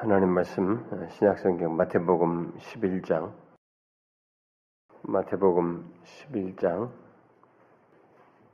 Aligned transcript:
하나님 0.00 0.30
말씀 0.30 0.82
신약성경 1.10 1.76
마태복음 1.76 2.56
11장 2.56 3.34
마태복음 5.02 5.92
11장 6.04 6.90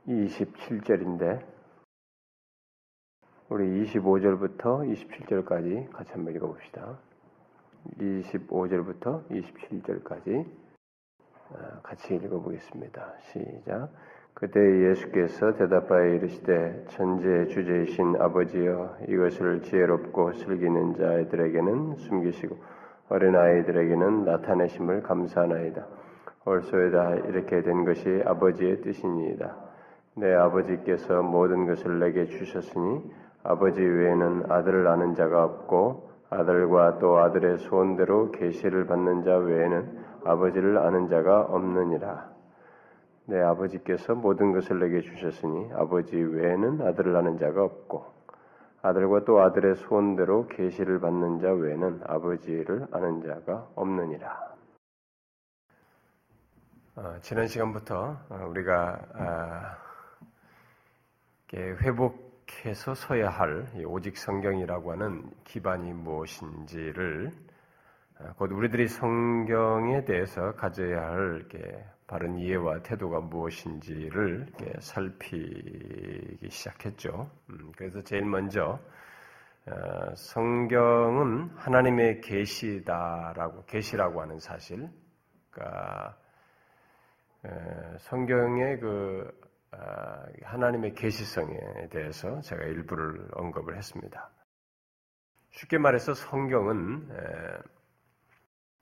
27절인데 0.05 1.45
우리 3.47 3.85
25절부터 3.85 4.83
27절까지 4.91 5.89
같이 5.93 6.11
한번 6.11 6.35
읽어봅시다. 6.35 6.99
25절부터 7.97 9.29
27절까지 9.29 10.51
아, 11.53 11.81
같이 11.81 12.13
읽어보겠습니다. 12.15 13.13
시작. 13.21 13.93
그때 14.39 14.59
예수께서 14.59 15.55
대답하여 15.55 16.13
이르시되 16.13 16.85
천지의 16.89 17.47
주제이신 17.47 18.17
아버지여 18.21 18.97
이것을 19.07 19.63
지혜롭고 19.63 20.33
슬기는 20.33 20.93
자들에게는 20.93 21.95
숨기시고 21.95 22.55
어린 23.09 23.35
아이들에게는 23.35 24.25
나타내심을 24.25 25.01
감사하나이다. 25.01 25.87
올소에다 26.45 27.15
이렇게 27.15 27.63
된 27.63 27.83
것이 27.83 28.21
아버지의 28.27 28.81
뜻이니이다. 28.81 29.55
내 30.17 30.31
아버지께서 30.35 31.23
모든 31.23 31.65
것을 31.65 31.97
내게 31.97 32.25
주셨으니 32.25 33.11
아버지 33.43 33.81
외에는 33.81 34.51
아들을 34.51 34.87
아는 34.87 35.15
자가 35.15 35.45
없고 35.45 36.11
아들과 36.29 36.99
또 36.99 37.17
아들의 37.17 37.57
소원대로 37.57 38.29
계시를 38.29 38.85
받는 38.85 39.23
자 39.23 39.35
외에는 39.35 39.97
아버지를 40.25 40.77
아는 40.77 41.07
자가 41.07 41.41
없느니라. 41.41 42.36
내 43.27 43.41
아버지께서 43.41 44.15
모든 44.15 44.53
것을 44.53 44.79
내게 44.79 45.01
주셨으니 45.01 45.73
아버지 45.73 46.15
외에는 46.15 46.81
아들을 46.81 47.13
아는 47.15 47.37
자가 47.37 47.61
없고 47.61 48.05
아들과 48.81 49.25
또 49.25 49.41
아들의 49.41 49.75
소원대로 49.75 50.47
계시를 50.47 51.01
받는 51.01 51.39
자 51.39 51.51
외에는 51.51 52.01
아버지를 52.05 52.87
아는 52.91 53.21
자가 53.21 53.67
없느니라. 53.75 54.55
어, 56.95 57.17
지난 57.21 57.47
시간부터 57.47 58.17
어, 58.29 58.45
우리가 58.49 58.99
아, 59.13 59.77
회복해서 61.53 62.93
서야 62.95 63.29
할 63.29 63.67
오직 63.85 64.17
성경이라고 64.17 64.93
하는 64.93 65.29
기반이 65.43 65.91
무엇인지를 65.91 67.33
어, 68.19 68.33
곧 68.37 68.51
우리들이 68.53 68.87
성경에 68.87 70.05
대해서 70.05 70.53
가져야 70.53 71.09
할 71.09 71.47
바른 72.07 72.37
이해와 72.37 72.81
태도가 72.83 73.19
무엇인지를 73.19 74.47
살피기 74.79 76.49
시작했죠. 76.49 77.29
음, 77.49 77.71
그래서 77.75 78.01
제일 78.01 78.23
먼저 78.23 78.79
어, 79.65 80.15
성경은 80.15 81.49
하나님의 81.57 82.21
계시다라고 82.21 83.65
계시라고 83.65 84.21
하는 84.21 84.39
사실, 84.39 84.89
그러니까 85.51 86.17
성경의 87.99 88.79
그 88.79 89.47
아, 89.71 90.25
하나님의 90.43 90.93
계시성에 90.93 91.89
대해서 91.89 92.39
제가 92.39 92.63
일부를 92.63 93.27
언급을 93.33 93.75
했습니다. 93.75 94.29
쉽게 95.51 95.77
말해서 95.77 96.13
성경은 96.13 97.09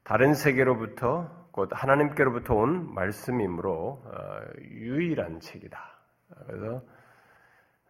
다른 0.03 0.35
세계로부터 0.35 1.44
곧 1.55 1.69
하나님께로부터 1.71 2.53
온 2.53 2.93
말씀이므로 2.93 4.03
어, 4.03 4.39
유일한 4.59 5.39
책이다. 5.39 5.79
그래서 6.47 6.81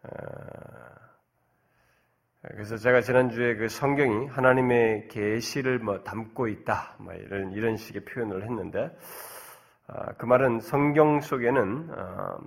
어, 0.04 0.10
그래서 2.42 2.76
제가 2.76 3.00
지난주에 3.00 3.56
그 3.56 3.66
성경이 3.66 4.28
하나님의 4.28 5.08
계시를 5.08 5.80
뭐 5.80 6.04
담고 6.04 6.46
있다, 6.46 6.94
뭐 7.00 7.12
이런 7.14 7.50
이런 7.54 7.76
식의 7.76 8.04
표현을 8.04 8.44
했는데 8.44 8.96
어, 9.88 10.12
그 10.16 10.26
말은 10.26 10.60
성경 10.60 11.20
속에는 11.20 11.90
어, 11.90 12.38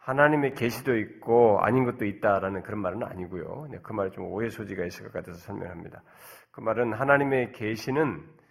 하나님의 0.00 0.52
계시도 0.52 0.98
있고 0.98 1.60
아닌 1.62 1.86
것도 1.86 2.04
있다라는 2.04 2.62
그런 2.62 2.82
말은 2.82 3.04
아니고요. 3.04 3.68
그 3.82 3.94
말에 3.94 4.10
좀 4.10 4.26
오해 4.26 4.50
소지가 4.50 4.84
있을 4.84 5.04
것 5.04 5.14
같아서 5.14 5.38
설명합니다. 5.38 6.02
그 6.50 6.60
말은 6.60 6.92
하나님의 6.92 7.52
계시는 7.52 8.43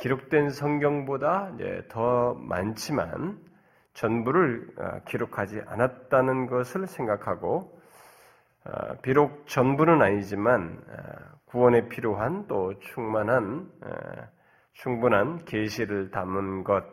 기록된 0.00 0.50
성경보다 0.50 1.52
더 1.88 2.34
많지만 2.34 3.38
전부를 3.92 4.68
어, 4.78 5.00
기록하지 5.06 5.60
않았다는 5.66 6.46
것을 6.46 6.86
생각하고 6.86 7.80
어, 8.64 8.94
비록 9.02 9.46
전부는 9.46 10.02
아니지만 10.02 10.82
어, 10.88 11.36
구원에 11.46 11.88
필요한 11.88 12.46
또 12.46 12.78
충만한 12.80 13.70
충분한 14.72 15.44
계시를 15.46 16.10
담은 16.10 16.64
것, 16.64 16.84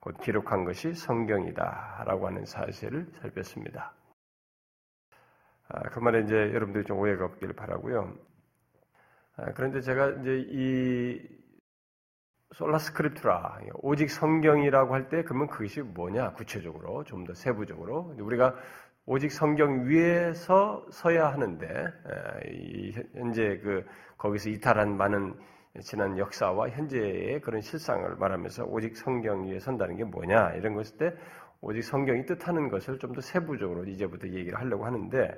곧 0.00 0.16
기록한 0.18 0.64
것이 0.64 0.94
성경이다라고 0.94 2.26
하는 2.26 2.44
사실을 2.44 3.06
살폈습니다. 3.12 3.92
아, 5.68 5.82
그 5.90 6.00
말에 6.00 6.22
이제 6.22 6.34
여러분들이 6.34 6.84
좀 6.84 6.98
오해가 6.98 7.26
없기를 7.26 7.54
바라고요. 7.54 8.12
아, 9.36 9.52
그런데 9.54 9.80
제가 9.80 10.08
이제 10.20 10.44
이 10.48 11.40
솔라 12.54 12.78
스크립트라 12.78 13.60
오직 13.74 14.10
성경이라고 14.10 14.94
할 14.94 15.08
때 15.08 15.22
그러면 15.22 15.46
그것이 15.48 15.82
뭐냐? 15.82 16.32
구체적으로 16.32 17.04
좀 17.04 17.24
더 17.24 17.32
세부적으로. 17.34 18.14
우리가 18.18 18.54
오직 19.06 19.30
성경 19.32 19.86
위에서 19.88 20.84
서야 20.90 21.28
하는데 21.32 21.68
현재 23.14 23.58
그 23.62 23.84
거기서 24.18 24.50
이탈한 24.50 24.96
많은 24.96 25.34
지난 25.80 26.18
역사와 26.18 26.70
현재의 26.70 27.40
그런 27.40 27.60
실상을 27.60 28.16
말하면서 28.16 28.64
오직 28.64 28.96
성경 28.96 29.46
위에 29.46 29.60
선다는 29.60 29.96
게 29.96 30.04
뭐냐? 30.04 30.54
이런 30.54 30.74
것일 30.74 30.98
때 30.98 31.14
오직 31.60 31.82
성경이 31.82 32.26
뜻하는 32.26 32.68
것을 32.68 32.98
좀 32.98 33.12
더 33.14 33.20
세부적으로 33.20 33.84
이제부터 33.84 34.26
얘기를 34.28 34.58
하려고 34.58 34.84
하는데 34.84 35.30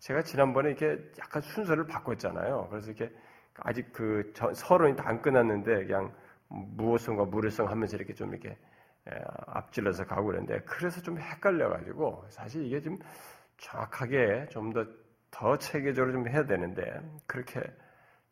제가 0.00 0.22
지난번에 0.22 0.70
이렇게 0.70 0.98
약간 1.20 1.42
순서를 1.42 1.86
바꿨잖아요. 1.86 2.66
그래서 2.70 2.90
이렇게 2.90 3.14
아직 3.60 3.92
그 3.92 4.32
서론이 4.54 4.96
다 4.96 5.04
안 5.08 5.22
끝났는데 5.22 5.84
그냥 5.86 6.12
무엇성과 6.50 7.26
무례성 7.26 7.68
하면서 7.68 7.96
이렇게 7.96 8.14
좀 8.14 8.30
이렇게 8.34 8.56
앞질러서 9.46 10.04
가고 10.06 10.26
그러는데 10.26 10.60
그래서 10.66 11.00
좀 11.02 11.18
헷갈려가지고 11.18 12.26
사실 12.30 12.64
이게 12.66 12.80
좀 12.80 12.98
정확하게 13.58 14.48
좀 14.50 14.72
더 14.72 14.84
더 15.32 15.56
체계적으로 15.58 16.12
좀 16.12 16.28
해야 16.28 16.44
되는데 16.44 16.82
그렇게 17.26 17.62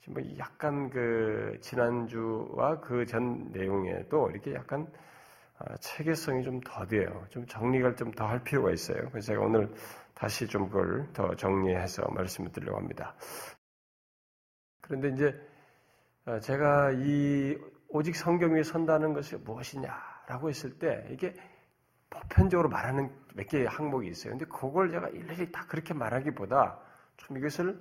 지금 0.00 0.14
뭐 0.14 0.38
약간 0.38 0.90
그 0.90 1.56
지난주와 1.60 2.80
그 2.80 3.06
전 3.06 3.52
내용에도 3.52 4.30
이렇게 4.30 4.54
약간 4.54 4.86
아, 5.58 5.76
체계성이 5.78 6.44
좀 6.44 6.60
더돼요. 6.60 7.26
좀 7.30 7.46
정리가 7.46 7.94
좀 7.96 8.12
더 8.12 8.26
할 8.26 8.42
필요가 8.44 8.72
있어요. 8.72 9.08
그래서 9.10 9.28
제가 9.28 9.42
오늘 9.42 9.72
다시 10.14 10.46
좀 10.48 10.68
그걸 10.68 11.08
더 11.12 11.34
정리해서 11.36 12.08
말씀을 12.10 12.52
드리려고 12.52 12.78
합니다. 12.78 13.14
그런데 14.80 15.08
이제 15.10 15.40
아, 16.26 16.40
제가 16.40 16.92
이 16.92 17.56
오직 17.88 18.16
성경 18.16 18.54
위에 18.54 18.62
선다는 18.62 19.12
것이 19.14 19.36
무엇이냐라고 19.36 20.48
했을 20.48 20.78
때 20.78 21.06
이게 21.10 21.34
보편적으로 22.10 22.68
말하는 22.68 23.10
몇 23.34 23.46
개의 23.48 23.66
항목이 23.66 24.08
있어요. 24.08 24.32
근데 24.32 24.44
그걸 24.46 24.90
제가 24.90 25.08
일일이 25.08 25.50
다 25.52 25.64
그렇게 25.68 25.94
말하기보다 25.94 26.78
좀 27.16 27.38
이것을 27.38 27.78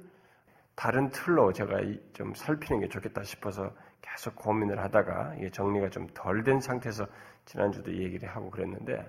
다른 0.75 1.09
틀로 1.09 1.51
제가 1.53 1.79
좀 2.13 2.33
살피는 2.35 2.81
게 2.81 2.87
좋겠다 2.87 3.23
싶어서 3.23 3.73
계속 4.01 4.35
고민을 4.35 4.79
하다가 4.79 5.35
이게 5.37 5.49
정리가 5.49 5.89
좀 5.89 6.07
덜 6.13 6.43
된 6.43 6.59
상태에서 6.59 7.07
지난주도 7.45 7.91
얘기를 7.93 8.29
하고 8.29 8.49
그랬는데 8.49 9.05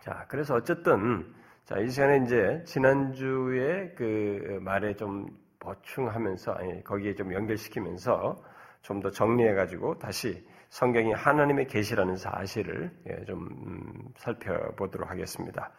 자, 0.00 0.26
그래서 0.28 0.54
어쨌든 0.54 1.34
자, 1.64 1.78
이 1.78 1.88
시간에 1.90 2.24
이제 2.24 2.62
지난주에 2.66 3.94
그 3.96 4.58
말에 4.62 4.94
좀 4.94 5.26
보충하면서 5.58 6.52
아니, 6.52 6.84
거기에 6.84 7.14
좀 7.14 7.32
연결시키면서 7.32 8.42
좀 8.88 9.00
더 9.02 9.10
정리해가지고 9.10 9.98
다시 9.98 10.42
성경이 10.70 11.12
하나님의 11.12 11.66
계시라는 11.66 12.16
사실을 12.16 12.90
예, 13.06 13.24
좀 13.26 13.46
음, 13.46 14.08
살펴보도록 14.16 15.10
하겠습니다. 15.10 15.70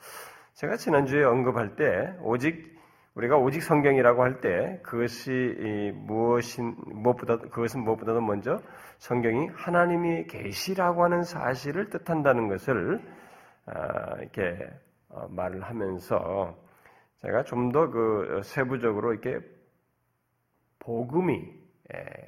제가 0.54 0.78
지난주에 0.78 1.24
언급할 1.24 1.76
때 1.76 2.16
오직 2.22 2.78
우리가 3.16 3.38
오직 3.38 3.64
성경이라고 3.64 4.24
할 4.24 4.42
때 4.42 4.80
그것이 4.84 5.92
무엇인 5.96 6.76
무엇보다 6.86 7.38
그것은 7.38 7.82
무엇보다도 7.84 8.22
먼저 8.22 8.62
성경이 9.00 9.48
하나님이 9.56 10.28
계시라고 10.28 11.04
하는 11.04 11.24
사실을 11.24 11.90
뜻한다는 11.90 12.48
것을 12.48 13.02
아, 13.66 14.18
이렇게 14.20 14.70
어, 15.10 15.28
말을 15.30 15.62
하면서 15.64 16.56
제가 17.22 17.44
좀 17.44 17.72
더 17.72 17.90
그 17.90 18.42
세부적으로 18.44 19.14
이렇게 19.14 19.40
복음이 20.80 21.34
예, 21.34 21.59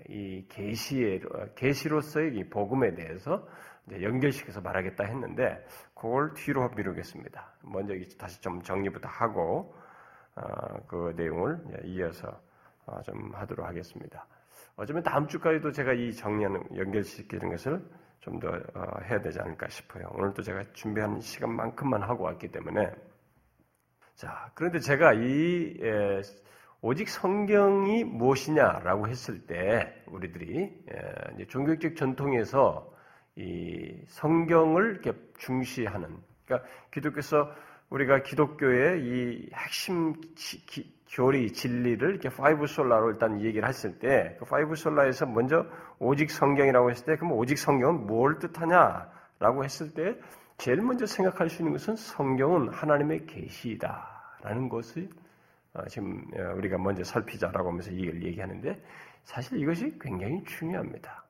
이 0.09 0.45
계시의 0.49 1.21
계시로서의 1.55 2.35
이 2.35 2.49
복음에 2.49 2.93
대해서 2.93 3.47
연결시켜서 3.91 4.61
말하겠다 4.61 5.03
했는데 5.03 5.65
그걸 5.93 6.33
뒤로 6.33 6.69
미루겠습니다. 6.69 7.53
먼저 7.63 7.93
다시 8.17 8.41
좀 8.41 8.61
정리부터 8.61 9.07
하고 9.07 9.75
어, 10.35 10.43
그 10.87 11.13
내용을 11.15 11.59
이어서 11.85 12.27
어, 12.85 13.01
좀 13.03 13.33
하도록 13.33 13.65
하겠습니다. 13.67 14.25
어쩌면 14.75 15.03
다음 15.03 15.27
주까지도 15.27 15.71
제가 15.71 15.93
이 15.93 16.13
정리하는 16.13 16.77
연결시키는 16.77 17.49
것을 17.49 17.81
좀더 18.21 18.47
어, 18.47 19.01
해야 19.03 19.19
되지 19.19 19.39
않을까 19.39 19.67
싶어요. 19.67 20.05
오늘도 20.13 20.41
제가 20.41 20.63
준비한 20.73 21.19
시간만큼만 21.19 22.03
하고 22.03 22.23
왔기 22.25 22.49
때문에 22.49 22.91
자 24.15 24.51
그런데 24.53 24.79
제가 24.79 25.13
이 25.13 25.77
에, 25.81 26.21
오직 26.83 27.09
성경이 27.09 28.03
무엇이냐라고 28.03 29.07
했을 29.07 29.45
때 29.45 30.03
우리들이 30.07 30.83
에, 31.39 31.45
종교적 31.47 31.95
전통에서 31.95 32.91
이 33.35 34.01
성경을 34.07 34.91
이렇게 34.91 35.13
중시하는 35.37 36.17
그러니까 36.45 36.67
기독교에서 36.91 37.51
우리가 37.91 38.23
기독교의 38.23 39.01
이 39.03 39.49
핵심 39.53 40.13
기, 40.35 40.65
기, 40.65 41.01
교리 41.11 41.51
진리를 41.51 42.09
이렇게 42.09 42.29
five 42.29 42.65
sola로 42.65 43.11
일단 43.11 43.41
얘기를 43.41 43.67
했을 43.67 43.99
때 43.99 44.35
그 44.39 44.45
five 44.45 44.75
sola에서 44.75 45.25
먼저 45.27 45.65
오직 45.99 46.31
성경이라고 46.31 46.89
했을 46.89 47.05
때 47.05 47.15
그럼 47.17 47.33
오직 47.33 47.57
성경은 47.57 48.07
뭘 48.07 48.39
뜻하냐라고 48.39 49.63
했을 49.63 49.93
때 49.93 50.15
제일 50.57 50.81
먼저 50.81 51.05
생각할 51.05 51.49
수 51.49 51.61
있는 51.61 51.73
것은 51.73 51.95
성경은 51.95 52.69
하나님의 52.69 53.27
계시다라는 53.27 54.69
것을 54.69 55.03
어, 55.03 55.20
지금 55.87 56.25
어, 56.35 56.53
우리가 56.57 56.77
먼저 56.77 57.03
살피자라고 57.03 57.69
하면서 57.69 57.91
이걸 57.91 58.23
얘기하는데 58.23 58.81
사실 59.23 59.59
이것이 59.59 59.97
굉장히 59.99 60.43
중요합니다. 60.43 61.25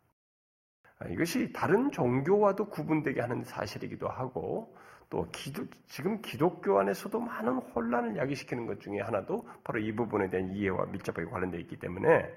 아, 1.00 1.08
이것이 1.08 1.52
다른 1.54 1.92
종교와도 1.92 2.70
구분되게 2.70 3.22
하는 3.22 3.44
사실이기도 3.44 4.08
하고 4.08 4.76
또 5.10 5.28
기도, 5.32 5.66
지금 5.88 6.22
기독교 6.22 6.80
안에서도 6.80 7.20
많은 7.20 7.58
혼란을 7.58 8.18
야기시키는 8.18 8.66
것 8.66 8.80
중에 8.80 9.02
하나도 9.02 9.46
바로 9.64 9.80
이 9.80 9.94
부분에 9.94 10.30
대한 10.30 10.52
이해와 10.52 10.86
밀접하게 10.86 11.26
관련되어 11.30 11.60
있기 11.60 11.78
때문에 11.80 12.34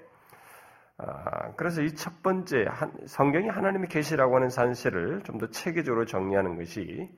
아, 0.97 1.53
그래서 1.55 1.81
이 1.81 1.93
첫 1.95 2.21
번째 2.23 2.65
한, 2.69 2.91
성경이 3.05 3.49
하나님의 3.49 3.87
계시라고 3.89 4.35
하는 4.35 4.49
사실을 4.49 5.21
좀더 5.23 5.49
체계적으로 5.49 6.05
정리하는 6.05 6.57
것이 6.57 7.09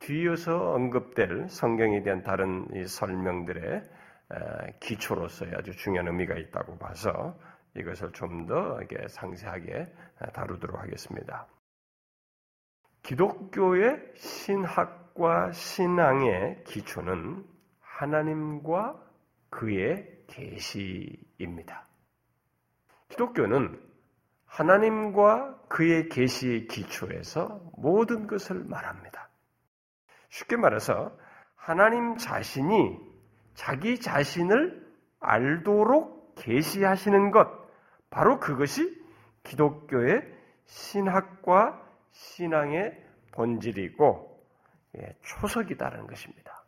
뒤이어서 0.00 0.72
언급될 0.72 1.48
성경에 1.48 2.02
대한 2.02 2.22
다른 2.22 2.66
설명들의 2.86 3.82
기초로서의 4.80 5.52
아주 5.56 5.76
중요한 5.76 6.08
의미가 6.08 6.36
있다고 6.36 6.78
봐서 6.78 7.38
이것을 7.74 8.12
좀더 8.12 8.80
상세하게 9.08 9.92
다루도록 10.34 10.80
하겠습니다. 10.80 11.46
기독교의 13.02 14.12
신학과 14.16 15.52
신앙의 15.52 16.64
기초는 16.64 17.44
하나님과 17.80 19.00
그의 19.50 20.24
계시입니다. 20.28 21.86
기독교는 23.08 23.80
하나님과 24.46 25.62
그의 25.68 26.08
계시의 26.08 26.68
기초에서 26.68 27.60
모든 27.76 28.26
것을 28.26 28.64
말합니다. 28.64 29.28
쉽게 30.28 30.56
말해서 30.56 31.16
하나님 31.54 32.16
자신이 32.16 33.11
자기 33.54 33.98
자신을 33.98 34.86
알도록 35.20 36.34
계시하시는 36.36 37.30
것 37.30 37.48
바로 38.10 38.40
그것이 38.40 39.00
기독교의 39.44 40.22
신학과 40.64 41.80
신앙의 42.10 43.04
본질이고 43.32 44.32
예, 44.98 45.16
초석이다라는 45.22 46.06
것입니다. 46.06 46.64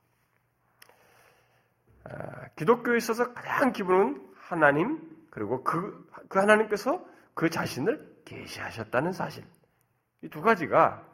아, 2.04 2.48
기독교에 2.56 2.96
있어서 2.96 3.32
가장 3.34 3.72
기본은 3.72 4.32
하나님 4.36 5.00
그리고 5.30 5.62
그, 5.62 6.08
그 6.28 6.38
하나님께서 6.38 7.04
그 7.34 7.50
자신을 7.50 8.22
계시하셨다는 8.24 9.12
사실 9.12 9.44
이 10.22 10.28
두 10.28 10.40
가지가 10.40 11.06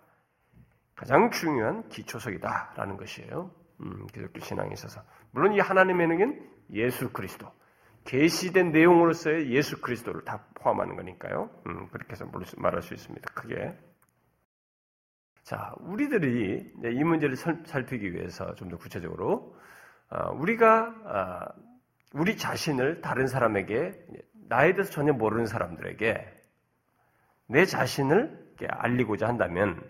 가장 0.94 1.30
중요한 1.30 1.88
기초석이다라는 1.88 2.96
것이에요. 2.96 3.50
음, 3.80 4.06
기독교 4.08 4.38
신앙에 4.40 4.70
있어서 4.72 5.02
물론 5.32 5.54
이 5.54 5.60
하나님에는 5.60 6.50
예수 6.72 7.12
그리스도 7.12 7.50
계시된 8.04 8.72
내용으로서의 8.72 9.50
예수 9.50 9.80
그리스도를 9.80 10.24
다 10.24 10.44
포함하는 10.54 10.96
거니까요. 10.96 11.50
음, 11.66 11.88
그렇게 11.88 12.12
해서 12.12 12.26
말할 12.56 12.82
수 12.82 12.94
있습니다. 12.94 13.32
크게 13.34 13.76
자, 15.42 15.74
우리들이 15.80 16.74
이 16.84 17.04
문제를 17.04 17.36
살피기 17.36 18.12
위해서 18.12 18.54
좀 18.54 18.70
더 18.70 18.76
구체적으로 18.76 19.56
어, 20.10 20.32
우리가 20.32 20.94
아, 21.04 21.48
우리 22.12 22.36
자신을 22.36 23.00
다른 23.00 23.26
사람에게 23.26 23.94
나에 24.48 24.72
대해서 24.72 24.90
전혀 24.90 25.12
모르는 25.12 25.46
사람들에게 25.46 26.40
내 27.46 27.64
자신을 27.64 28.54
알리고자 28.68 29.26
한다면 29.26 29.80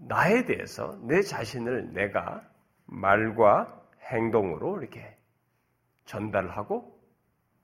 나에 0.00 0.44
대해서 0.46 0.98
내 1.02 1.22
자신을 1.22 1.92
내가 1.92 2.42
말과 2.90 3.80
행동으로 4.10 4.80
이렇게 4.80 5.16
전달하고 6.04 6.98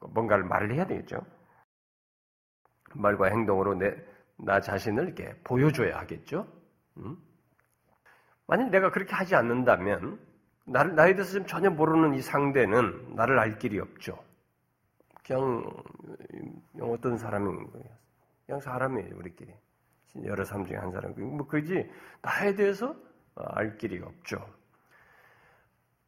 뭔가를 0.00 0.44
말을 0.44 0.72
해야 0.72 0.86
되겠죠. 0.86 1.20
말과 2.94 3.26
행동으로 3.26 3.74
내, 3.74 3.94
나 4.36 4.60
자신을 4.60 5.06
이렇게 5.06 5.34
보여줘야 5.42 5.98
하겠죠. 5.98 6.46
음? 6.98 7.16
만약 8.46 8.70
내가 8.70 8.92
그렇게 8.92 9.14
하지 9.14 9.34
않는다면 9.34 10.20
나를 10.64 10.94
나에 10.94 11.14
대해서 11.14 11.32
좀 11.32 11.46
전혀 11.46 11.70
모르는 11.70 12.14
이 12.14 12.22
상대는 12.22 13.16
나를 13.16 13.38
알 13.38 13.58
길이 13.58 13.80
없죠. 13.80 14.18
그냥 15.24 15.64
어떤 16.80 17.18
사람인 17.18 17.70
거예요. 17.72 17.88
그냥 18.46 18.60
사람이에요 18.60 19.16
우리끼리 19.16 19.52
여러 20.24 20.44
사람 20.44 20.64
중에 20.66 20.76
한 20.76 20.92
사람. 20.92 21.14
뭐 21.16 21.46
그지 21.48 21.90
나에 22.22 22.54
대해서 22.54 22.94
알 23.34 23.76
길이 23.76 24.00
없죠. 24.00 24.55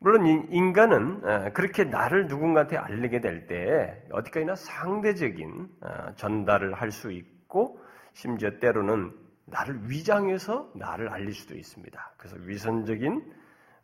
물론 0.01 0.27
인간은 0.27 1.53
그렇게 1.53 1.85
나를 1.85 2.29
누군가한테 2.29 2.77
알리게 2.77 3.21
될 3.21 3.47
때 3.47 4.05
어디까지나 4.13 4.55
상대적인 4.55 5.69
전달을 6.17 6.75
할 6.75 6.91
수 6.93 7.11
있고 7.13 7.81
심지어 8.13 8.51
때로는 8.61 9.13
나를 9.47 9.91
위장해서 9.91 10.71
나를 10.75 11.09
알릴 11.09 11.33
수도 11.33 11.55
있습니다. 11.57 12.15
그래서 12.19 12.37
위선적인 12.41 13.33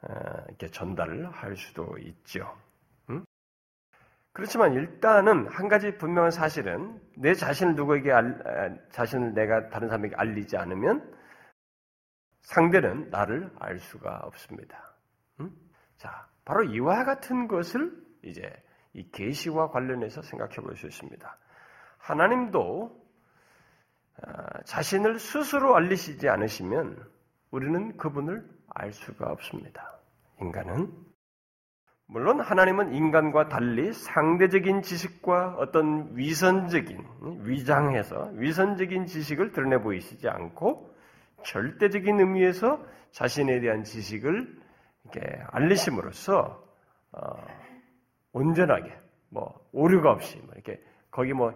어, 0.02 0.44
이렇게 0.48 0.68
전달을 0.68 1.30
할 1.30 1.56
수도 1.56 1.96
있죠. 1.98 2.54
음? 3.08 3.24
그렇지만 4.32 4.74
일단은 4.74 5.46
한 5.48 5.68
가지 5.68 5.96
분명한 5.96 6.30
사실은 6.30 7.00
내 7.16 7.32
자신을 7.32 7.74
누구에게 7.74 8.12
알, 8.12 8.86
자신을 8.90 9.32
내가 9.32 9.68
다른 9.70 9.88
사람에게 9.88 10.14
알리지 10.16 10.56
않으면 10.58 11.10
상대는 12.42 13.08
나를 13.10 13.50
알 13.58 13.78
수가 13.78 14.20
없습니다. 14.24 14.93
음? 16.04 16.08
자, 16.08 16.28
바로 16.44 16.64
이와 16.64 17.04
같은 17.04 17.48
것을 17.48 17.92
이제 18.22 18.42
이 18.92 19.10
계시와 19.10 19.70
관련해서 19.70 20.22
생각해 20.22 20.56
볼 20.56 20.76
수 20.76 20.86
있습니다. 20.86 21.38
하나님도 21.98 23.04
아, 24.22 24.62
자신을 24.64 25.18
스스로 25.18 25.74
알리시지 25.76 26.28
않으시면 26.28 27.04
우리는 27.50 27.96
그분을 27.96 28.48
알 28.68 28.92
수가 28.92 29.32
없습니다. 29.32 29.98
인간은 30.40 30.92
물론 32.06 32.40
하나님은 32.40 32.94
인간과 32.94 33.48
달리 33.48 33.92
상대적인 33.92 34.82
지식과 34.82 35.56
어떤 35.58 36.16
위선적인 36.16 37.40
위장해서 37.44 38.30
위선적인 38.34 39.06
지식을 39.06 39.52
드러내 39.52 39.78
보이시지 39.78 40.28
않고 40.28 40.94
절대적인 41.44 42.20
의미에서 42.20 42.84
자신에 43.10 43.60
대한 43.60 43.84
지식을 43.84 44.63
이렇게 45.14 45.42
알리심으로써 45.50 46.62
어, 47.12 47.46
온전하게 48.32 48.96
뭐 49.30 49.68
오류가 49.72 50.10
없이 50.10 50.38
뭐 50.38 50.54
이렇게 50.54 50.82
거기 51.10 51.32
뭐 51.32 51.52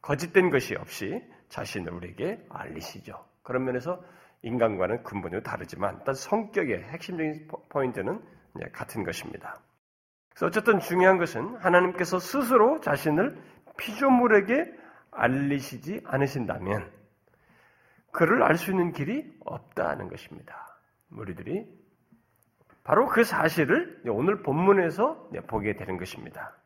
거짓된 0.00 0.50
것이 0.50 0.76
없이 0.76 1.22
자신을 1.48 1.92
우리에게 1.92 2.44
알리시죠. 2.48 3.24
그런 3.42 3.64
면에서 3.64 4.02
인간과는 4.42 5.02
근본적으로 5.02 5.42
다르지만 5.42 5.96
일단 5.98 6.14
성격의 6.14 6.82
핵심적인 6.84 7.48
포인트는 7.68 8.20
같은 8.72 9.04
것입니다. 9.04 9.60
그래서 10.30 10.46
어쨌든 10.46 10.80
중요한 10.80 11.18
것은 11.18 11.56
하나님께서 11.56 12.18
스스로 12.18 12.80
자신을 12.80 13.40
피조물에게 13.76 14.72
알리시지 15.10 16.02
않으신다면 16.04 16.90
그를 18.10 18.42
알 18.42 18.56
수 18.56 18.70
있는 18.70 18.92
길이 18.92 19.30
없다는 19.44 20.08
것입니다. 20.08 20.78
우리들이 21.10 21.81
바로 22.84 23.06
그 23.06 23.24
사실을 23.24 24.02
오늘 24.08 24.42
본문에서 24.42 25.30
보게 25.46 25.74
되는 25.74 25.98
것입니다. 25.98 26.56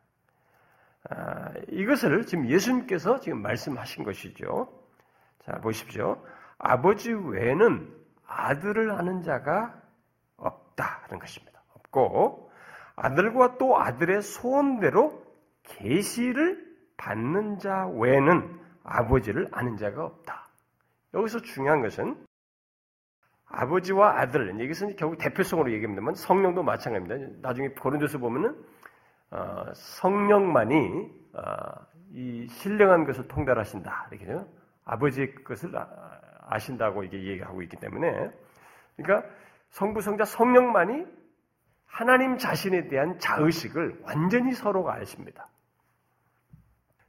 아, 1.11 1.53
이것을 1.69 2.27
지금 2.27 2.49
예수님께서 2.49 3.21
지금 3.21 3.43
말씀하신 3.43 4.05
것이죠. 4.05 4.69
자, 5.45 5.61
보십시오. 5.61 6.25
아버지 6.59 7.13
외에는 7.13 7.95
아들을 8.27 8.91
아는 8.91 9.23
자가 9.23 9.81
없다는 10.37 11.19
것입니다. 11.21 11.63
없고, 11.75 12.51
아들과 12.97 13.59
또 13.59 13.79
아들의 13.79 14.23
소원대로 14.23 15.23
계시를 15.63 16.65
받는 16.97 17.59
자 17.59 17.87
외에는 17.89 18.61
아버지를 18.83 19.49
아는 19.53 19.77
자가 19.77 20.05
없다. 20.05 20.49
여기서 21.15 21.43
중요한 21.43 21.83
것은 21.83 22.17
아버지와 23.49 24.21
아들, 24.21 24.61
여기서 24.61 24.89
결국 24.97 25.19
대표성으로 25.19 25.73
얘기합니다만 25.73 26.15
성령도 26.15 26.63
마찬가지입니다. 26.63 27.39
나중에 27.43 27.69
고린도서 27.71 28.19
보면은 28.19 28.57
어, 29.31 29.65
성령만이 29.75 31.11
어, 31.35 31.43
이 32.13 32.47
신령한 32.49 33.05
것을 33.05 33.29
통달하신다 33.29 34.09
이렇게요. 34.11 34.47
아버지의 34.85 35.35
것을 35.45 35.73
아, 35.77 36.59
신다고 36.59 37.03
이게 37.05 37.25
얘기하고 37.25 37.63
있기 37.63 37.77
때문에 37.77 38.31
그러니까 38.97 39.29
성부 39.71 40.01
성자 40.01 40.25
성령만이 40.25 41.07
하나님 41.87 42.39
자신에 42.39 42.89
대한 42.89 43.19
자의식을 43.19 44.01
완전히 44.03 44.53
서로가 44.53 44.95
아십니다. 44.95 45.49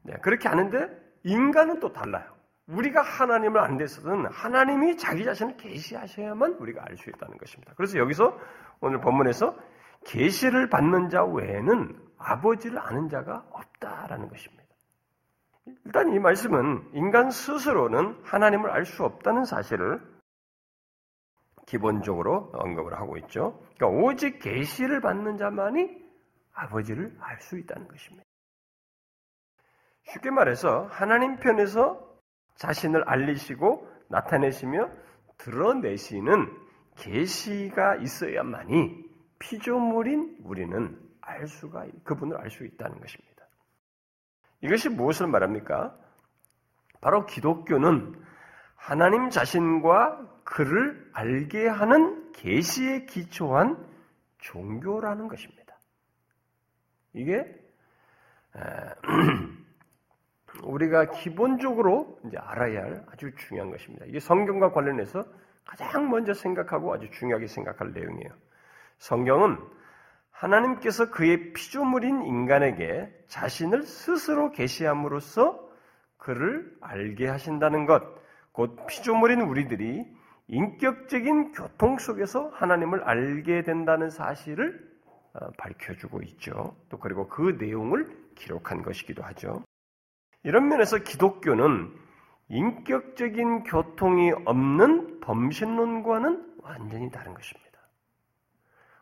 네, 0.03 0.13
그렇게 0.21 0.49
아는데 0.49 0.87
인간은 1.23 1.79
또 1.79 1.91
달라요. 1.91 2.36
우리가 2.67 3.01
하나님을 3.01 3.61
아는 3.61 3.77
데서는 3.77 4.25
하나님이 4.31 4.97
자기 4.97 5.23
자신을 5.23 5.57
계시하셔야만 5.57 6.53
우리가 6.53 6.83
알 6.85 6.97
수 6.97 7.09
있다는 7.09 7.37
것입니다. 7.37 7.73
그래서 7.77 7.97
여기서 7.97 8.37
오늘 8.81 8.99
본문에서 8.99 9.57
계시를 10.05 10.69
받는 10.69 11.09
자 11.09 11.23
외에는 11.23 11.95
아버지를 12.17 12.79
아는 12.79 13.09
자가 13.09 13.45
없다라는 13.51 14.27
것입니다. 14.29 14.63
일단 15.85 16.13
이 16.13 16.19
말씀은 16.19 16.91
인간 16.93 17.29
스스로는 17.29 18.21
하나님을 18.23 18.69
알 18.69 18.85
수 18.85 19.03
없다는 19.03 19.45
사실을 19.45 20.01
기본적으로 21.65 22.51
언급을 22.53 22.93
하고 22.93 23.17
있죠. 23.17 23.61
그러니까 23.75 24.01
오직 24.01 24.39
계시를 24.39 25.01
받는 25.01 25.37
자만이 25.37 26.05
아버지를 26.53 27.15
알 27.19 27.39
수 27.41 27.57
있다는 27.57 27.87
것입니다. 27.87 28.25
쉽게 30.03 30.31
말해서 30.31 30.87
하나님 30.89 31.37
편에서 31.37 32.06
자신을 32.57 33.03
알리시고 33.07 33.87
나타내시며 34.09 34.89
드러내시는 35.37 36.67
계시가 36.95 37.95
있어야만이 37.97 39.05
피조물인 39.39 40.39
우리는 40.43 40.99
알 41.21 41.47
수가 41.47 41.85
그분을 42.03 42.37
알 42.37 42.49
수 42.49 42.65
있다는 42.65 42.99
것입니다. 42.99 43.45
이것이 44.61 44.89
무엇을 44.89 45.27
말합니까? 45.27 45.95
바로 47.01 47.25
기독교는 47.25 48.15
하나님 48.75 49.29
자신과 49.29 50.41
그를 50.43 51.09
알게 51.13 51.67
하는 51.67 52.31
계시에 52.31 53.05
기초한 53.05 53.77
종교라는 54.39 55.27
것입니다. 55.27 55.77
이게 57.13 57.43
우리가 60.63 61.11
기본적으로 61.11 62.19
이제 62.25 62.37
알아야 62.37 62.83
할 62.83 63.05
아주 63.11 63.31
중요한 63.35 63.71
것입니다. 63.71 64.05
이게 64.05 64.19
성경과 64.19 64.71
관련해서 64.71 65.25
가장 65.65 66.09
먼저 66.09 66.33
생각하고 66.33 66.93
아주 66.93 67.09
중요하게 67.11 67.47
생각할 67.47 67.91
내용이에요. 67.91 68.31
성경은 68.99 69.57
하나님께서 70.31 71.09
그의 71.09 71.53
피조물인 71.53 72.21
인간에게 72.23 73.11
자신을 73.27 73.83
스스로 73.83 74.51
계시함으로써 74.51 75.67
그를 76.17 76.71
알게 76.81 77.27
하신다는 77.27 77.85
것, 77.85 78.03
곧 78.51 78.77
피조물인 78.87 79.41
우리들이 79.41 80.05
인격적인 80.47 81.51
교통 81.51 81.97
속에서 81.97 82.49
하나님을 82.53 83.03
알게 83.03 83.63
된다는 83.63 84.09
사실을 84.09 84.87
어, 85.33 85.51
밝혀주고 85.57 86.21
있죠. 86.23 86.75
또 86.89 86.97
그리고 86.97 87.27
그 87.27 87.57
내용을 87.59 88.07
기록한 88.35 88.81
것이기도 88.81 89.23
하죠. 89.23 89.63
이런 90.47 90.69
면에서 90.69 90.99
기독교는 90.99 91.93
인격적인 92.47 93.63
교통이 93.63 94.31
없는 94.45 95.19
범신론과는 95.19 96.59
완전히 96.61 97.11
다른 97.11 97.33
것입니다. 97.33 97.67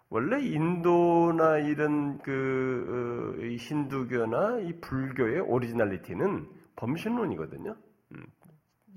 원래 0.09 0.41
인도나 0.41 1.59
이런 1.59 2.17
그 2.23 3.37
어, 3.37 3.45
힌두교나 3.57 4.61
이 4.61 4.79
불교의 4.81 5.41
오리지널리티는 5.41 6.49
범신론이거든요. 6.77 7.75
음, 8.13 8.25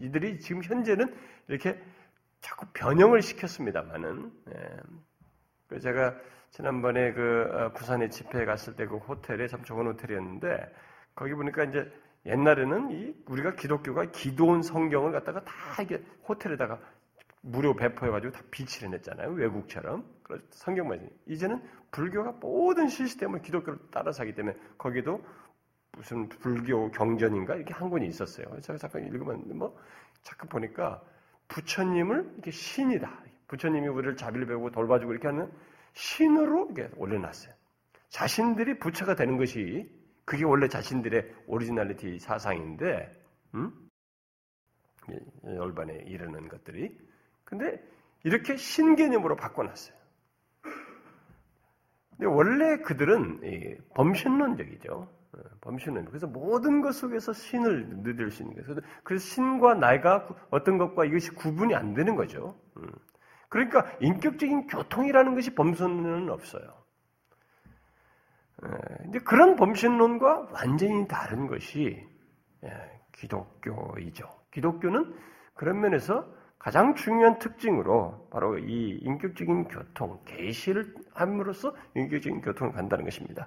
이들이 0.00 0.40
지금 0.40 0.62
현재는 0.62 1.14
이렇게 1.48 1.78
자꾸 2.40 2.64
변형을 2.72 3.20
시켰습니다만은 3.20 4.32
예. 4.54 5.78
제가 5.80 6.14
지난번에 6.48 7.12
그 7.12 7.46
어, 7.52 7.72
부산에 7.74 8.08
집회에 8.08 8.46
갔을 8.46 8.74
때 8.74 8.86
그 8.86 8.96
호텔에 8.96 9.48
참 9.48 9.62
좋은 9.64 9.86
호텔이었는데 9.86 10.74
거기 11.14 11.34
보니까 11.34 11.64
이제 11.64 11.92
옛날에는 12.28 12.90
이 12.90 13.14
우리가 13.26 13.54
기독교가 13.54 14.04
기도원 14.12 14.62
성경을 14.62 15.12
갖다가 15.12 15.42
다 15.44 15.82
이게 15.82 16.02
호텔에다가 16.28 16.78
무료 17.40 17.75
배포해가지고 17.75 18.32
다 18.32 18.42
비치를 18.50 18.90
냈잖아요. 18.90 19.30
외국처럼. 19.30 20.04
성경만. 20.50 21.08
이제는 21.26 21.62
불교가 21.90 22.32
모든 22.32 22.88
시스템을 22.88 23.40
기독교를 23.40 23.78
따라서 23.90 24.23
하기 24.23 24.35
때문에 24.35 24.56
거기도 24.76 25.25
무슨 25.92 26.28
불교 26.28 26.90
경전인가 26.90 27.56
이렇게 27.56 27.73
한 27.73 27.88
권이 27.88 28.06
있었어요. 28.06 28.61
제가 28.61 28.78
잠깐 28.78 29.06
읽으면 29.06 29.56
뭐 29.56 29.76
잠깐 30.23 30.49
보니까 30.49 31.02
부처님을 31.49 32.30
이렇게 32.35 32.50
신이다. 32.50 33.11
부처님이 33.49 33.88
우리를 33.88 34.16
자비를 34.16 34.47
배우고 34.47 34.70
돌봐주고 34.70 35.12
이렇게 35.12 35.28
하는 35.28 35.50
신으로 35.94 36.70
이렇게 36.73 36.94
올려놨어요. 36.97 37.54
자신들이 38.11 38.78
부처가 38.78 39.14
되는 39.14 39.38
것이 39.38 39.90
그게 40.28 40.44
원래 40.44 40.68
자신들의 40.68 41.37
오리지널리티 41.47 42.18
사상인데, 42.18 43.11
음? 43.54 43.73
열반에 45.47 46.02
이르는 46.04 46.50
것들이. 46.50 46.94
근데 47.44 47.82
이렇게 48.25 48.58
신개념으로 48.58 49.37
바꿔놨어요. 49.37 49.97
근데 52.11 52.26
원래 52.26 52.76
그들은 52.82 53.40
범신론적이죠. 53.94 54.92
어, 54.92 55.38
범신론. 55.62 56.04
그래서 56.04 56.26
모든 56.26 56.82
것 56.82 56.92
속에서 56.92 57.32
신을 57.32 58.02
느낄 58.02 58.30
수 58.30 58.42
있는 58.42 58.54
거예요. 58.54 58.80
그래서 59.04 59.25
신과 59.25 59.76
나가 59.76 60.28
어떤 60.50 60.76
것과 60.76 61.06
이것이 61.06 61.30
구분이 61.30 61.75
안 61.75 61.94
되는 61.94 62.16
거죠. 62.16 62.54
음. 62.76 62.87
그러니까 63.49 63.90
인격적인 64.00 64.66
교통이라는 64.66 65.35
것이 65.35 65.54
범신론은 65.54 66.28
없어요. 66.28 66.77
근데 68.60 69.18
그런 69.20 69.56
범신론과 69.56 70.48
완전히 70.52 71.06
다른 71.06 71.46
것이 71.46 72.04
예, 72.64 72.68
기독교이죠. 73.12 74.24
기독교는 74.52 75.14
그런 75.54 75.80
면에서 75.80 76.26
가장 76.58 76.94
중요한 76.94 77.38
특징으로 77.38 78.28
바로 78.32 78.58
이 78.58 78.98
인격적인 79.02 79.68
교통, 79.68 80.18
계시를 80.24 80.92
함으로써 81.14 81.72
인격적인 81.94 82.40
교통을 82.40 82.72
간다는 82.72 83.04
것입니다. 83.04 83.46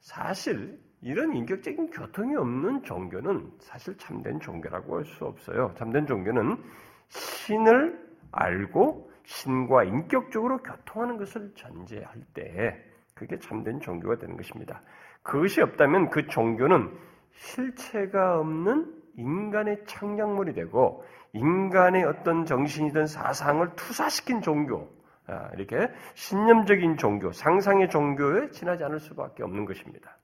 사실 0.00 0.80
이런 1.02 1.34
인격적인 1.36 1.90
교통이 1.90 2.34
없는 2.36 2.82
종교는 2.82 3.52
사실 3.60 3.96
참된 3.96 4.40
종교라고 4.40 4.96
할 4.98 5.04
수 5.04 5.24
없어요. 5.24 5.72
참된 5.76 6.06
종교는 6.06 6.56
신을 7.08 8.12
알고 8.32 9.10
신과 9.24 9.84
인격적으로 9.84 10.58
교통하는 10.58 11.16
것을 11.16 11.52
전제할 11.54 12.22
때 12.34 12.91
그게 13.14 13.38
참된 13.38 13.80
종교가 13.80 14.16
되는 14.18 14.36
것입니다. 14.36 14.82
그것이 15.22 15.60
없다면 15.60 16.10
그 16.10 16.26
종교는 16.26 16.96
실체가 17.34 18.40
없는 18.40 19.02
인간의 19.16 19.84
창작물이 19.86 20.54
되고 20.54 21.04
인간의 21.32 22.04
어떤 22.04 22.44
정신이든 22.44 23.06
사상을 23.06 23.74
투사시킨 23.76 24.42
종교, 24.42 24.90
아, 25.26 25.50
이렇게 25.54 25.92
신념적인 26.14 26.96
종교, 26.96 27.32
상상의 27.32 27.88
종교에 27.88 28.50
지나지 28.50 28.84
않을 28.84 29.00
수밖에 29.00 29.42
없는 29.42 29.64
것입니다. 29.64 30.18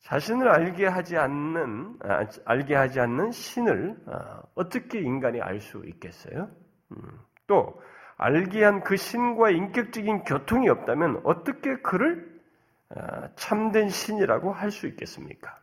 자신을 0.00 0.48
알게 0.48 0.86
하지 0.86 1.16
않는 1.16 1.98
아, 2.02 2.24
알게 2.44 2.74
하지 2.74 3.00
않는 3.00 3.30
신을 3.30 3.96
아, 4.06 4.42
어떻게 4.54 5.00
인간이 5.00 5.40
알 5.40 5.60
수 5.60 5.82
있겠어요? 5.84 6.48
음, 6.92 7.18
또 7.46 7.80
알게 8.18 8.64
한 8.64 8.82
그 8.82 8.96
신과 8.96 9.50
인격적인 9.50 10.24
교통이 10.24 10.68
없다면 10.68 11.20
어떻게 11.24 11.76
그를 11.76 12.38
아, 12.90 13.28
참된 13.36 13.88
신이라고 13.88 14.52
할 14.52 14.70
수 14.70 14.86
있겠습니까? 14.88 15.56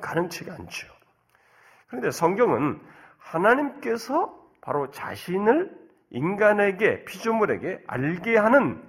가능치가 0.00 0.54
않죠. 0.54 0.88
그런데 1.88 2.10
성경은 2.10 2.80
하나님께서 3.18 4.34
바로 4.60 4.90
자신을 4.90 5.74
인간에게 6.10 7.04
피조물에게 7.04 7.84
알게 7.86 8.36
하는 8.36 8.82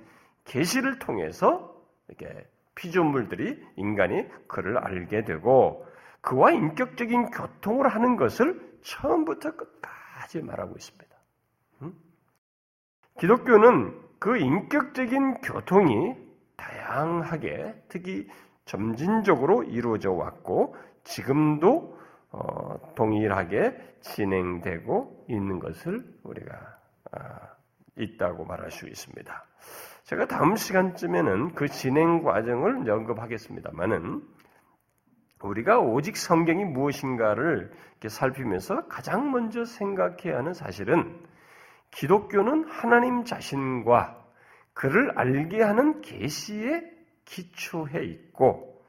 계시를 0.45 0.99
통해서 0.99 1.75
이렇게 2.07 2.47
피조물들이 2.75 3.63
인간이 3.75 4.27
그를 4.47 4.77
알게 4.77 5.23
되고 5.23 5.85
그와 6.21 6.51
인격적인 6.51 7.31
교통을 7.31 7.87
하는 7.87 8.17
것을 8.17 8.59
처음부터 8.83 9.51
끝까지 9.55 10.41
말하고 10.41 10.75
있습니다. 10.75 11.06
기독교는 13.19 13.99
그 14.19 14.37
인격적인 14.37 15.41
교통이 15.41 16.15
다양하게 16.55 17.75
특히 17.87 18.27
점진적으로 18.65 19.63
이루어져 19.63 20.11
왔고 20.11 20.75
지금도 21.03 21.97
어, 22.31 22.93
동일하게 22.95 23.75
진행되고 24.01 25.25
있는 25.29 25.59
것을 25.59 26.03
우리가 26.23 26.77
아, 27.11 27.39
있다고 27.95 28.45
말할 28.45 28.71
수 28.71 28.87
있습니다. 28.87 29.45
제가 30.03 30.25
다음 30.27 30.55
시간쯤에는 30.55 31.55
그 31.55 31.67
진행 31.67 32.21
과정을 32.21 32.89
언급하겠습니다만은 32.89 34.21
우리가 35.43 35.79
오직 35.79 36.17
성경이 36.17 36.65
무엇인가를 36.65 37.71
살피면서 38.07 38.87
가장 38.87 39.31
먼저 39.31 39.65
생각해야 39.65 40.37
하는 40.37 40.53
사실은 40.53 41.19
기독교는 41.91 42.69
하나님 42.69 43.23
자신과 43.23 44.25
그를 44.73 45.17
알게 45.17 45.61
하는 45.61 46.01
계시에 46.01 46.81
기초해 47.25 48.03
있고 48.05 48.85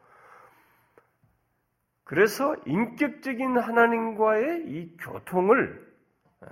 그래서 2.04 2.56
인격적인 2.66 3.58
하나님과의 3.58 4.64
이 4.66 4.96
교통을 4.98 5.86
어, 6.40 6.46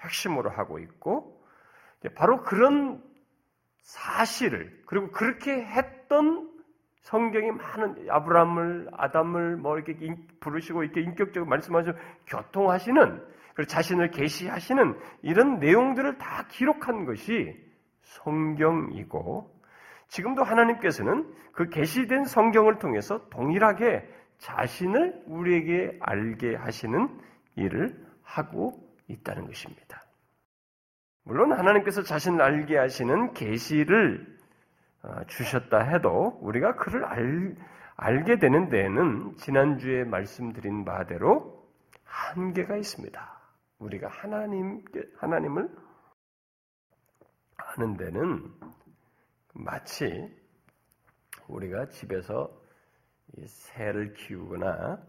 핵심으로 0.00 0.50
하고 0.50 0.78
있고 0.78 1.42
바로 2.14 2.42
그런 2.42 3.02
사실을 3.80 4.82
그리고 4.86 5.10
그렇게 5.10 5.64
했던 5.64 6.50
성경이 7.02 7.50
많은 7.50 8.08
아브라함을 8.08 8.90
아담을 8.92 9.56
뭐 9.56 9.76
이렇게 9.76 9.96
부르시고 10.40 10.84
이렇게 10.84 11.00
인격적으로 11.00 11.46
말씀하시고 11.46 11.98
교통하시는 12.26 13.31
그리고 13.54 13.68
자신을 13.68 14.10
계시하시는 14.10 14.98
이런 15.22 15.58
내용들을 15.58 16.18
다 16.18 16.46
기록한 16.48 17.04
것이 17.04 17.54
성경이고 18.02 19.50
지금도 20.08 20.42
하나님께서는 20.42 21.32
그 21.52 21.68
계시된 21.68 22.24
성경을 22.24 22.78
통해서 22.78 23.28
동일하게 23.30 24.08
자신을 24.38 25.22
우리에게 25.26 25.98
알게 26.00 26.56
하시는 26.56 27.08
일을 27.56 27.96
하고 28.22 28.72
있다는 29.08 29.46
것입니다. 29.46 30.02
물론 31.24 31.52
하나님께서 31.52 32.02
자신을 32.02 32.42
알게 32.42 32.76
하시는 32.76 33.32
계시를 33.32 34.26
어, 35.02 35.24
주셨다 35.26 35.80
해도 35.80 36.38
우리가 36.40 36.74
그를 36.76 37.04
알, 37.04 37.56
알게 37.96 38.38
되는 38.38 38.68
데에는 38.68 39.36
지난주에 39.36 40.04
말씀드린 40.04 40.84
바대로 40.84 41.66
한계가 42.04 42.76
있습니다. 42.76 43.41
우리가 43.82 44.08
하나님 44.08 44.84
하나님을 45.16 45.68
아는 47.56 47.96
데는 47.96 48.54
마치 49.54 50.32
우리가 51.48 51.88
집에서 51.88 52.50
새를 53.46 54.14
키우거나 54.14 55.02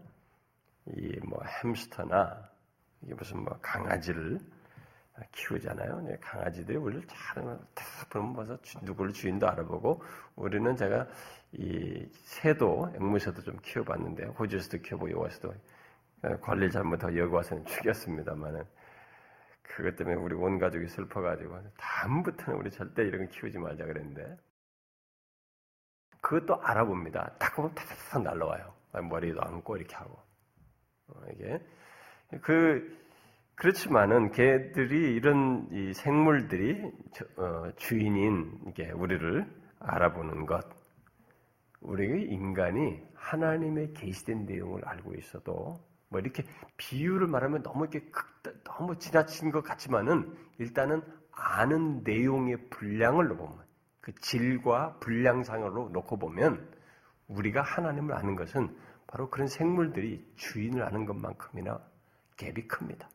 이 0.86 1.18
뭐 1.24 1.40
햄스터나 1.44 2.50
이게 3.02 3.14
무슨 3.14 3.42
뭐 3.44 3.56
강아지를 3.62 4.38
키우잖아요. 5.32 6.06
강아지들이 6.20 6.76
원래 6.76 7.00
잘딱 7.06 8.10
보면 8.10 8.34
벌써 8.34 8.58
누구를 8.82 9.12
주인도 9.12 9.48
알아보고 9.48 10.02
우리는 10.36 10.74
제가 10.76 11.06
이 11.52 12.06
새도 12.24 12.92
앵무새도 12.96 13.42
좀 13.42 13.56
키워봤는데 13.62 14.24
호주에서도 14.26 14.78
키워보고 14.82 15.12
여기서도 15.24 15.54
관리를 16.40 16.70
잘못하고 16.70 17.16
여기 17.16 17.32
와서는 17.32 17.64
죽였습니다만은 17.64 18.64
그것 19.62 19.96
때문에 19.96 20.16
우리 20.16 20.34
온 20.34 20.58
가족이 20.58 20.86
슬퍼가지고 20.86 21.60
다음부터는 21.76 22.60
우리 22.60 22.70
절대 22.70 23.02
이런 23.02 23.26
거 23.26 23.32
키우지 23.32 23.58
말자 23.58 23.84
그랬는데 23.84 24.36
그것도 26.20 26.60
알아봅니다. 26.62 27.36
딱 27.38 27.54
보면 27.54 27.74
탁탁탁 27.74 28.22
날라와요. 28.22 28.72
머리도 29.10 29.40
안고 29.42 29.76
이렇게 29.76 29.94
하고 29.96 30.18
어, 31.08 31.20
이게 31.32 31.60
그 32.40 33.04
그렇지만은 33.56 34.32
개들이 34.32 35.14
이런 35.14 35.68
이 35.70 35.92
생물들이 35.92 36.82
어, 37.36 37.70
주인인 37.76 38.58
이게 38.68 38.90
우리를 38.90 39.46
알아보는 39.78 40.46
것, 40.46 40.64
우리 41.80 42.24
인간이 42.24 43.00
하나님의 43.14 43.92
계시된 43.92 44.46
내용을 44.46 44.84
알고 44.86 45.14
있어도 45.14 45.78
뭐 46.14 46.20
이렇게 46.20 46.44
비유를 46.76 47.26
말하면 47.26 47.64
너무 47.64 47.86
이렇게 47.86 48.08
극, 48.12 48.24
너무 48.62 48.96
지나친 48.96 49.50
것 49.50 49.64
같지만은 49.64 50.32
일단은 50.58 51.02
아는 51.32 52.04
내용의 52.04 52.68
분량을 52.70 53.36
보면 53.36 53.58
그 54.00 54.14
질과 54.20 55.00
분량상으로 55.00 55.88
놓고 55.88 56.20
보면 56.20 56.72
우리가 57.26 57.62
하나님을 57.62 58.14
아는 58.14 58.36
것은 58.36 58.76
바로 59.08 59.28
그런 59.28 59.48
생물들이 59.48 60.24
주인을 60.36 60.84
아는 60.84 61.04
것만큼이나 61.04 61.80
갭이 62.36 62.68
큽니다. 62.68 63.10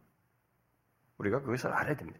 우리가 1.19 1.39
그것을 1.39 1.71
알아야 1.71 1.95
됩니다. 1.95 2.19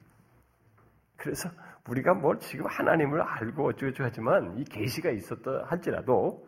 그래서 1.18 1.50
우리가 1.90 2.14
뭘 2.14 2.40
지금 2.40 2.68
하나님을 2.68 3.22
알고 3.22 3.68
어쩌고저쩌고 3.68 4.06
하지만 4.06 4.58
이 4.58 4.64
계시가 4.64 5.10
있었다 5.10 5.66
할지라도 5.68 6.48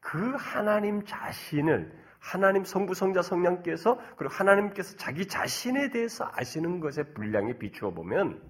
그 0.00 0.34
하나님 0.36 1.04
자신을 1.04 2.07
하나님 2.18 2.64
성부 2.64 2.94
성자 2.94 3.22
성령께서 3.22 3.98
그리고 4.16 4.34
하나님께서 4.34 4.96
자기 4.96 5.26
자신에 5.26 5.90
대해서 5.90 6.28
아시는 6.32 6.80
것의 6.80 7.14
분량에 7.14 7.58
비추어 7.58 7.90
보면 7.92 8.42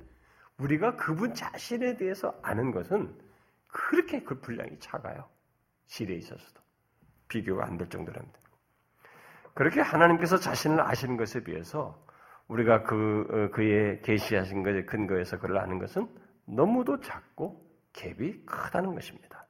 우리가 0.58 0.96
그분 0.96 1.34
자신에 1.34 1.96
대해서 1.96 2.38
아는 2.42 2.72
것은 2.72 3.14
그렇게 3.68 4.22
그 4.22 4.40
분량이 4.40 4.78
작아요. 4.80 5.28
실에 5.86 6.14
있어서도 6.16 6.60
비교가 7.28 7.64
안 7.66 7.78
될 7.78 7.88
정도랍니다. 7.88 8.38
그렇게 9.54 9.80
하나님께서 9.80 10.38
자신을 10.38 10.80
아시는 10.80 11.16
것에 11.16 11.42
비해서 11.44 12.04
우리가 12.48 12.82
그 12.84 13.26
어, 13.30 13.54
그의 13.54 14.00
계시하신 14.02 14.62
것의 14.62 14.86
근거에서 14.86 15.38
그를 15.38 15.58
아는 15.58 15.78
것은 15.78 16.08
너무도 16.46 17.00
작고 17.00 17.62
갭이 17.92 18.46
크다는 18.46 18.94
것입니다. 18.94 19.47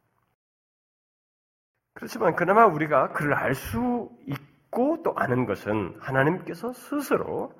그렇지만 1.98 2.36
그나마 2.36 2.64
우리가 2.64 3.08
그를 3.08 3.34
알 3.34 3.56
수 3.56 4.08
있고 4.26 5.02
또 5.02 5.12
아는 5.16 5.46
것은 5.46 5.96
하나님께서 5.98 6.72
스스로 6.72 7.52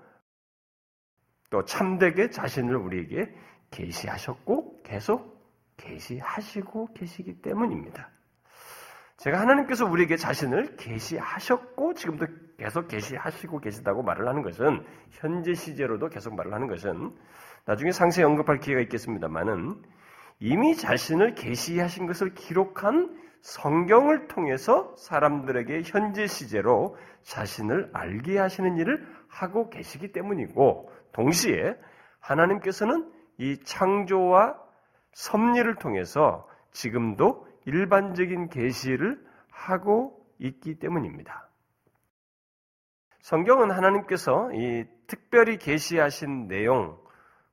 또 1.51 1.65
참되게 1.65 2.31
자신을 2.31 2.77
우리에게 2.77 3.35
계시하셨고 3.73 4.83
계속 4.85 5.45
계시하시고 5.77 6.95
계시기 6.95 7.43
때문입니다. 7.43 8.11
제가 9.17 9.41
하나님께서 9.41 9.85
우리에게 9.85 10.17
자신을 10.17 10.77
계시하셨고 10.77 11.95
지금도 11.95 12.27
계속 12.59 12.87
계시하시고 12.87 13.59
계시다고 13.59 14.05
말을 14.05 14.29
하는 14.29 14.43
것은 14.43 14.85
현재 15.11 15.55
시제로도 15.55 16.11
계속 16.11 16.37
말을 16.37 16.55
하는 16.55 16.69
것은 16.69 17.13
나중에 17.65 17.91
상세히 17.91 18.25
언급할 18.25 18.61
기회가 18.61 18.81
있겠습니다만은 18.83 19.83
이미 20.39 20.77
자신을 20.77 21.35
계시하신 21.35 22.07
것을 22.07 22.35
기록한 22.35 23.27
성경을 23.43 24.29
통해서 24.29 24.95
사람들에게 24.97 25.83
현재 25.85 26.27
시제로 26.27 26.97
자신을 27.23 27.91
알게 27.93 28.39
하시는 28.39 28.77
일을 28.77 29.07
하고 29.29 29.71
계시기 29.71 30.13
때문이고 30.13 30.91
동시에 31.13 31.77
하나님께서는 32.21 33.11
이 33.39 33.59
창조와 33.65 34.59
섭리를 35.13 35.75
통해서 35.77 36.49
지금도 36.73 37.47
일반적인 37.65 38.49
계시를 38.49 39.25
하고 39.51 40.25
있기 40.39 40.79
때문입니다. 40.79 41.49
성경은 43.21 43.71
하나님께서 43.71 44.51
이 44.55 44.85
특별히 45.07 45.59
계시하신 45.59 46.49
내용, 46.49 46.99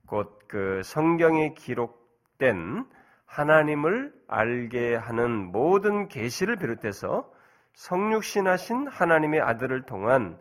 곧 0.07 0.35
그 0.47 0.81
성경에 0.83 1.53
기록된 1.53 2.85
하나님을 3.25 4.13
알게 4.27 4.95
하는 4.95 5.51
모든 5.51 6.07
계시를 6.07 6.57
비롯해서 6.57 7.29
성육신하신 7.73 8.87
하나님의 8.87 9.41
아들을 9.41 9.83
통한 9.83 10.37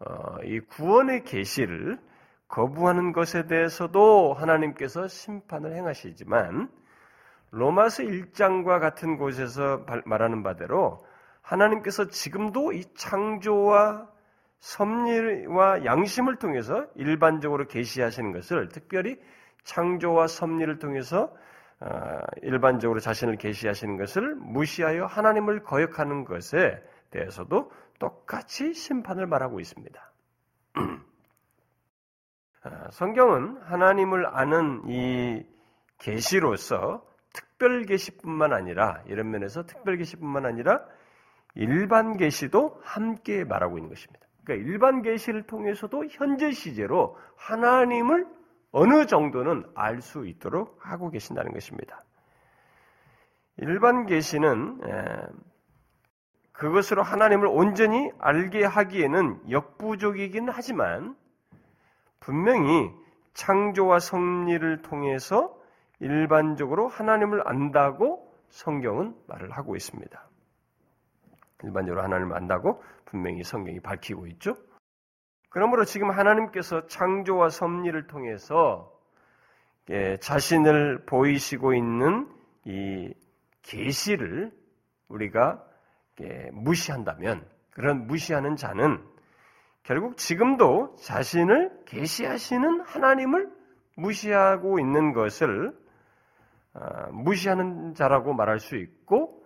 어, 0.00 0.38
이 0.44 0.60
구원의 0.60 1.24
계시를 1.24 1.98
거부하는 2.48 3.12
것에 3.12 3.46
대해서도 3.46 4.34
하나님께서 4.34 5.08
심판을 5.08 5.74
행하시지만 5.74 6.68
로마서 7.50 8.02
1장과 8.02 8.80
같은 8.80 9.16
곳에서 9.16 9.84
말하는 10.04 10.42
바대로 10.42 10.98
하나님께서 11.42 12.08
지금도 12.08 12.72
이 12.72 12.84
창조와 12.94 14.08
섭리와 14.60 15.84
양심을 15.84 16.36
통해서 16.36 16.86
일반적으로 16.94 17.66
계시하시는 17.66 18.32
것을 18.32 18.68
특별히 18.68 19.18
창조와 19.64 20.28
섭리를 20.28 20.78
통해서 20.78 21.24
어, 21.24 21.32
일반적으로 22.42 23.00
자신을 23.00 23.36
계시하시는 23.36 23.96
것을 23.96 24.34
무시하여 24.36 25.06
하나님을 25.06 25.62
거역하는 25.62 26.24
것에 26.24 26.82
대해서도 27.10 27.70
똑같이 27.98 28.74
심판을 28.74 29.26
말하고 29.26 29.60
있습니다. 29.60 30.12
어, 32.64 32.70
성경은 32.90 33.58
하나님을 33.62 34.26
아는 34.26 34.82
이 34.88 35.44
계시로서 35.98 37.06
특별 37.32 37.84
계시뿐만 37.84 38.52
아니라 38.52 39.02
이런 39.06 39.30
면에서 39.30 39.64
특별 39.64 39.96
계시뿐만 39.96 40.46
아니라 40.46 40.84
일반 41.54 42.16
계시도 42.16 42.80
함께 42.82 43.44
말하고 43.44 43.78
있는 43.78 43.88
것입니다. 43.88 44.26
그러니까 44.44 44.68
일반 44.68 45.02
계시를 45.02 45.44
통해서도 45.44 46.06
현재 46.10 46.50
시제로 46.50 47.16
하나님을 47.36 48.26
어느 48.72 49.06
정도는 49.06 49.64
알 49.74 50.00
수 50.00 50.26
있도록 50.26 50.78
하고 50.80 51.10
계신다는 51.10 51.52
것입니다. 51.52 52.00
일반 53.58 54.06
계시는 54.06 54.80
그것으로 56.52 57.02
하나님을 57.02 57.46
온전히 57.46 58.10
알게 58.18 58.64
하기에는 58.64 59.50
역부족이긴 59.50 60.48
하지만 60.48 61.16
분명히 62.18 62.90
창조와 63.34 63.98
섭리를 63.98 64.82
통해서 64.82 65.58
일반적으로 66.00 66.88
하나님을 66.88 67.46
안다고 67.46 68.32
성경은 68.48 69.14
말을 69.26 69.50
하고 69.52 69.76
있습니다. 69.76 70.28
일반적으로 71.64 72.02
하나님을 72.02 72.36
안다고 72.36 72.82
분명히 73.04 73.42
성경이 73.44 73.80
밝히고 73.80 74.26
있죠. 74.28 74.56
그러므로 75.52 75.84
지금 75.84 76.10
하나님께서 76.10 76.86
창조와 76.86 77.50
섭리를 77.50 78.06
통해서 78.06 78.90
예, 79.90 80.16
자신을 80.16 81.04
보이시고 81.04 81.74
있는 81.74 82.26
이 82.64 83.12
계시를 83.60 84.50
우리가 85.08 85.62
예, 86.22 86.48
무시한다면 86.52 87.46
그런 87.70 88.06
무시하는 88.06 88.56
자는 88.56 89.02
결국 89.82 90.16
지금도 90.16 90.96
자신을 90.96 91.82
계시하시는 91.84 92.80
하나님을 92.80 93.50
무시하고 93.96 94.78
있는 94.78 95.12
것을 95.12 95.76
어, 96.72 97.10
무시하는 97.12 97.94
자라고 97.94 98.32
말할 98.32 98.58
수 98.58 98.76
있고 98.76 99.42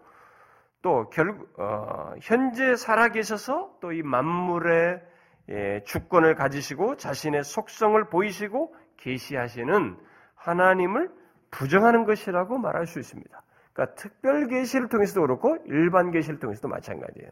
또 0.82 1.10
결국 1.10 1.58
어, 1.58 2.12
현재 2.22 2.76
살아계셔서 2.76 3.78
또 3.80 3.90
이 3.90 4.02
만물의 4.02 5.15
예, 5.50 5.82
주권을 5.84 6.34
가지시고 6.34 6.96
자신의 6.96 7.44
속성을 7.44 8.02
보이시고 8.08 8.74
계시하시는 8.96 9.96
하나님을 10.34 11.10
부정하는 11.50 12.04
것이라고 12.04 12.58
말할 12.58 12.86
수 12.86 12.98
있습니다. 12.98 13.42
그러니까 13.72 13.94
특별 13.94 14.48
계시를 14.48 14.88
통해서도 14.88 15.20
그렇고 15.20 15.56
일반 15.66 16.10
계시를 16.10 16.38
통해서도 16.38 16.68
마찬가지예요. 16.68 17.30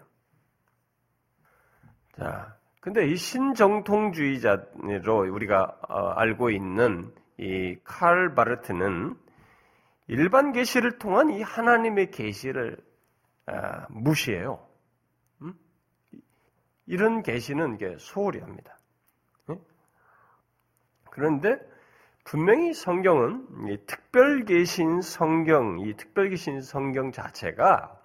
자, 2.16 2.56
근데 2.80 3.06
이 3.08 3.16
신정통주의자로 3.16 4.62
우리가 5.32 5.78
어, 5.88 6.08
알고 6.10 6.50
있는 6.50 7.10
이 7.38 7.76
칼 7.84 8.34
바르트는 8.34 9.16
일반 10.06 10.52
계시를 10.52 10.98
통한 10.98 11.30
이 11.30 11.42
하나님의 11.42 12.10
계시를 12.10 12.76
아, 13.46 13.86
무시해요. 13.90 14.66
음? 16.88 16.92
이런 16.92 17.22
계시는 17.22 17.78
게 17.78 17.96
소홀히 17.98 18.40
합니다. 18.40 18.78
그런데 21.14 21.60
분명히 22.24 22.74
성경은 22.74 23.68
이 23.68 23.78
특별 23.86 24.44
계신 24.44 25.00
성경, 25.00 25.78
이 25.78 25.94
특별 25.96 26.28
계신 26.28 26.60
성경 26.60 27.12
자체가 27.12 28.00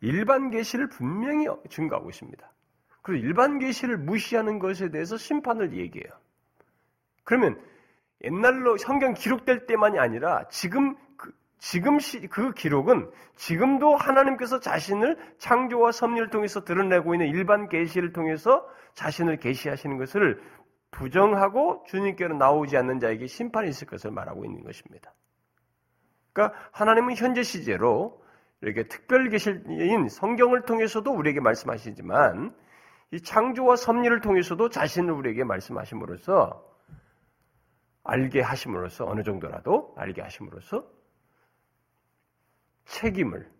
일반 0.00 0.50
계시를 0.50 0.88
분명히 0.88 1.46
증거하고 1.70 2.10
있습니다. 2.10 2.50
그리고 3.02 3.24
일반 3.24 3.58
계시를 3.58 3.98
무시하는 3.98 4.58
것에 4.58 4.90
대해서 4.90 5.16
심판을 5.16 5.76
얘기해요. 5.76 6.10
그러면 7.22 7.62
옛날로 8.24 8.76
성경 8.76 9.14
기록될 9.14 9.66
때만이 9.66 9.98
아니라 9.98 10.48
지금 10.48 10.96
그, 10.96 11.03
지금 11.64 11.98
시, 11.98 12.20
그 12.26 12.52
기록은 12.52 13.10
지금도 13.36 13.96
하나님께서 13.96 14.60
자신을 14.60 15.16
창조와 15.38 15.92
섭리를 15.92 16.28
통해서 16.28 16.62
드러내고 16.62 17.14
있는 17.14 17.28
일반 17.28 17.70
계시를 17.70 18.12
통해서 18.12 18.68
자신을 18.92 19.38
계시하시는 19.38 19.96
것을 19.96 20.42
부정하고 20.90 21.84
주님께로 21.86 22.36
나오지 22.36 22.76
않는 22.76 23.00
자에게 23.00 23.26
심판이 23.26 23.70
있을 23.70 23.86
것을 23.86 24.10
말하고 24.10 24.44
있는 24.44 24.62
것입니다. 24.62 25.14
그러니까 26.34 26.58
하나님은 26.72 27.16
현재 27.16 27.42
시제로 27.42 28.22
이렇게 28.60 28.86
특별 28.86 29.30
계시인 29.30 30.08
성경을 30.10 30.66
통해서도 30.66 31.10
우리에게 31.12 31.40
말씀하시지만 31.40 32.54
이 33.10 33.22
창조와 33.22 33.76
섭리를 33.76 34.20
통해서도 34.20 34.68
자신을 34.68 35.14
우리에게 35.14 35.44
말씀하심으로써 35.44 36.62
알게 38.02 38.42
하심으로써 38.42 39.06
어느 39.06 39.22
정도라도 39.22 39.94
알게 39.96 40.20
하심으로써 40.20 41.03
책임을 42.84 43.50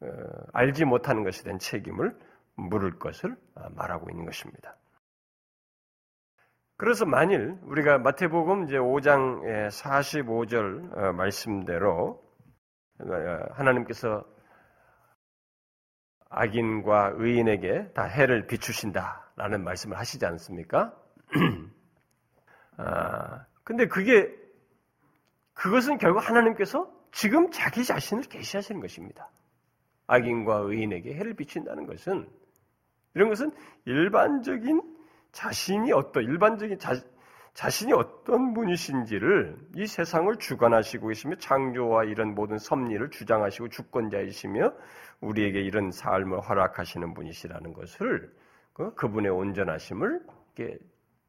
어, 0.00 0.06
알지 0.52 0.84
못하는 0.84 1.24
것에 1.24 1.42
대한 1.44 1.58
책임을 1.58 2.16
물을 2.54 2.98
것을 2.98 3.36
아, 3.54 3.68
말하고 3.70 4.10
있는 4.10 4.24
것입니다. 4.24 4.76
그래서 6.76 7.06
만일 7.06 7.56
우리가 7.62 7.98
마태복음 7.98 8.64
이제 8.64 8.76
5장 8.76 9.68
45절 9.68 10.96
어, 10.96 11.12
말씀대로 11.12 12.22
어, 12.98 13.06
하나님께서 13.52 14.24
악인과 16.28 17.12
의인에게 17.16 17.92
다 17.92 18.04
해를 18.04 18.46
비추신다라는 18.46 19.62
말씀을 19.62 19.98
하시지 19.98 20.24
않습니까? 20.24 20.96
아, 22.78 23.44
근데 23.64 23.86
그게 23.86 24.34
그것은 25.52 25.98
결국 25.98 26.26
하나님께서 26.28 26.90
지금 27.12 27.50
자기 27.50 27.84
자신을 27.84 28.24
계시하시는 28.24 28.80
것입니다. 28.80 29.30
악인과 30.06 30.56
의인에게 30.64 31.14
해를 31.14 31.34
비친다는 31.34 31.86
것은 31.86 32.28
이런 33.14 33.28
것은 33.28 33.52
일반적인 33.84 34.82
자신이 35.30 35.92
어떤 35.92 36.24
일반적인 36.24 36.78
자, 36.78 36.94
자신이 37.54 37.92
어떤 37.92 38.54
분이신지를 38.54 39.56
이 39.76 39.86
세상을 39.86 40.34
주관하시고 40.36 41.08
계시며 41.08 41.36
창조와 41.36 42.04
이런 42.04 42.34
모든 42.34 42.58
섭리를 42.58 43.10
주장하시고 43.10 43.68
주권자이시며 43.68 44.72
우리에게 45.20 45.60
이런 45.60 45.90
삶을 45.90 46.40
허락하시는 46.40 47.12
분이시라는 47.12 47.74
것을 47.74 48.34
그, 48.72 48.94
그분의 48.94 49.30
온전하심을 49.30 50.22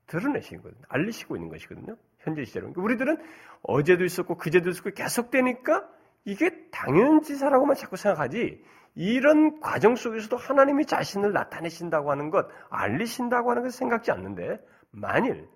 드러내시는 0.08 0.62
거거든요. 0.62 0.84
알리시고 0.88 1.36
있는 1.36 1.50
것이거든요. 1.50 1.98
현재 2.24 2.44
시제로. 2.46 2.72
그러니까 2.72 2.82
우리들은 2.82 3.18
어제도 3.62 4.04
있었고 4.04 4.38
그제도 4.38 4.70
있었고 4.70 4.92
계속되니까 4.92 5.88
이게 6.26 6.70
당연지사라고만 6.72 7.76
자꾸 7.76 7.98
생각하지 7.98 8.64
이런 8.96 9.60
과정 9.60 9.96
속에서도 9.96 10.36
하나님이 10.38 10.86
자신을 10.86 11.34
나타내신다고 11.34 12.12
하는 12.12 12.30
것, 12.30 12.48
알리신다고 12.70 13.52
하는 13.52 13.64
것을 13.64 13.78
생각지 13.78 14.12
않는데 14.12 14.60
만일 14.92 15.48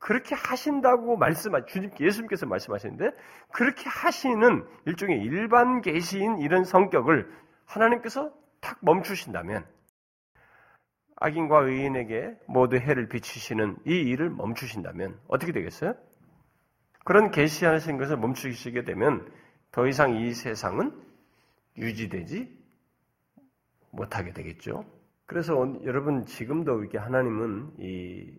그렇게 0.00 0.34
하신다고 0.34 1.16
말씀하 1.16 1.64
주님 1.66 1.90
예수님께서 1.98 2.46
말씀하시는데 2.46 3.10
그렇게 3.52 3.88
하시는 3.88 4.64
일종의 4.86 5.20
일반 5.22 5.80
계시인 5.80 6.38
이런 6.38 6.64
성격을 6.64 7.30
하나님께서 7.66 8.32
탁 8.60 8.78
멈추신다면 8.80 9.66
악인과 11.16 11.60
의인에게 11.60 12.36
모두 12.46 12.76
해를 12.76 13.08
비치시는 13.08 13.76
이 13.86 13.90
일을 13.90 14.30
멈추신다면 14.30 15.18
어떻게 15.26 15.52
되겠어요? 15.52 15.94
그런 17.08 17.30
계시하신 17.30 17.96
것을 17.96 18.18
멈추시게 18.18 18.84
되면 18.84 19.32
더 19.72 19.86
이상 19.86 20.16
이 20.16 20.34
세상은 20.34 20.92
유지되지 21.78 22.54
못하게 23.92 24.34
되겠죠. 24.34 24.84
그래서 25.24 25.54
여러분 25.84 26.26
지금도 26.26 26.82
이렇게 26.82 26.98
하나님은 26.98 27.76
이 27.78 28.38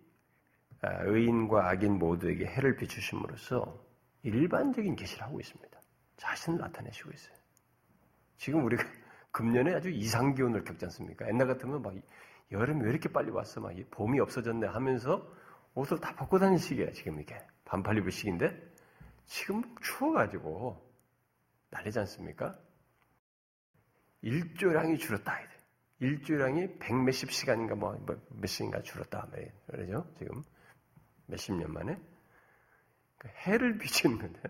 아, 0.82 1.02
의인과 1.02 1.68
악인 1.68 1.98
모두에게 1.98 2.46
해를 2.46 2.76
비추심으로써 2.76 3.76
일반적인 4.22 4.94
계시를 4.94 5.24
하고 5.24 5.40
있습니다. 5.40 5.80
자신을 6.18 6.60
나타내시고 6.60 7.10
있어요. 7.10 7.34
지금 8.36 8.64
우리가 8.64 8.84
금년에 9.32 9.74
아주 9.74 9.90
이상 9.90 10.32
기온을 10.32 10.62
겪지 10.62 10.84
않습니까? 10.84 11.26
옛날 11.26 11.48
같으면 11.48 11.82
막 11.82 11.92
여름 12.52 12.82
왜 12.82 12.90
이렇게 12.90 13.08
빨리 13.08 13.32
왔어? 13.32 13.60
막 13.60 13.72
봄이 13.90 14.20
없어졌네 14.20 14.68
하면서 14.68 15.26
옷을 15.74 15.98
다 15.98 16.14
벗고 16.14 16.38
다니는 16.38 16.58
시기야, 16.58 16.92
지금 16.92 17.20
이게. 17.20 17.36
반팔 17.70 17.98
입을 17.98 18.10
시기인데 18.10 18.50
지금 19.26 19.62
추워가지고 19.80 20.76
난리지 21.70 22.00
않습니까? 22.00 22.58
일조량이 24.22 24.98
줄었다. 24.98 25.38
일조량이 26.00 26.78
백 26.80 26.94
몇십 26.94 27.30
시간인가 27.30 27.76
뭐, 27.76 27.92
뭐 27.92 28.20
몇시간인가 28.30 28.82
줄었다. 28.82 29.28
그러죠? 29.68 30.04
지금 30.18 30.42
몇십 31.26 31.54
년 31.54 31.72
만에. 31.72 31.96
그 33.18 33.28
해를 33.28 33.78
비치는 33.78 34.18
건데. 34.18 34.40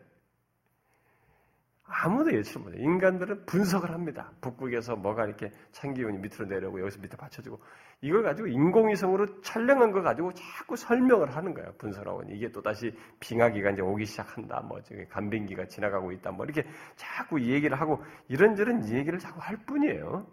아무도 1.92 2.32
예측 2.32 2.60
못해. 2.60 2.78
인간들은 2.78 3.46
분석을 3.46 3.90
합니다. 3.90 4.30
북극에서 4.40 4.96
뭐가 4.96 5.26
이렇게 5.26 5.52
찬 5.72 5.92
기운이 5.92 6.18
밑으로 6.18 6.46
내려오고 6.46 6.80
여기서 6.80 7.00
밑에 7.00 7.16
받쳐주고 7.16 7.60
이걸 8.02 8.22
가지고 8.22 8.48
인공위성으로 8.48 9.42
촬영한 9.42 9.90
거 9.90 10.00
가지고 10.00 10.32
자꾸 10.32 10.76
설명을 10.76 11.34
하는 11.34 11.52
거예요. 11.52 11.72
분석하고 11.78 12.22
이게 12.30 12.50
또 12.52 12.62
다시 12.62 12.96
빙하기가 13.18 13.70
이제 13.70 13.82
오기 13.82 14.06
시작한다. 14.06 14.60
뭐 14.60 14.80
저기 14.82 15.04
간빙기가 15.06 15.66
지나가고 15.66 16.12
있다. 16.12 16.30
뭐 16.30 16.46
이렇게 16.46 16.64
자꾸 16.96 17.40
얘기를 17.42 17.78
하고 17.78 18.02
이런저런 18.28 18.88
얘기를 18.88 19.18
자꾸 19.18 19.40
할 19.40 19.56
뿐이에요. 19.66 20.26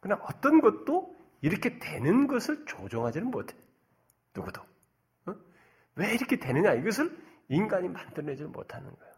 그러나 0.00 0.22
어떤 0.24 0.60
것도 0.60 1.16
이렇게 1.40 1.78
되는 1.80 2.28
것을 2.28 2.64
조종하지는 2.66 3.30
못해. 3.30 3.56
누구도. 4.34 4.62
어? 5.26 5.34
왜 5.96 6.14
이렇게 6.14 6.38
되느냐? 6.38 6.74
이것을 6.74 7.14
인간이 7.48 7.88
만들어내지 7.88 8.44
못하는 8.44 8.88
거예요. 8.88 9.11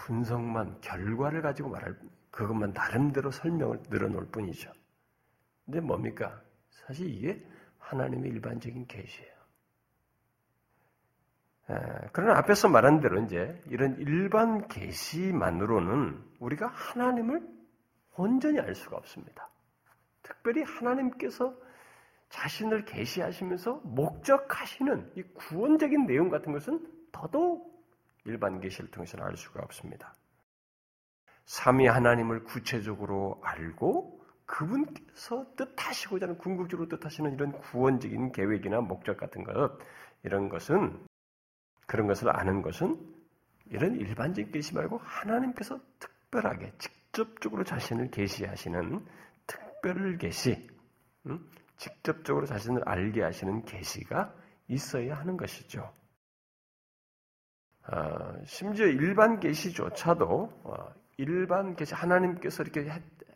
분석만 0.00 0.80
결과를 0.80 1.42
가지고 1.42 1.68
말할 1.68 1.94
그것만 2.30 2.72
나름대로 2.72 3.30
설명을 3.30 3.82
늘어놓을 3.90 4.26
뿐이죠. 4.26 4.72
근데 5.64 5.80
뭡니까? 5.80 6.40
사실 6.70 7.08
이게 7.08 7.44
하나님의 7.78 8.30
일반적인 8.30 8.86
계시예요. 8.86 9.30
그러나 12.12 12.38
앞에서 12.38 12.68
말한 12.68 13.00
대로 13.00 13.22
이제 13.22 13.62
이런 13.66 13.96
일반 13.98 14.66
계시만으로는 14.68 16.24
우리가 16.40 16.66
하나님을 16.66 17.46
온전히 18.16 18.58
알 18.58 18.74
수가 18.74 18.96
없습니다. 18.96 19.48
특별히 20.22 20.62
하나님께서 20.62 21.54
자신을 22.30 22.84
계시하시면서 22.86 23.82
목적하시는 23.84 25.12
이 25.16 25.22
구원적인 25.34 26.06
내용 26.06 26.28
같은 26.28 26.52
것은 26.52 26.86
더더욱 27.12 27.69
일반 28.24 28.60
계시를 28.60 28.90
통해서는 28.90 29.24
알 29.24 29.36
수가 29.36 29.60
없습니다. 29.62 30.14
삼위 31.46 31.86
하나님을 31.86 32.44
구체적으로 32.44 33.40
알고 33.42 34.20
그분께서 34.46 35.54
뜻하시고자 35.56 36.26
하는 36.26 36.38
궁극적으로 36.38 36.88
뜻하시는 36.88 37.32
이런 37.32 37.52
구원적인 37.52 38.32
계획이나 38.32 38.80
목적 38.80 39.16
같은 39.16 39.44
것 39.44 39.78
이런 40.22 40.48
것은 40.48 41.06
그런 41.86 42.06
것을 42.06 42.34
아는 42.36 42.62
것은 42.62 42.98
이런 43.66 43.94
일반적인 43.94 44.52
계시 44.52 44.74
말고 44.74 44.98
하나님께서 44.98 45.80
특별하게 45.98 46.72
직접적으로 46.78 47.64
자신을 47.64 48.10
계시하시는 48.10 49.06
특별 49.46 50.18
계시, 50.18 50.68
음? 51.26 51.50
직접적으로 51.76 52.46
자신을 52.46 52.82
알게 52.86 53.22
하시는 53.22 53.64
계시가 53.64 54.34
있어야 54.68 55.16
하는 55.18 55.36
것이죠. 55.36 55.92
어, 57.92 58.34
심지어 58.44 58.86
일반 58.86 59.40
계시조차도 59.40 60.60
어, 60.64 60.94
일반 61.16 61.74
계시 61.74 61.94
하나님께서 61.94 62.62
이렇게 62.62 62.88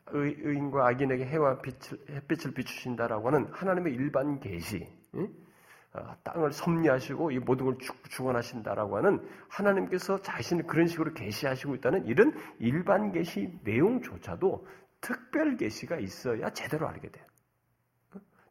의인과 0.06 0.86
악인에게 0.88 1.26
해와 1.26 1.60
빛을, 1.60 1.98
햇빛을 2.08 2.54
비추신다라고 2.54 3.28
하는 3.28 3.48
하나님의 3.50 3.94
일반 3.94 4.38
계시, 4.38 4.86
어, 5.92 6.16
땅을 6.22 6.52
섭리하시고 6.52 7.32
이 7.32 7.38
모든 7.40 7.66
걸 7.66 7.78
주관하신다라고 8.10 8.96
하는 8.96 9.28
하나님께서 9.48 10.22
자신을 10.22 10.66
그런 10.66 10.86
식으로 10.86 11.14
계시하시고 11.14 11.74
있다는 11.76 12.06
이런 12.06 12.32
일반 12.60 13.10
계시 13.10 13.58
내용조차도 13.64 14.66
특별 15.00 15.56
계시가 15.56 15.98
있어야 15.98 16.50
제대로 16.50 16.88
알게 16.88 17.10
돼요. 17.10 17.24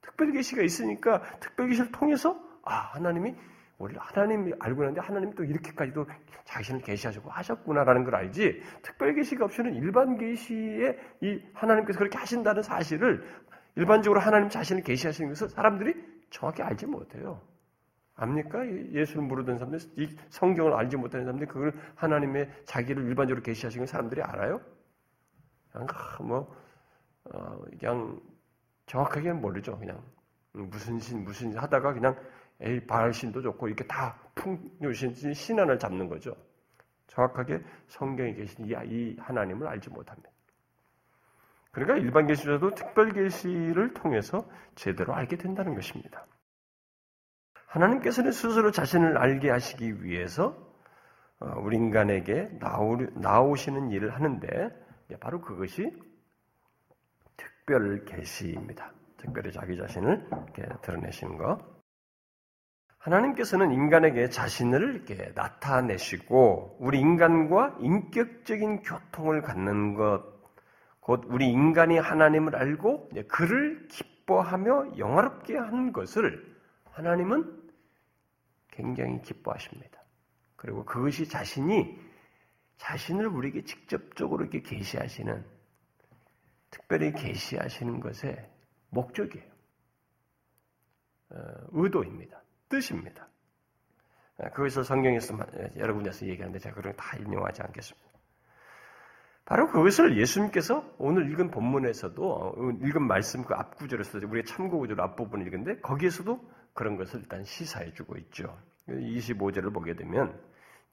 특별 0.02 0.34
계시가 0.34 0.64
있으니까 0.64 1.22
특별 1.40 1.70
계시를 1.70 1.92
통해서 1.92 2.38
아 2.64 2.76
하나님이 2.94 3.36
원래 3.84 3.98
하나님이 4.00 4.54
알고 4.60 4.84
있는데 4.84 5.02
하나님이 5.02 5.36
또 5.36 5.44
이렇게까지도 5.44 6.06
자신을 6.46 6.82
계시하시고 6.82 7.30
하셨구나라는 7.30 8.06
걸 8.06 8.16
알지 8.16 8.62
특별 8.82 9.14
계시가 9.14 9.44
없이는 9.44 9.74
일반 9.76 10.18
계시에 10.18 10.98
이 11.22 11.42
하나님께서 11.54 12.00
그렇게 12.00 12.18
하신다는 12.18 12.64
사실을 12.64 13.28
일반적으로 13.76 14.22
하나님 14.22 14.48
자신을 14.48 14.84
계시하시는 14.84 15.30
것을 15.30 15.50
사람들이 15.50 15.94
정확히 16.30 16.62
알지 16.62 16.86
못해요. 16.86 17.42
압니까? 18.16 18.66
예수를 18.94 19.24
모르던 19.24 19.58
사람들, 19.58 19.80
이 19.98 20.16
성경을 20.30 20.74
알지 20.74 20.96
못하는 20.96 21.26
사람들이 21.26 21.50
그걸 21.50 21.74
하나님의 21.96 22.50
자기를 22.64 23.04
일반적으로 23.04 23.44
계시하시는 23.44 23.86
사람들이 23.86 24.22
알아요? 24.22 24.62
그냥 25.72 25.88
뭐 26.22 26.56
어, 27.26 27.60
그냥 27.80 28.22
정확하게는 28.86 29.42
모르죠. 29.42 29.78
그냥 29.78 30.02
무슨 30.54 31.00
신 31.00 31.24
무슨 31.24 31.52
신 31.52 31.60
하다가 31.60 31.94
그냥 31.94 32.16
에이 32.64 32.86
바알신도 32.88 33.42
좋고 33.42 33.68
이렇게 33.68 33.86
다 33.86 34.18
풍요신 34.36 35.34
신안을 35.34 35.80
잡는 35.80 36.08
거죠. 36.08 36.36
정확하게 37.08 37.62
성경에 37.88 38.34
계신 38.34 38.66
이, 38.66 38.74
이 38.86 39.18
하나님을 39.20 39.68
알지 39.68 39.90
못합니다. 39.90 40.30
그러니까 41.72 41.98
일반 41.98 42.28
계시자도 42.28 42.76
특별 42.76 43.12
계시를 43.12 43.94
통해서 43.94 44.48
제대로 44.76 45.14
알게 45.14 45.38
된다는 45.38 45.76
것입니다. 45.76 46.26
하나님께서는 47.68 48.32
스스로 48.32 48.72
자신을 48.72 49.18
알게 49.18 49.50
하시기 49.50 50.04
위해서 50.04 50.56
어, 51.40 51.60
우리 51.60 51.78
인간에게 51.78 52.60
나오시는 53.16 53.90
일을 53.90 54.14
하는데 54.14 54.70
바로 55.20 55.42
그것이 55.42 55.92
특별 57.36 58.06
계시입니다. 58.06 58.94
특별히 59.18 59.52
자기 59.52 59.76
자신을 59.76 60.28
이렇게 60.32 60.68
드러내시는 60.82 61.38
것. 61.38 61.73
하나님께서는 63.04 63.74
인간에게 63.74 64.30
자신을 64.30 64.96
이렇게 64.96 65.34
나타내시고 65.36 66.78
우리 66.80 67.00
인간과 67.00 67.76
인격적인 67.82 68.84
교통을 68.84 69.42
갖는 69.42 69.94
것, 69.94 70.24
곧 71.02 71.26
우리 71.28 71.50
인간이 71.52 71.98
하나님을 71.98 72.56
알고 72.56 73.10
그를 73.28 73.88
기뻐하며 73.90 74.98
영화롭게 74.98 75.58
하는 75.58 75.92
것을 75.92 76.56
하나님은 76.92 77.62
굉장히 78.72 79.22
기뻐하십니다. 79.22 80.02
그리고 80.56 80.86
그것이 80.86 81.28
자신이 81.28 82.00
자신을 82.78 83.28
우리에게 83.28 83.66
직접적으로 83.66 84.46
이렇게 84.46 84.62
계시하시는 84.62 85.46
특별히 86.70 87.12
계시하시는 87.12 88.00
것의 88.00 88.50
목적이에요. 88.92 89.46
어, 91.32 91.38
의도입니다. 91.72 92.43
뜻입니다. 92.74 93.28
어, 94.38 94.50
그것을 94.50 94.84
성경에서 94.84 95.38
여러 95.78 95.94
군데서 95.94 96.26
얘기하는데 96.26 96.58
제가 96.58 96.76
그걸 96.76 96.96
다 96.96 97.16
인용하지 97.18 97.62
않겠습니다. 97.62 98.10
바로 99.46 99.68
그것을 99.68 100.18
예수님께서 100.18 100.84
오늘 100.98 101.30
읽은 101.32 101.52
본문에서도 101.52 102.34
어, 102.34 102.72
읽은 102.82 103.04
말씀 103.04 103.44
그 103.44 103.54
앞구절에서 103.54 104.20
우리가 104.28 104.52
참고구절 104.52 105.00
앞부분을 105.00 105.46
읽은데 105.48 105.80
거기에서도 105.82 106.40
그런 106.74 106.98
것을 106.98 107.20
일단 107.20 107.44
시사해 107.44 107.94
주고 107.94 108.18
있죠. 108.18 108.58
25절을 108.88 109.72
보게 109.72 109.96
되면 109.96 110.40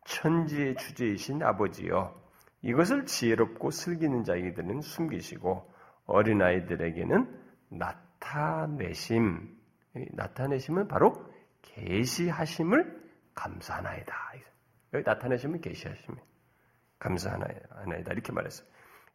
천지의 0.05 0.77
주제이신 0.77 1.43
아버지여 1.43 2.15
이것을 2.63 3.07
지혜롭고 3.07 3.71
슬기는 3.71 4.23
자에게는 4.23 4.83
숨기시고 4.83 5.73
어린아이들에게는 6.07 7.41
나타내심 7.71 9.57
나타내심은 10.13 10.89
바로 10.89 11.30
계시하심을 11.63 13.01
감사하나이다. 13.35 14.15
여기 14.93 15.05
나타내심은 15.05 15.61
계시하심이 15.61 16.17
감사하나이다 16.99 18.13
이렇게 18.13 18.33
말했어요. 18.33 18.69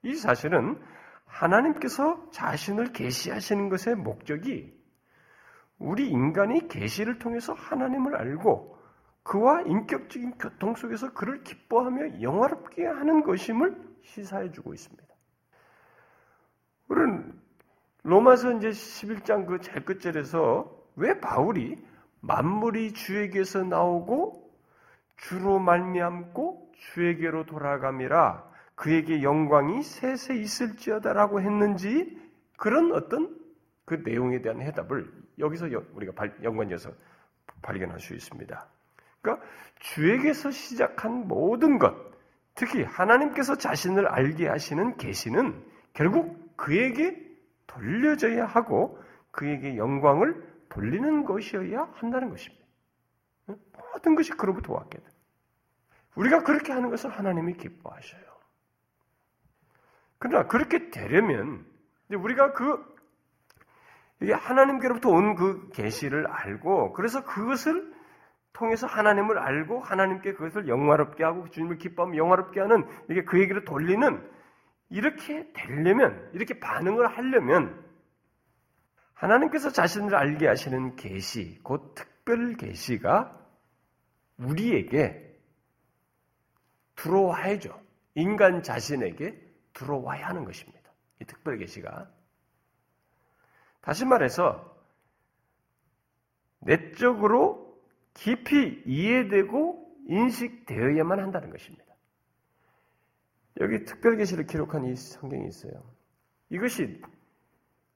이 0.03 0.15
사실은 0.15 0.81
하나님께서 1.25 2.29
자신을 2.31 2.93
계시하시는 2.93 3.69
것의 3.69 3.95
목적이 3.95 4.73
우리 5.77 6.09
인간이 6.09 6.67
계시를 6.67 7.19
통해서 7.19 7.53
하나님을 7.53 8.15
알고 8.15 8.77
그와 9.23 9.61
인격적인 9.63 10.37
교통 10.37 10.75
속에서 10.75 11.11
그를 11.13 11.43
기뻐하며 11.43 12.21
영화롭게 12.21 12.85
하는 12.85 13.23
것임을 13.23 13.75
시사해 14.03 14.51
주고 14.51 14.73
있습니다. 14.73 15.03
우리는 16.87 17.33
로마서 18.03 18.53
이제 18.53 18.69
11장 18.69 19.47
그 19.47 19.59
제일 19.59 19.83
끝절에서 19.83 20.71
왜 20.95 21.19
바울이 21.19 21.83
만물이 22.27 22.93
주에게서 22.93 23.63
나오고 23.63 24.51
주로 25.17 25.59
말미암고 25.59 26.71
주에게로 26.77 27.45
돌아감이라 27.45 28.43
그에게 28.75 29.21
영광이 29.21 29.83
세세 29.83 30.35
있을지어다라고 30.35 31.41
했는지 31.41 32.19
그런 32.57 32.91
어떤 32.93 33.37
그 33.85 34.01
내용에 34.03 34.41
대한 34.41 34.61
해답을 34.61 35.11
여기서 35.39 35.67
우리가 35.93 36.13
연관지어서 36.43 36.91
발견할 37.61 37.99
수 37.99 38.13
있습니다. 38.13 38.67
그러니까 39.21 39.45
주에게서 39.79 40.51
시작한 40.51 41.27
모든 41.27 41.77
것, 41.77 41.95
특히 42.55 42.83
하나님께서 42.83 43.57
자신을 43.57 44.07
알게 44.07 44.47
하시는 44.47 44.97
계시는 44.97 45.63
결국 45.93 46.57
그에게 46.57 47.21
돌려져야 47.67 48.45
하고 48.45 48.99
그에게 49.31 49.77
영광을 49.77 50.54
돌리는 50.75 51.23
것이어야 51.23 51.89
한다는 51.93 52.29
것입니다. 52.29 52.65
모든 53.93 54.15
것이 54.15 54.31
그로부터 54.31 54.73
왔게 54.73 54.97
돼. 54.97 55.05
우리가 56.15 56.43
그렇게 56.43 56.73
하는 56.73 56.89
것을 56.89 57.09
하나님이 57.09 57.53
기뻐하셔요. 57.53 58.21
그러나 60.19 60.47
그렇게 60.47 60.89
되려면 60.89 61.65
우리가 62.11 62.53
그 62.53 62.83
이게 64.21 64.33
하나님께로부터 64.33 65.09
온 65.09 65.35
그 65.35 65.69
계시를 65.69 66.27
알고 66.27 66.93
그래서 66.93 67.23
그것을 67.23 67.93
통해서 68.51 68.87
하나님을 68.87 69.37
알고 69.37 69.79
하나님께 69.81 70.33
그것을 70.33 70.67
영화롭게 70.67 71.23
하고 71.23 71.49
주님을 71.49 71.77
기뻐하면 71.77 72.17
영화롭게 72.17 72.59
하는 72.59 72.85
이게 73.09 73.23
그 73.23 73.39
얘기를 73.39 73.63
돌리는 73.63 74.29
이렇게 74.89 75.51
되려면 75.53 76.29
이렇게 76.33 76.59
반응을 76.59 77.07
하려면 77.17 77.84
하나님께서 79.15 79.71
자신을 79.71 80.15
알게 80.15 80.47
하시는 80.47 80.95
계시, 80.95 81.59
곧 81.63 81.95
특별 81.95 82.55
계시가 82.55 83.37
우리에게 84.37 85.39
들어와야죠. 86.95 87.81
인간 88.15 88.63
자신에게 88.63 89.41
들어와야 89.73 90.27
하는 90.27 90.45
것입니다. 90.45 90.91
이 91.21 91.25
특별 91.25 91.57
계시가 91.57 92.09
다시 93.81 94.05
말해서 94.05 94.75
내적으로 96.59 97.79
깊이 98.13 98.81
이해되고 98.85 99.97
인식되어야만 100.07 101.19
한다는 101.19 101.49
것입니다. 101.51 101.85
여기 103.61 103.85
특별 103.85 104.17
계시를 104.17 104.45
기록한 104.47 104.85
이 104.85 104.95
성경이 104.95 105.47
있어요. 105.47 105.71
이것이 106.49 107.01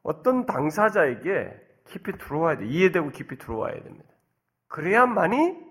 어떤 0.03 0.45
당사자에게 0.45 1.51
깊이 1.87 2.11
들어와야 2.17 2.57
돼. 2.57 2.67
이해되고 2.67 3.09
깊이 3.11 3.37
들어와야 3.37 3.73
됩니다. 3.81 4.05
그래야만이 4.67 5.69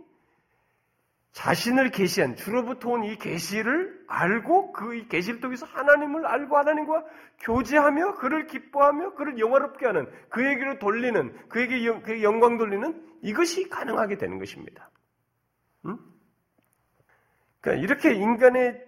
자신을 1.33 1.91
계시한 1.91 2.35
주로부터 2.37 2.91
온 2.91 3.05
이 3.05 3.17
계시를 3.17 4.05
알고 4.09 4.73
그 4.73 5.07
계시를 5.07 5.41
통해서 5.41 5.67
하나님을 5.67 6.27
알고 6.27 6.57
하나님과 6.57 7.05
교제하며 7.41 8.15
그를 8.15 8.47
기뻐하며 8.47 9.15
그를 9.15 9.39
영화롭게 9.39 9.87
하는 9.87 10.11
그에게로 10.31 10.79
돌리는 10.81 11.49
그에게 11.49 11.87
영, 11.87 12.03
그에게 12.03 12.23
영광 12.25 12.59
돌리는 12.59 13.21
이것이 13.23 13.69
가능하게 13.69 14.19
되는 14.19 14.39
것입니다. 14.39 14.91
음? 15.87 15.99
그러니까 17.61 17.85
이렇게 17.85 18.15
인간의 18.15 18.85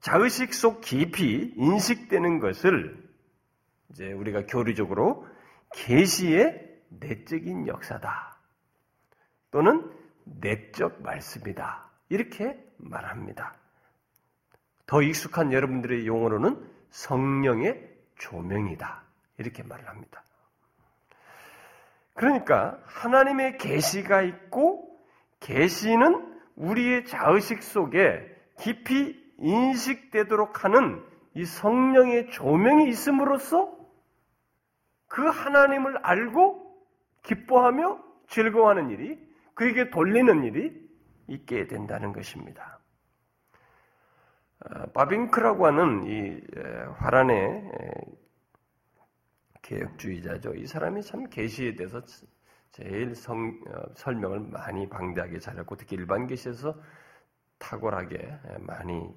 자의식 0.00 0.54
속 0.54 0.80
깊이 0.80 1.52
인식되는 1.56 2.38
것을 2.38 3.07
이제 3.90 4.12
우리가 4.12 4.46
교리적으로 4.46 5.26
계시의 5.72 6.66
내적인 6.90 7.66
역사다 7.66 8.38
또는 9.50 9.90
내적 10.24 11.02
말씀이다 11.02 11.90
이렇게 12.08 12.58
말합니다. 12.78 13.54
더 14.86 15.02
익숙한 15.02 15.52
여러분들의 15.52 16.06
용어로는 16.06 16.66
성령의 16.90 17.96
조명이다 18.16 19.02
이렇게 19.38 19.62
말을 19.62 19.88
합니다. 19.88 20.22
그러니까 22.14 22.78
하나님의 22.84 23.58
계시가 23.58 24.22
있고 24.22 24.98
계시는 25.40 26.36
우리의 26.56 27.04
자의식 27.04 27.62
속에 27.62 28.26
깊이 28.58 29.16
인식되도록 29.38 30.64
하는 30.64 31.04
이 31.34 31.44
성령의 31.44 32.30
조명이 32.30 32.88
있음으로써 32.88 33.77
그 35.08 35.26
하나님을 35.26 35.98
알고 35.98 36.68
기뻐하며 37.22 38.02
즐거워하는 38.28 38.90
일이 38.90 39.18
그에게 39.54 39.90
돌리는 39.90 40.44
일이 40.44 40.88
있게 41.26 41.66
된다는 41.66 42.12
것입니다. 42.12 42.78
아, 44.60 44.86
바빙크라고 44.86 45.66
하는 45.66 46.04
이 46.06 46.40
화란의 46.96 47.70
개혁주의자죠. 49.62 50.54
이 50.54 50.66
사람이 50.66 51.02
참 51.02 51.28
계시에 51.28 51.74
대해서 51.74 52.00
제일 52.70 53.14
성, 53.14 53.60
어, 53.66 53.94
설명을 53.94 54.40
많이 54.40 54.88
방대하게 54.88 55.38
잘했고 55.38 55.76
특히 55.76 55.96
일반 55.96 56.26
계시에서 56.26 56.74
탁월하게 57.58 58.38
많이 58.60 59.08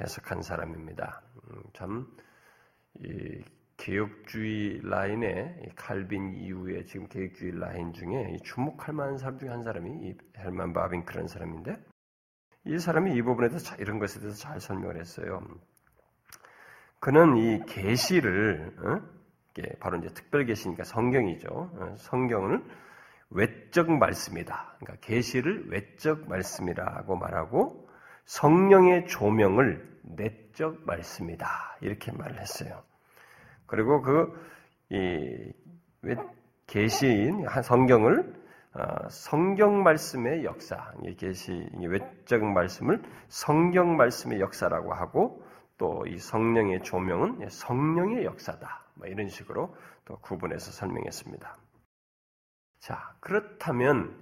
해석한 0.00 0.42
사람입니다. 0.42 1.22
음, 1.50 1.62
참 1.74 2.16
개혁주의 3.76 4.80
라인의 4.82 5.72
칼빈 5.76 6.34
이후에 6.34 6.84
지금 6.84 7.06
개혁주의 7.08 7.58
라인 7.58 7.92
중에 7.92 8.36
주목할 8.44 8.94
만한 8.94 9.18
사람 9.18 9.38
중에 9.38 9.48
한 9.48 9.62
사람이 9.62 10.14
헬만 10.38 10.72
바빙크라는 10.72 11.28
사람인데 11.28 11.76
이 12.64 12.78
사람이 12.78 13.14
이 13.14 13.22
부분에 13.22 13.48
대해서 13.48 13.76
이런 13.76 13.98
것에 13.98 14.18
대해서 14.20 14.36
잘 14.36 14.60
설명을 14.60 14.98
했어요. 14.98 15.40
그는 16.98 17.36
이 17.36 17.64
계시를 17.66 18.74
어? 18.78 19.16
바로 19.78 19.98
이제 19.98 20.08
특별 20.08 20.44
계시니까 20.44 20.84
성경이죠. 20.84 21.48
어, 21.48 21.94
성경을 21.98 22.62
외적 23.30 23.90
말씀이다. 23.90 24.76
그러니까 24.78 25.06
계시를 25.06 25.70
외적 25.70 26.28
말씀이라고 26.28 27.16
말하고 27.16 27.88
성령의 28.24 29.06
조명을 29.06 30.00
내적 30.02 30.84
말씀이다. 30.84 31.78
이렇게 31.80 32.12
말을 32.12 32.40
했어요. 32.40 32.82
그리고 33.66 34.02
그이 34.02 35.52
계시인 36.66 37.46
한 37.46 37.62
성경을 37.62 38.34
어, 38.74 39.08
성경 39.08 39.82
말씀의 39.82 40.44
역사, 40.44 40.92
계시 41.16 41.66
외적 41.80 42.44
말씀을 42.44 43.02
성경 43.28 43.96
말씀의 43.96 44.40
역사라고 44.40 44.92
하고 44.92 45.42
또 45.78 46.04
이 46.06 46.18
성령의 46.18 46.82
조명은 46.82 47.48
성령의 47.48 48.24
역사다. 48.24 48.84
뭐 48.94 49.06
이런 49.06 49.28
식으로 49.28 49.74
또 50.04 50.18
구분해서 50.18 50.70
설명했습니다. 50.72 51.56
자, 52.80 53.14
그렇다면 53.20 54.16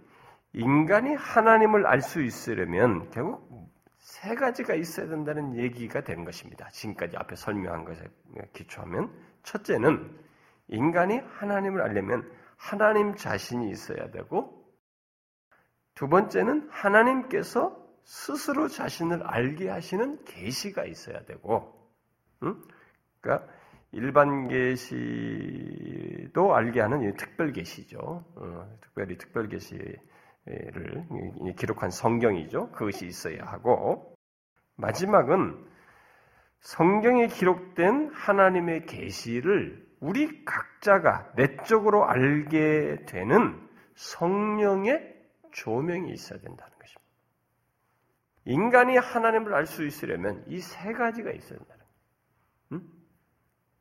인간이 0.53 1.15
하나님을 1.15 1.87
알 1.87 2.01
수 2.01 2.23
있으려면 2.23 3.11
결국 3.11 3.73
세 4.05 4.35
가지가 4.35 4.75
있어야 4.75 5.09
된다는 5.09 5.57
얘기가 5.57 6.05
되는 6.05 6.27
것입니다. 6.27 6.69
지금까지 6.69 7.17
앞에 7.17 7.37
설명한 7.37 7.87
것에 7.87 8.05
기초하면 8.53 9.11
첫째는 9.45 10.15
인간이 10.69 11.19
하나님을 11.19 11.81
알려면 11.81 12.31
하나님 12.57 13.15
자신이 13.15 13.71
있어야 13.71 14.11
되고 14.11 14.63
두 15.95 16.09
번째는 16.09 16.69
하나님께서 16.71 17.83
스스로 18.05 18.69
자신을 18.69 19.23
알게 19.23 19.71
하시는 19.71 20.23
계시가 20.25 20.85
있어야 20.85 21.25
되고, 21.25 21.91
응? 22.43 22.61
그러니까 23.21 23.51
일반 23.93 24.49
계시도 24.49 26.55
알게 26.55 26.81
하는 26.81 27.17
특별 27.17 27.53
계시죠. 27.53 28.25
어, 28.35 28.79
특별히 28.83 29.17
특별 29.17 29.49
계시 29.49 29.79
를 30.47 31.07
기록한 31.57 31.91
성경이죠. 31.91 32.71
그것이 32.73 33.07
있어야 33.07 33.45
하고 33.45 34.15
마지막은 34.77 35.65
성경에 36.61 37.29
기록된 37.29 38.11
하나님의 38.13 38.85
계시를 38.85 39.87
우리 40.01 40.45
각자가 40.45 41.33
내적으로 41.37 42.05
알게 42.05 43.07
되는 43.07 43.59
성령의 43.95 45.15
조명이 45.53 46.13
있어야 46.13 46.39
된다는 46.41 46.79
것입니다. 46.79 47.03
인간이 48.45 48.99
하나님을 48.99 49.55
알 49.55 49.67
수 49.67 49.87
있으려면 49.87 50.45
이 50.49 50.61
세 50.61 50.93
가지가 50.93 51.31
있어야 51.31 51.59
된다는. 51.59 51.85
음? 52.73 52.93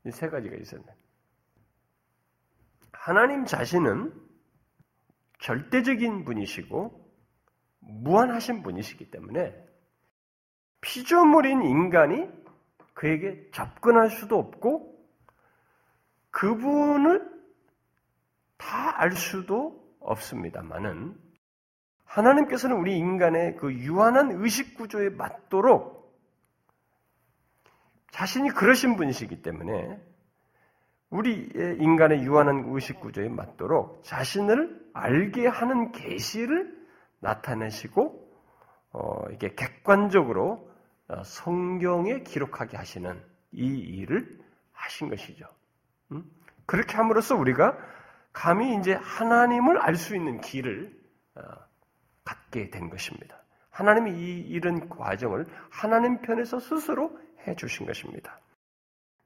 이세 0.05 0.29
가지가 0.29 0.55
있었네. 0.55 0.85
하나님 2.93 3.45
자신은 3.45 4.13
절대적인 5.43 6.25
분이시고 6.25 7.03
무한하신 7.79 8.63
분이시기 8.63 9.11
때문에 9.11 9.53
피조물인 10.81 11.61
인간이 11.63 12.27
그에게 12.93 13.49
접근할 13.51 14.09
수도 14.09 14.37
없고 14.37 14.93
그분을 16.31 17.31
다 18.57 18.83
알 19.03 19.11
수도 19.11 19.83
없습니다만은 19.99 21.13
하나님께서는 22.05 22.77
우리 22.77 22.97
인간의 22.97 23.57
그 23.57 23.73
유한한 23.73 24.31
의식 24.31 24.77
구조에 24.77 25.09
맞도록 25.09 26.17
자신이 28.11 28.49
그러신 28.51 28.95
분이시기 28.95 29.41
때문에 29.41 29.99
우리의 31.13 31.77
인간의 31.79 32.23
유한한 32.23 32.65
의식 32.67 32.99
구조에 32.99 33.29
맞도록 33.29 34.03
자신을 34.03 34.89
알게 34.93 35.47
하는 35.47 35.91
계시를 35.91 36.75
나타내시고 37.19 38.23
어, 38.93 39.23
이게 39.31 39.53
객관적으로 39.55 40.69
어, 41.07 41.23
성경에 41.23 42.21
기록하게 42.21 42.77
하시는 42.77 43.21
이 43.51 43.65
일을 43.65 44.39
하신 44.71 45.09
것이죠. 45.09 45.45
음? 46.11 46.23
그렇게 46.65 46.95
함으로써 46.95 47.35
우리가 47.35 47.77
감히 48.31 48.75
이제 48.77 48.93
하나님을 48.93 49.79
알 49.79 49.95
수 49.95 50.15
있는 50.15 50.41
길을 50.41 50.91
어, 51.35 51.41
갖게 52.23 52.69
된 52.69 52.89
것입니다. 52.89 53.43
하나님이 53.69 54.11
이 54.11 54.39
이런 54.41 54.89
과정을 54.89 55.45
하나님 55.69 56.21
편에서 56.21 56.59
스스로 56.59 57.19
해 57.47 57.55
주신 57.55 57.85
것입니다. 57.85 58.39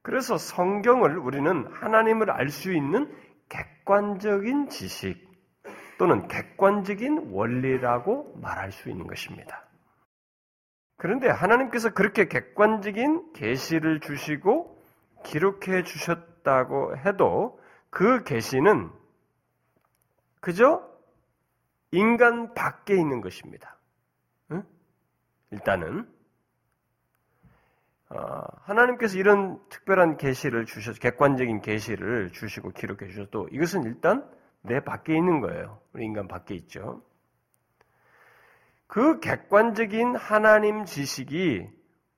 그래서 0.02 0.38
성경을 0.38 1.18
우리는 1.18 1.66
하나님을 1.72 2.30
알 2.30 2.48
수 2.48 2.72
있는 2.72 3.12
객관적인 3.48 4.68
지식 4.68 5.28
또는 5.98 6.28
객관적인 6.28 7.30
원리라고 7.32 8.34
말할 8.40 8.72
수 8.72 8.88
있는 8.88 9.06
것입니다. 9.06 9.64
그런데 10.96 11.28
하나님께서 11.28 11.90
그렇게 11.90 12.28
객관적인 12.28 13.32
계시를 13.32 14.00
주시고 14.00 14.82
기록해 15.24 15.82
주셨다고 15.84 16.96
해도 16.98 17.60
그 17.90 18.24
계시는 18.24 18.90
그저 20.40 20.88
인간 21.90 22.54
밖에 22.54 22.94
있는 22.94 23.20
것입니다. 23.20 23.76
응? 24.52 24.62
일단은 25.50 26.00
어, 26.00 26.17
하나님께서 28.08 29.18
이런 29.18 29.60
특별한 29.68 30.16
계시를 30.16 30.64
주셔서 30.64 30.98
객관적인 30.98 31.60
계시를 31.60 32.30
주시고 32.32 32.70
기록해 32.70 33.08
주셔도 33.08 33.48
이것은 33.50 33.84
일단 33.84 34.28
내 34.62 34.80
밖에 34.80 35.14
있는 35.14 35.40
거예요. 35.40 35.80
우리 35.92 36.04
인간 36.04 36.26
밖에 36.26 36.54
있죠. 36.54 37.02
그 38.86 39.20
객관적인 39.20 40.16
하나님 40.16 40.84
지식이 40.84 41.68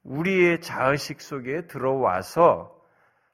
우리의 0.04 0.60
자의식 0.60 1.20
속에 1.20 1.66
들어와서 1.66 2.76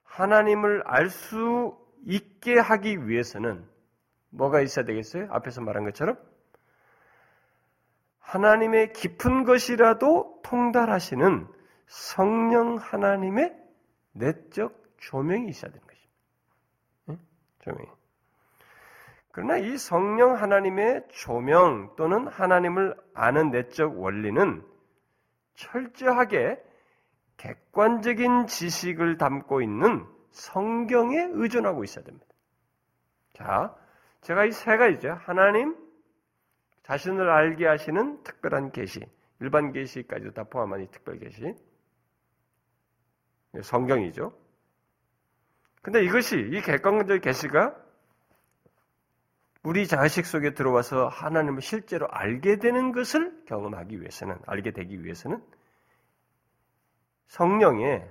하나님을 0.03 0.83
알 0.85 1.09
수 1.09 1.77
있게 2.05 2.57
하기 2.57 3.07
위해서는 3.07 3.65
뭐가 4.29 4.61
있어야 4.61 4.85
되겠어요? 4.85 5.27
앞에서 5.29 5.61
말한 5.61 5.83
것처럼 5.85 6.17
하나님의 8.19 8.93
깊은 8.93 9.43
것이라도 9.43 10.41
통달하시는 10.43 11.47
성령 11.87 12.75
하나님의 12.77 13.55
내적 14.13 14.83
조명이 14.97 15.49
있어야 15.49 15.71
되는 15.71 15.85
것입니다. 15.85 16.13
네? 17.05 17.17
조명이. 17.59 17.87
그러나 19.31 19.57
이 19.57 19.77
성령 19.77 20.35
하나님의 20.35 21.07
조명 21.09 21.95
또는 21.95 22.27
하나님을 22.27 22.95
아는 23.13 23.51
내적 23.51 23.99
원리는 23.99 24.63
철저하게 25.55 26.61
객관적인 27.37 28.47
지식을 28.47 29.17
담고 29.17 29.61
있는 29.61 30.05
성경에 30.31 31.27
의존하고 31.31 31.83
있어야 31.83 32.03
됩니다. 32.03 32.25
자, 33.33 33.75
제가 34.21 34.45
이 34.45 34.51
세 34.51 34.75
가지죠. 34.77 35.17
하나님, 35.21 35.77
자신을 36.83 37.29
알게 37.29 37.67
하시는 37.67 38.23
특별한 38.23 38.71
계시, 38.71 39.01
일반 39.39 39.71
계시까지도 39.71 40.31
다 40.33 40.43
포함한 40.45 40.81
이 40.81 40.87
특별 40.89 41.19
계시, 41.19 41.53
성경이죠. 43.63 44.33
근데 45.81 46.03
이것이 46.03 46.37
이 46.37 46.61
객관적 46.61 47.21
계시가 47.21 47.75
우리 49.63 49.87
자식 49.87 50.25
속에 50.25 50.53
들어와서 50.53 51.07
하나님을 51.07 51.61
실제로 51.61 52.07
알게 52.09 52.57
되는 52.57 52.91
것을 52.91 53.43
경험하기 53.45 53.99
위해서는 53.99 54.37
알게 54.45 54.71
되기 54.71 55.03
위해서는 55.03 55.43
성령의 57.27 58.09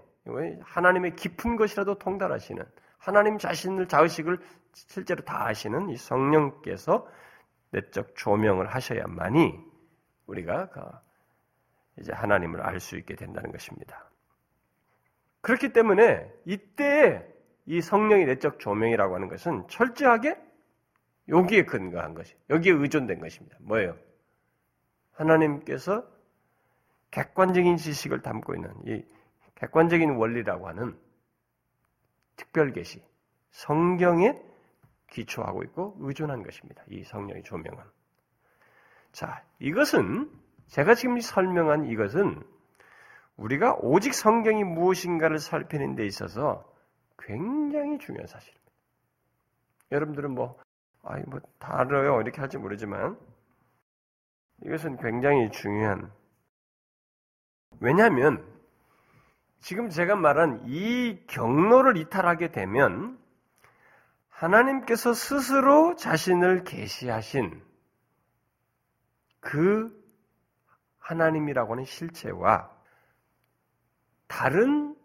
하나님의 0.63 1.17
깊은 1.17 1.57
것이라도 1.57 1.99
통달하시는 1.99 2.65
하나님 2.99 3.39
자신을 3.39 3.89
자의식을 3.89 4.39
실제로 4.73 5.25
다 5.25 5.47
아시는 5.47 5.91
이 5.91 5.97
성령께서 5.97 7.07
내적 7.71 8.17
조명을 8.17 8.67
하셔야만이 8.67 9.59
우리가 10.27 10.69
그 10.71 10.81
이제 12.01 12.13
하나님을 12.13 12.61
알 12.61 12.81
수 12.81 12.97
있게 12.97 13.15
된다는 13.15 13.53
것입니다. 13.53 14.06
그렇기 15.47 15.73
때문에 15.73 16.29
이때 16.45 17.25
이 17.67 17.81
성령의 17.81 18.27
내적 18.27 18.59
조명이라고 18.59 19.15
하는 19.15 19.29
것은 19.29 19.69
철저하게 19.69 20.37
여기에 21.29 21.67
근거한 21.67 22.15
것이, 22.15 22.35
여기에 22.51 22.73
의존된 22.73 23.21
것입니다. 23.21 23.57
뭐예요? 23.61 23.97
하나님께서 25.13 26.05
객관적인 27.13 27.77
지식을 27.77 28.23
담고 28.23 28.57
있는 28.57 28.75
이 28.87 29.05
객관적인 29.55 30.17
원리라고 30.17 30.67
하는 30.67 30.99
특별 32.35 32.73
계시, 32.73 33.01
성경에 33.53 34.43
기초하고 35.11 35.63
있고 35.63 35.97
의존한 36.01 36.43
것입니다. 36.43 36.83
이 36.89 37.05
성령의 37.05 37.45
조명은. 37.45 37.85
자, 39.13 39.45
이것은 39.61 40.29
제가 40.67 40.97
지금 40.97 41.21
설명한 41.21 41.85
이것은 41.85 42.43
우리가 43.37 43.75
오직 43.81 44.15
성경이 44.15 44.65
무엇인가를 44.65 45.39
살피는 45.39 45.95
데 45.95 46.07
있어서 46.07 46.73
굉장히 47.19 47.99
중요한 47.99 48.27
사실입니다. 48.27 48.73
여러분들은 49.93 50.35
뭐, 50.35 50.59
아이, 51.03 51.23
뭐, 51.27 51.41
다 51.59 51.81
알아요. 51.81 52.21
이렇게 52.21 52.41
할지 52.41 52.59
모르지만, 52.59 53.19
이것은 54.65 54.97
굉장히 54.97 55.51
중요한, 55.51 56.11
왜냐하면, 57.81 58.45
지금 59.61 59.91
제가 59.91 60.17
말한 60.17 60.63
이 60.67 61.19
경로를 61.27 61.97
이탈하게 61.97 62.53
되면, 62.53 63.19
하나님께서 64.29 65.15
스스로 65.15 65.95
자신을 65.97 66.65
계시하신 66.65 67.63
그 69.41 70.05
하나님이라고 70.99 71.73
하는 71.73 71.85
실체와 71.85 72.76
다른 74.27 74.97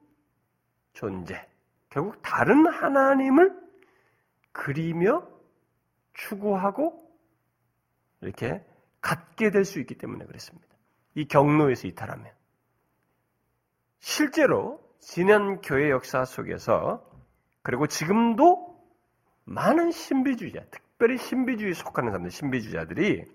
존재, 0.93 1.47
결국 1.89 2.22
다른 2.22 2.67
하나님을 2.67 3.59
그리며 4.51 5.28
추구하고 6.13 6.99
이렇게 8.22 8.63
갖게 9.01 9.49
될 9.49 9.65
수 9.65 9.80
있기 9.80 9.95
때문에 9.95 10.26
그렇습니다. 10.26 10.67
이 11.15 11.26
경로에서 11.28 11.88
이탈하면. 11.88 12.32
실제로 13.99 14.80
지난 14.99 15.61
교회 15.61 15.89
역사 15.89 16.26
속에서 16.26 17.07
그리고 17.63 17.88
지금도 17.88 18.72
많은 19.45 19.91
신비주의자, 19.91 20.65
특별히 20.72 21.17
신비주의에 21.17 21.74
속하는 21.74 22.11
사람들, 22.11 22.32
신비주의자들이 22.32 23.26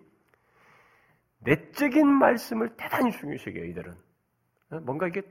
내적인 1.41 2.07
말씀을 2.07 2.76
대단히 2.76 3.12
중요시해요, 3.12 3.64
이들은. 3.64 3.97
뭔가 4.82 5.07
이게 5.07 5.22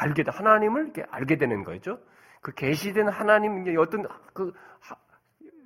알게 0.00 0.22
돼 0.24 0.30
하나님을 0.30 0.84
이렇게 0.84 1.04
알게 1.10 1.36
되는 1.36 1.62
거죠. 1.62 1.98
그 2.40 2.52
계시된 2.54 3.08
하나님 3.08 3.64
어떤 3.78 4.06
그 4.32 4.52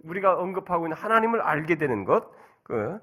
우리가 0.02 0.34
언급하고 0.34 0.86
있는 0.86 0.96
하나님을 0.96 1.40
알게 1.40 1.76
되는 1.76 2.04
것, 2.04 2.30
그 2.64 2.98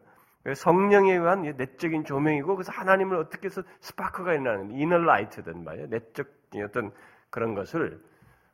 성령에 0.56 1.14
의한 1.14 1.42
내적인 1.42 2.04
조명이고 2.04 2.56
그래서 2.56 2.72
하나님을 2.72 3.16
어떻게 3.18 3.46
해서 3.46 3.64
스파크가 3.80 4.34
일어나는 4.34 4.72
이널 4.72 5.06
라이트든 5.06 5.64
말이에요. 5.64 5.88
내적 5.88 6.28
어떤 6.66 6.92
그런 7.30 7.56
것을 7.56 8.02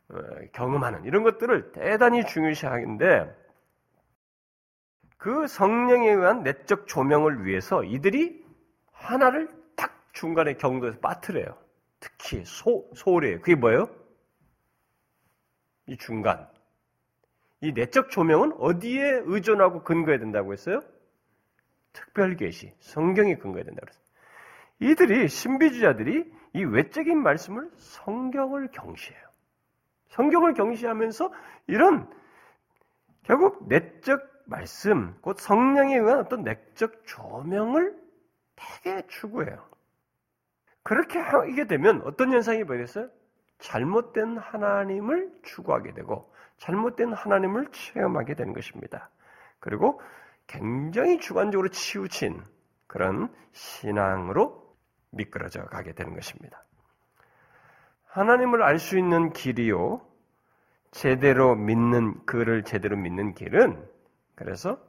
어, 0.09 0.17
경험하는 0.53 1.05
이런 1.05 1.23
것들을 1.23 1.71
대단히 1.71 2.25
중요시하는데 2.25 3.35
그 5.17 5.47
성령에 5.47 6.11
의한 6.11 6.43
내적 6.43 6.87
조명을 6.87 7.45
위해서 7.45 7.83
이들이 7.83 8.45
하나를 8.91 9.49
딱 9.75 10.07
중간에 10.13 10.53
경도에서 10.53 10.99
빠뜨려요. 10.99 11.57
특히 11.99 12.43
소, 12.45 12.89
소래요. 12.95 13.39
그게 13.39 13.55
뭐예요? 13.55 13.89
이 15.87 15.97
중간. 15.97 16.47
이 17.61 17.71
내적 17.71 18.11
조명은 18.11 18.53
어디에 18.59 19.21
의존하고 19.25 19.83
근거해야 19.83 20.19
된다고 20.19 20.53
했어요? 20.53 20.81
특별 21.93 22.35
계시, 22.35 22.73
성경에 22.79 23.35
근거해야 23.35 23.63
된다고 23.65 23.87
했어요. 23.87 24.03
이들이, 24.79 25.27
신비주자들이 25.27 26.31
이 26.53 26.63
외적인 26.63 27.21
말씀을 27.23 27.71
성경을 27.77 28.69
경시해요. 28.71 29.27
성경을 30.09 30.53
경시하면서 30.53 31.33
이런 31.67 32.09
결국 33.23 33.67
내적 33.67 34.21
말씀, 34.45 35.17
곧 35.21 35.39
성령에 35.39 35.97
의한 35.97 36.19
어떤 36.19 36.43
내적 36.43 37.05
조명을 37.05 37.97
되게 38.55 39.05
추구해요. 39.07 39.67
그렇게 40.87 41.19
하게 41.19 41.67
되면 41.67 42.01
어떤 42.05 42.31
현상이 42.31 42.63
벌어졌어요? 42.63 43.09
잘못된 43.59 44.37
하나님을 44.37 45.33
추구하게 45.43 45.93
되고 45.93 46.31
잘못된 46.59 47.11
하나님을 47.11 47.67
체험하게 47.73 48.35
되는 48.35 48.53
것입니다. 48.53 49.09
그리고 49.59 49.99
굉장히 50.47 51.19
주관적으로 51.19 51.67
치우친 51.67 52.41
그런 52.87 53.27
신앙으로 53.51 54.65
미끄러져 55.11 55.65
가게 55.65 55.91
되는 55.91 56.15
것입니다. 56.15 56.63
하나님을 58.05 58.63
알 58.63 58.79
수 58.79 58.97
있는 58.97 59.33
길이요. 59.33 59.99
제대로 60.91 61.53
믿는, 61.55 62.25
그를 62.25 62.63
제대로 62.63 62.95
믿는 62.95 63.33
길은 63.33 63.85
그래서 64.35 64.79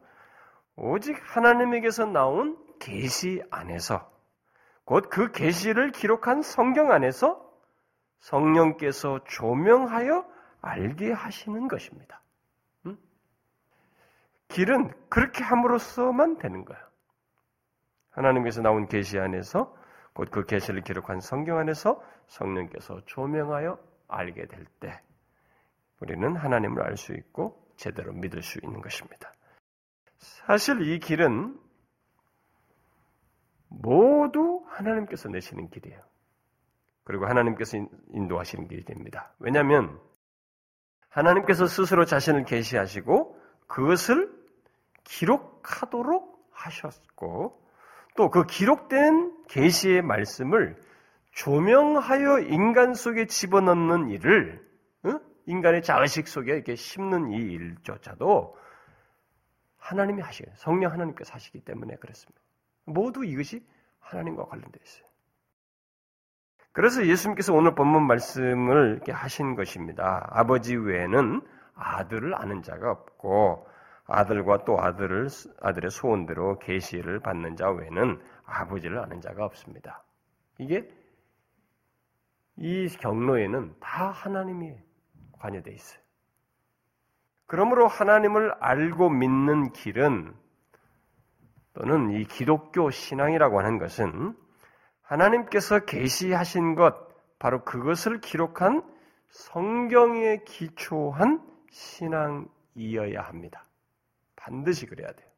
오직 0.76 1.16
하나님에게서 1.24 2.06
나온 2.06 2.56
계시 2.78 3.42
안에서 3.50 4.16
곧 4.88 5.10
그 5.10 5.30
계시를 5.32 5.92
기록한 5.92 6.40
성경 6.40 6.92
안에서 6.92 7.46
성령께서 8.20 9.22
조명하여 9.24 10.26
알게 10.62 11.12
하시는 11.12 11.68
것입니다. 11.68 12.22
음? 12.86 12.96
길은 14.48 14.90
그렇게 15.10 15.44
함으로써만 15.44 16.38
되는 16.38 16.64
거예요. 16.64 16.82
하나님께서 18.10 18.62
나온 18.62 18.88
계시 18.88 19.18
안에서 19.18 19.76
곧 20.14 20.30
그 20.30 20.46
계시를 20.46 20.80
기록한 20.80 21.20
성경 21.20 21.58
안에서 21.58 22.02
성령께서 22.28 23.02
조명하여 23.04 23.78
알게 24.08 24.46
될 24.46 24.64
때 24.80 25.02
우리는 26.00 26.34
하나님을 26.34 26.82
알 26.82 26.96
수 26.96 27.12
있고 27.12 27.62
제대로 27.76 28.14
믿을 28.14 28.42
수 28.42 28.58
있는 28.62 28.80
것입니다. 28.80 29.34
사실 30.16 30.80
이 30.80 30.98
길은 30.98 31.67
모두 33.68 34.64
하나님께서 34.66 35.28
내시는 35.28 35.70
길이에요. 35.70 36.00
그리고 37.04 37.26
하나님께서 37.26 37.78
인도하시는 38.10 38.68
길이 38.68 38.84
됩니다. 38.84 39.32
왜냐하면 39.38 39.98
하나님께서 41.08 41.66
스스로 41.66 42.04
자신을 42.04 42.44
계시하시고 42.44 43.38
그것을 43.66 44.30
기록하도록 45.04 46.48
하셨고 46.50 47.66
또 48.16 48.30
그 48.30 48.44
기록된 48.46 49.44
계시의 49.46 50.02
말씀을 50.02 50.76
조명하여 51.30 52.40
인간 52.40 52.94
속에 52.94 53.26
집어넣는 53.26 54.08
일을 54.10 54.66
인간의 55.46 55.82
자의식 55.82 56.28
속에 56.28 56.52
이렇게 56.52 56.74
심는 56.74 57.30
이 57.32 57.36
일조차도 57.36 58.58
하나님이 59.78 60.20
하시고 60.20 60.50
성령 60.56 60.92
하나님께서 60.92 61.32
하시기 61.32 61.60
때문에 61.60 61.94
그렇습니다. 61.96 62.40
모두 62.88 63.24
이것이 63.24 63.64
하나님과 64.00 64.46
관련되어 64.46 64.80
있어요. 64.82 65.08
그래서 66.72 67.06
예수님께서 67.06 67.52
오늘 67.54 67.74
본문 67.74 68.06
말씀을 68.06 68.92
이렇게 68.92 69.12
하신 69.12 69.56
것입니다. 69.56 70.28
아버지 70.30 70.76
외에는 70.76 71.42
아들을 71.74 72.34
아는 72.34 72.62
자가 72.62 72.90
없고 72.90 73.66
아들과 74.06 74.64
또 74.64 74.80
아들을 74.80 75.28
아들의 75.60 75.90
소원대로 75.90 76.58
계시를 76.58 77.20
받는 77.20 77.56
자 77.56 77.70
외에는 77.70 78.20
아버지를 78.44 78.98
아는 79.00 79.20
자가 79.20 79.44
없습니다. 79.44 80.04
이게 80.58 80.88
이 82.56 82.88
경로에는 82.88 83.74
다 83.80 84.10
하나님이 84.10 84.74
관여되어 85.38 85.74
있어요. 85.74 86.00
그러므로 87.46 87.86
하나님을 87.86 88.54
알고 88.60 89.10
믿는 89.10 89.72
길은 89.72 90.34
또는 91.74 92.10
이 92.10 92.24
기독교 92.24 92.90
신앙이라고 92.90 93.58
하는 93.58 93.78
것은 93.78 94.36
하나님께서 95.02 95.80
계시하신 95.84 96.74
것 96.74 96.94
바로 97.38 97.64
그것을 97.64 98.20
기록한 98.20 98.82
성경에 99.30 100.38
기초한 100.44 101.42
신앙이어야 101.70 103.20
합니다. 103.22 103.64
반드시 104.36 104.86
그래야 104.86 105.12
돼요. 105.12 105.28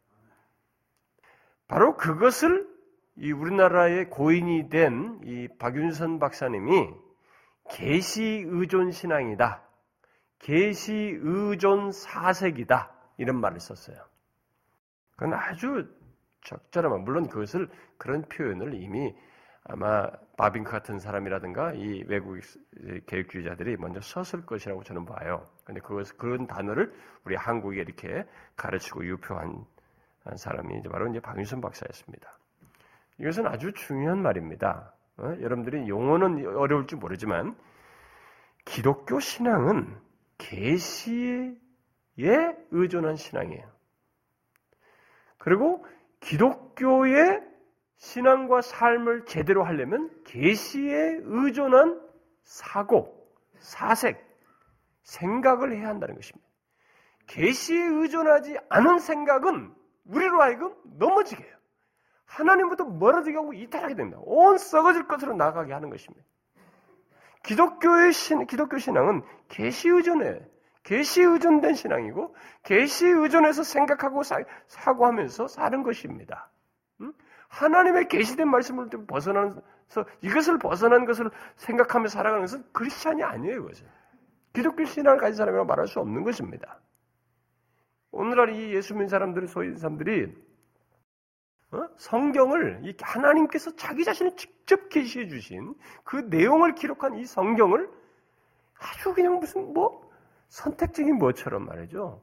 바로 1.69 1.97
그것을 1.97 2.69
이 3.17 3.33
우리나라의 3.33 4.09
고인이 4.11 4.71
된 4.71 5.21
이 5.25 5.49
박윤선 5.59 6.19
박사님이 6.19 6.89
계시 7.69 8.45
의존 8.47 8.91
신앙이다. 8.91 9.63
계시 10.39 10.93
의존 11.21 11.93
사색이다. 11.93 12.93
이런 13.19 13.41
말을 13.41 13.61
썼어요. 13.61 13.97
그건 15.13 15.35
아주 15.35 15.87
적절하면 16.43 17.05
물론 17.05 17.29
그것을 17.29 17.69
그런 17.99 18.23
표현을 18.23 18.75
이미 18.75 19.15
아마 19.65 20.09
바빙크 20.37 20.71
같은 20.71 20.99
사람이라든가 20.99 21.75
이 21.75 22.03
외국 22.09 22.39
교육주의자들이 23.07 23.77
먼저 23.77 24.01
썼을 24.01 24.47
것이라고 24.47 24.83
저는 24.83 25.05
봐요. 25.05 25.47
근데 25.65 25.81
그것 25.81 26.17
그런 26.17 26.47
단어를 26.47 26.93
우리 27.25 27.37
한국에 27.37 27.81
이렇게 27.81 28.25
가르치고 28.57 29.05
유표한 29.07 29.65
사람이 30.35 30.79
이제 30.79 30.89
바로 30.89 31.09
이제 31.09 31.21
박윤선 31.21 31.61
박사였습니다. 31.61 32.39
이것은 33.19 33.47
아주 33.47 33.73
중요한 33.73 34.23
말입니다. 34.23 34.95
어? 35.19 35.25
여러분들이 35.41 35.89
용어는 35.89 36.57
어려울지 36.57 36.97
모르지만 36.97 37.55
기독교 38.65 39.21
신앙은 39.21 39.99
계시에 40.39 41.55
의존한 42.71 43.17
신앙이에요. 43.17 43.69
그리고 45.39 45.85
기독교의 46.21 47.43
신앙과 47.97 48.63
삶을 48.63 49.27
제대로 49.27 49.65
하려면 49.65 50.11
계시에 50.25 51.21
의존한 51.23 52.01
사고, 52.45 53.29
사색, 53.59 54.25
생각을 55.03 55.77
해야 55.77 55.89
한다는 55.89 56.15
것입니다. 56.15 56.49
계시에 57.27 57.79
의존하지 57.79 58.59
않은 58.69 58.99
생각은 58.99 59.75
우리로 60.05 60.43
하여금 60.43 60.75
넘어지게 60.85 61.43
해요. 61.43 61.57
하나님부터 62.25 62.85
멀어지게 62.85 63.37
하고 63.37 63.53
이탈하게 63.53 63.95
됩니다. 63.95 64.19
온 64.23 64.57
썩어질 64.57 65.07
것으로 65.07 65.35
나가게 65.35 65.73
하는 65.73 65.91
것입니다. 65.91 66.25
기독교의 67.43 68.13
신, 68.13 68.47
기독교 68.47 68.79
신앙은 68.79 69.23
계시 69.49 69.89
의존에 69.89 70.41
계시 70.83 71.23
의존된 71.23 71.75
신앙이고 71.75 72.35
계시 72.63 73.07
의존해서 73.07 73.63
생각하고 73.63 74.23
사, 74.23 74.39
사고하면서 74.67 75.49
사는 75.49 75.83
것입니다. 75.83 76.51
음? 77.01 77.13
하나님의 77.49 78.09
계시된 78.09 78.49
말씀을 78.49 78.89
벗어나서 79.07 80.07
이것을 80.23 80.59
벗어난 80.59 81.05
것을 81.05 81.31
생각하며 81.57 82.09
살아가는 82.09 82.45
것은 82.45 82.65
크리스찬이 82.73 83.23
아니에요, 83.23 83.63
그것은. 83.63 83.87
기독교 84.53 84.85
신앙을 84.85 85.19
가진 85.19 85.37
사람이라고 85.37 85.67
말할 85.67 85.87
수 85.87 86.01
없는 86.01 86.25
것입니다. 86.25 86.81
오늘날 88.11 88.51
이 88.51 88.75
예수 88.75 88.95
믿는 88.95 89.09
사람들, 89.09 89.47
소위 89.47 89.77
사람들이 89.77 90.35
어? 91.73 91.89
성경을 91.97 92.83
하나님께서 93.01 93.77
자기 93.77 94.03
자신을 94.03 94.35
직접 94.37 94.89
계시해 94.89 95.29
주신 95.29 95.75
그 96.03 96.17
내용을 96.17 96.75
기록한 96.75 97.15
이 97.15 97.25
성경을 97.25 97.89
아주 98.77 99.15
그냥 99.15 99.39
무슨 99.39 99.73
뭐 99.73 100.10
선택적인 100.51 101.17
뭐처럼 101.17 101.65
말이죠. 101.67 102.21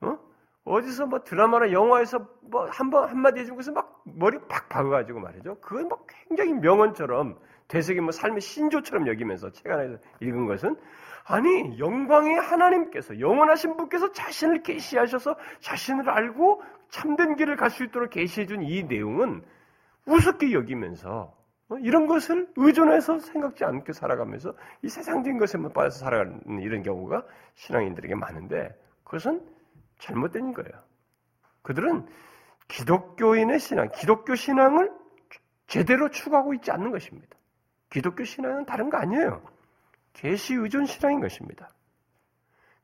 어? 0.00 0.18
어디서 0.64 1.06
뭐 1.06 1.22
드라마나 1.22 1.70
영화에서 1.70 2.18
뭐 2.42 2.68
한 2.70 2.90
번 2.90 3.08
한마디 3.08 3.46
것을 3.46 3.72
막 3.72 4.02
머리 4.04 4.38
팍 4.48 4.68
박아가지고 4.68 5.20
말이죠. 5.20 5.58
그건 5.60 5.88
뭐 5.88 6.04
굉장히 6.08 6.52
명언처럼 6.54 7.38
되새긴 7.68 8.02
뭐 8.04 8.12
삶의 8.12 8.40
신조처럼 8.40 9.06
여기면서 9.08 9.50
책 9.52 9.70
안에서 9.70 9.98
읽은 10.20 10.46
것은 10.46 10.76
아니 11.24 11.78
영광의 11.78 12.36
하나님께서 12.36 13.20
영원하신 13.20 13.76
분께서 13.76 14.12
자신을 14.12 14.62
계시하셔서 14.62 15.36
자신을 15.60 16.08
알고 16.10 16.62
참된 16.88 17.36
길을 17.36 17.56
갈 17.56 17.70
수 17.70 17.84
있도록 17.84 18.10
계시해 18.10 18.46
준 18.46 18.62
이 18.62 18.82
내용은 18.84 19.42
우습게 20.06 20.52
여기면서 20.52 21.34
어? 21.34 21.35
이런 21.80 22.06
것을 22.06 22.48
의존해서 22.56 23.18
생각지 23.18 23.64
않게 23.64 23.92
살아가면서 23.92 24.54
이 24.82 24.88
세상적인 24.88 25.38
것에만 25.38 25.72
빠져서 25.72 25.98
살아가는 25.98 26.40
이런 26.60 26.82
경우가 26.82 27.24
신앙인들에게 27.54 28.14
많은데 28.14 28.76
그것은 29.04 29.44
잘못된 29.98 30.52
거예요. 30.54 30.70
그들은 31.62 32.06
기독교인의 32.68 33.58
신앙, 33.58 33.88
기독교 33.90 34.34
신앙을 34.36 34.92
제대로 35.66 36.08
추구하고 36.10 36.54
있지 36.54 36.70
않는 36.70 36.92
것입니다. 36.92 37.36
기독교 37.90 38.24
신앙은 38.24 38.66
다른 38.66 38.90
거 38.90 38.98
아니에요. 38.98 39.42
계시 40.12 40.54
의존 40.54 40.86
신앙인 40.86 41.20
것입니다. 41.20 41.70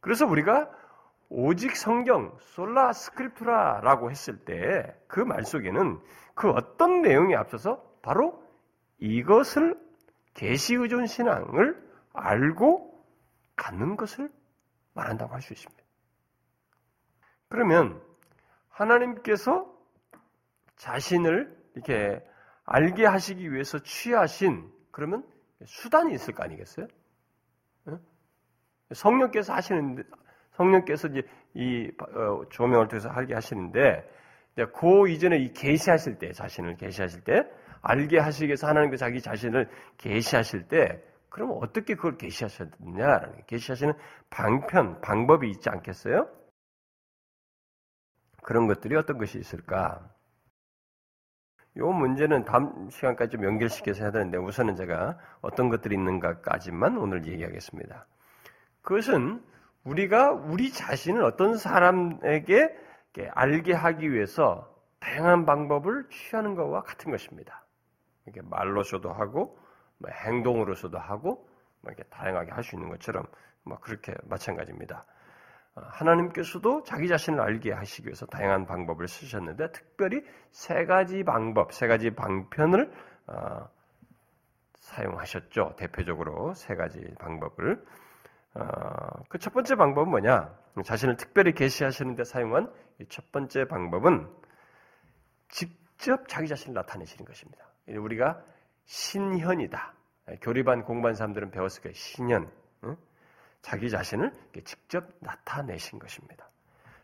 그래서 0.01 0.27
우리가 0.27 0.69
오직 1.29 1.77
성경, 1.77 2.37
솔라 2.41 2.93
스크립투라라고 2.93 4.11
했을 4.11 4.39
때 4.45 4.95
그 5.07 5.21
말 5.21 5.45
속에는 5.45 6.01
그 6.35 6.51
어떤 6.51 7.03
내용에 7.03 7.37
앞서서 7.37 7.83
바로 8.03 8.42
이것을 9.03 9.77
계시 10.35 10.77
의존 10.77 11.07
신앙을 11.07 11.77
알고 12.13 13.05
갖는 13.57 13.97
것을 13.97 14.31
말한다고 14.95 15.35
할 15.35 15.41
수 15.43 15.53
있습니다. 15.53 15.83
그러면 17.49 18.01
하나님께서 18.69 19.67
자신을 20.77 21.55
이렇게 21.75 22.25
알게 22.65 23.05
하시기 23.05 23.53
위해서 23.53 23.81
취하신 23.81 24.71
그러면 24.93 25.27
수단이 25.65 26.15
있을 26.15 26.33
거 26.35 26.45
아니겠어요? 26.45 26.87
성령께서 28.95 29.53
하시는데 29.53 30.05
성령께서 30.53 31.09
이제 31.09 31.23
이 31.55 31.91
어, 31.99 32.49
조명을 32.51 32.87
통해서 32.87 33.09
하게 33.09 33.35
하시는데 33.35 34.09
그 34.55 35.09
이전에 35.09 35.39
이 35.39 35.53
계시하실 35.53 36.19
때 36.19 36.33
자신을 36.33 36.77
계시하실 36.77 37.25
때 37.25 37.51
알게 37.83 38.19
하시기 38.19 38.47
위해서 38.47 38.67
하나님께서 38.69 39.05
자기 39.05 39.21
자신을 39.21 39.69
계시하실 39.99 40.69
때 40.69 41.03
그럼 41.29 41.59
어떻게 41.61 41.95
그걸 41.95 42.17
계시하셨느냐? 42.17 43.45
계시하시는 43.47 43.95
방편 44.31 45.01
방법이 45.01 45.51
있지 45.51 45.69
않겠어요? 45.69 46.29
그런 48.43 48.67
것들이 48.67 48.97
어떤 48.97 49.19
것이 49.19 49.39
있을까? 49.39 50.11
요 51.79 51.89
문제는 51.89 52.45
다음 52.45 52.91
시간까지 52.91 53.33
좀 53.33 53.45
연결시켜서 53.45 54.03
해야 54.03 54.11
되는데 54.11 54.37
우선은 54.37 54.77
제가 54.77 55.19
어떤 55.41 55.71
것들이 55.71 55.95
있는가까지만 55.95 56.99
오늘 56.99 57.27
얘기하겠습니다. 57.27 58.07
그것은 58.83 59.43
우리가 59.85 60.33
우리 60.33 60.71
자신을 60.71 61.25
어떤 61.25 61.57
사람에게 61.57 62.77
알게 63.31 63.73
하기 63.73 64.13
위해서 64.13 64.71
다양한 65.01 65.47
방법을 65.47 66.09
취하는 66.11 66.55
것과 66.55 66.83
같은 66.83 67.11
것입니다. 67.11 67.62
이렇게 68.27 68.43
말로서도 68.43 69.13
하고, 69.13 69.59
뭐 69.99 70.11
행동으로서도 70.11 70.99
하고, 70.99 71.49
뭐 71.81 71.93
이렇게 71.93 72.03
다양하게 72.05 72.53
할 72.53 72.63
수 72.65 72.77
있는 72.77 72.89
것처럼, 72.91 73.27
뭐 73.65 73.79
그렇게 73.81 74.15
마찬가지입니다. 74.25 75.05
어, 75.75 75.81
하나님께서도 75.85 76.83
자기 76.85 77.09
자신을 77.09 77.41
알게 77.41 77.73
하시기 77.73 78.07
위해서 78.09 78.27
다양한 78.27 78.67
방법을 78.67 79.09
쓰셨는데 79.09 79.73
특별히 79.73 80.23
세 80.51 80.85
가지 80.85 81.25
방법, 81.25 81.73
세 81.73 81.87
가지 81.87 82.11
방편을 82.11 82.93
어, 83.29 83.69
사용하셨죠. 84.77 85.77
대표적으로 85.79 86.53
세 86.55 86.75
가지 86.75 87.01
방법을. 87.19 87.83
어, 88.55 89.25
그 89.31 89.39
첫 89.39 89.55
번째 89.55 89.77
방법은 89.77 90.11
뭐냐? 90.11 90.55
자신을 90.85 91.17
특별히 91.17 91.53
계시하시는데 91.53 92.25
사용한 92.25 92.71
첫 93.09 93.33
번째 93.33 93.67
방법은 93.67 94.29
직접 95.49 96.29
자기 96.29 96.49
자신을 96.49 96.75
나타내시는 96.75 97.25
것입니다. 97.25 97.65
우리가 97.89 98.43
신현이다. 98.85 99.95
교리반 100.41 100.85
공부한 100.85 101.15
사람들은 101.15 101.51
배웠을 101.51 101.83
거예요. 101.83 101.95
신현. 101.95 102.51
응? 102.85 102.97
자기 103.61 103.91
자신을 103.91 104.33
직접 104.65 105.05
나타내신 105.21 105.99
것입니다. 105.99 106.49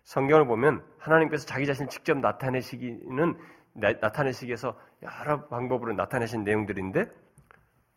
성경을 0.04 0.46
보면 0.46 0.84
하나님께서 0.98 1.46
자기 1.46 1.66
자신을 1.66 1.88
직접 1.88 2.18
나타내시기는 2.18 3.38
나타내시기 3.74 4.46
위해서 4.46 4.78
여러 5.02 5.46
방법으로 5.48 5.92
나타내신 5.92 6.44
내용들인데 6.44 7.04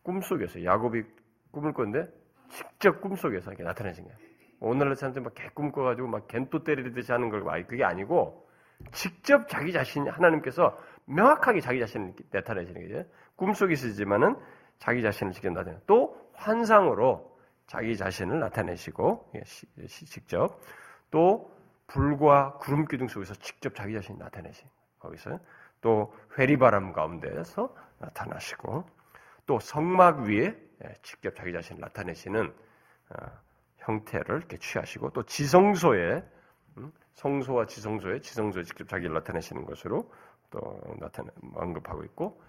꿈속에서 0.03 0.63
야곱이 0.63 1.03
꿈을 1.51 1.73
꿨는데 1.73 2.11
직접 2.49 3.01
꿈속에서 3.01 3.51
이렇게 3.51 3.63
나타내신 3.63 4.03
거예요. 4.03 4.17
오늘날 4.59 4.95
사람들 4.95 5.21
막 5.23 5.33
개꿈 5.33 5.71
꿔가지고 5.71 6.07
막 6.07 6.27
겐또 6.27 6.63
때리듯이 6.63 7.11
하는 7.11 7.29
걸 7.29 7.41
말, 7.41 7.65
그게 7.65 7.83
아니고 7.83 8.47
직접 8.91 9.47
자기 9.47 9.71
자신 9.71 10.07
하나님께서 10.07 10.77
명확하게 11.11 11.61
자기 11.61 11.79
자신을 11.79 12.13
나타내시는 12.31 12.87
거죠. 12.87 13.09
꿈속에 13.35 13.73
있지만은 13.73 14.35
자기 14.79 15.01
자신을 15.01 15.33
직접 15.33 15.51
나타내. 15.51 15.77
또 15.85 16.17
환상으로 16.33 17.37
자기 17.67 17.95
자신을 17.95 18.39
나타내시고 18.39 19.31
예, 19.35 19.43
직접 19.87 20.59
또 21.09 21.51
불과 21.87 22.53
구름 22.57 22.85
기둥 22.85 23.07
속에서 23.07 23.33
직접 23.35 23.75
자기 23.75 23.93
자신을 23.93 24.19
나타내시 24.19 24.63
거기서 24.99 25.39
또 25.81 26.13
회리바람 26.37 26.93
가운데서 26.93 27.75
나타나시고 27.99 28.85
또 29.45 29.59
성막 29.59 30.21
위에 30.21 30.55
예, 30.83 30.95
직접 31.03 31.35
자기 31.35 31.53
자신을 31.53 31.81
나타내시는 31.81 32.53
어, 33.09 33.25
형태를 33.77 34.37
이렇게 34.37 34.57
취하시고 34.57 35.11
또 35.11 35.23
지성소에 35.23 36.23
음, 36.77 36.91
성소와 37.13 37.65
지성소에 37.65 38.19
지성소에 38.21 38.63
직접 38.63 38.87
자기를 38.87 39.13
나타내시는 39.13 39.65
것으로 39.65 40.11
또 40.51 40.79
나타내 40.99 41.29
언급하고 41.55 42.03
있고 42.05 42.41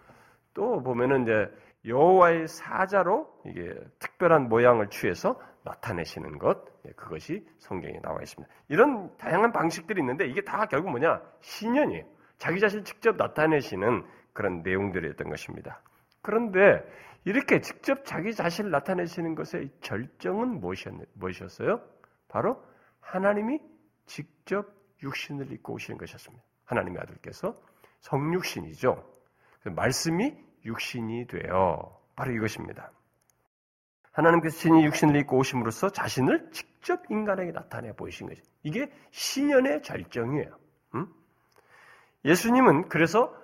또 0.52 0.82
보면은 0.82 1.22
이제 1.22 1.50
여호와의 1.86 2.46
사자로 2.46 3.26
이게 3.46 3.74
특별한 3.98 4.48
모양을 4.48 4.88
취해서 4.90 5.40
나타내시는 5.64 6.38
것 6.38 6.64
예, 6.86 6.90
그것이 6.92 7.46
성경에 7.58 7.98
나와 8.02 8.20
있습니다. 8.20 8.52
이런 8.68 9.16
다양한 9.16 9.52
방식들이 9.52 10.00
있는데 10.00 10.26
이게 10.26 10.42
다 10.42 10.66
결국 10.66 10.90
뭐냐 10.90 11.22
신년이에요. 11.40 12.04
자기 12.38 12.60
자신을 12.60 12.84
직접 12.84 13.16
나타내시는 13.16 14.04
그런 14.32 14.62
내용들이었던 14.62 15.28
것입니다. 15.28 15.80
그런데 16.22 16.82
이렇게 17.24 17.60
직접 17.60 18.04
자기 18.04 18.34
자신을 18.34 18.70
나타내시는 18.70 19.34
것의 19.36 19.70
절정은 19.80 20.60
무엇이었어요? 21.14 21.80
바로 22.28 22.62
하나님이 23.00 23.60
직접 24.06 24.74
육신을 25.02 25.52
입고 25.52 25.74
오시는 25.74 25.98
것이었습니다. 25.98 26.44
하나님의 26.64 27.00
아들께서 27.02 27.56
성육신이죠. 28.02 29.04
말씀이 29.64 30.34
육신이 30.64 31.26
되어 31.26 32.00
바로 32.14 32.32
이것입니다. 32.32 32.92
하나님께서 34.12 34.58
신이 34.58 34.84
육신을 34.84 35.16
입고 35.20 35.38
오심으로써 35.38 35.90
자신을 35.90 36.50
직접 36.52 37.02
인간에게 37.10 37.52
나타내 37.52 37.92
보이신 37.94 38.28
거죠. 38.28 38.42
이게 38.62 38.92
신연의 39.10 39.82
절정이에요. 39.82 40.58
음? 40.96 41.06
예수님은 42.24 42.88
그래서 42.88 43.34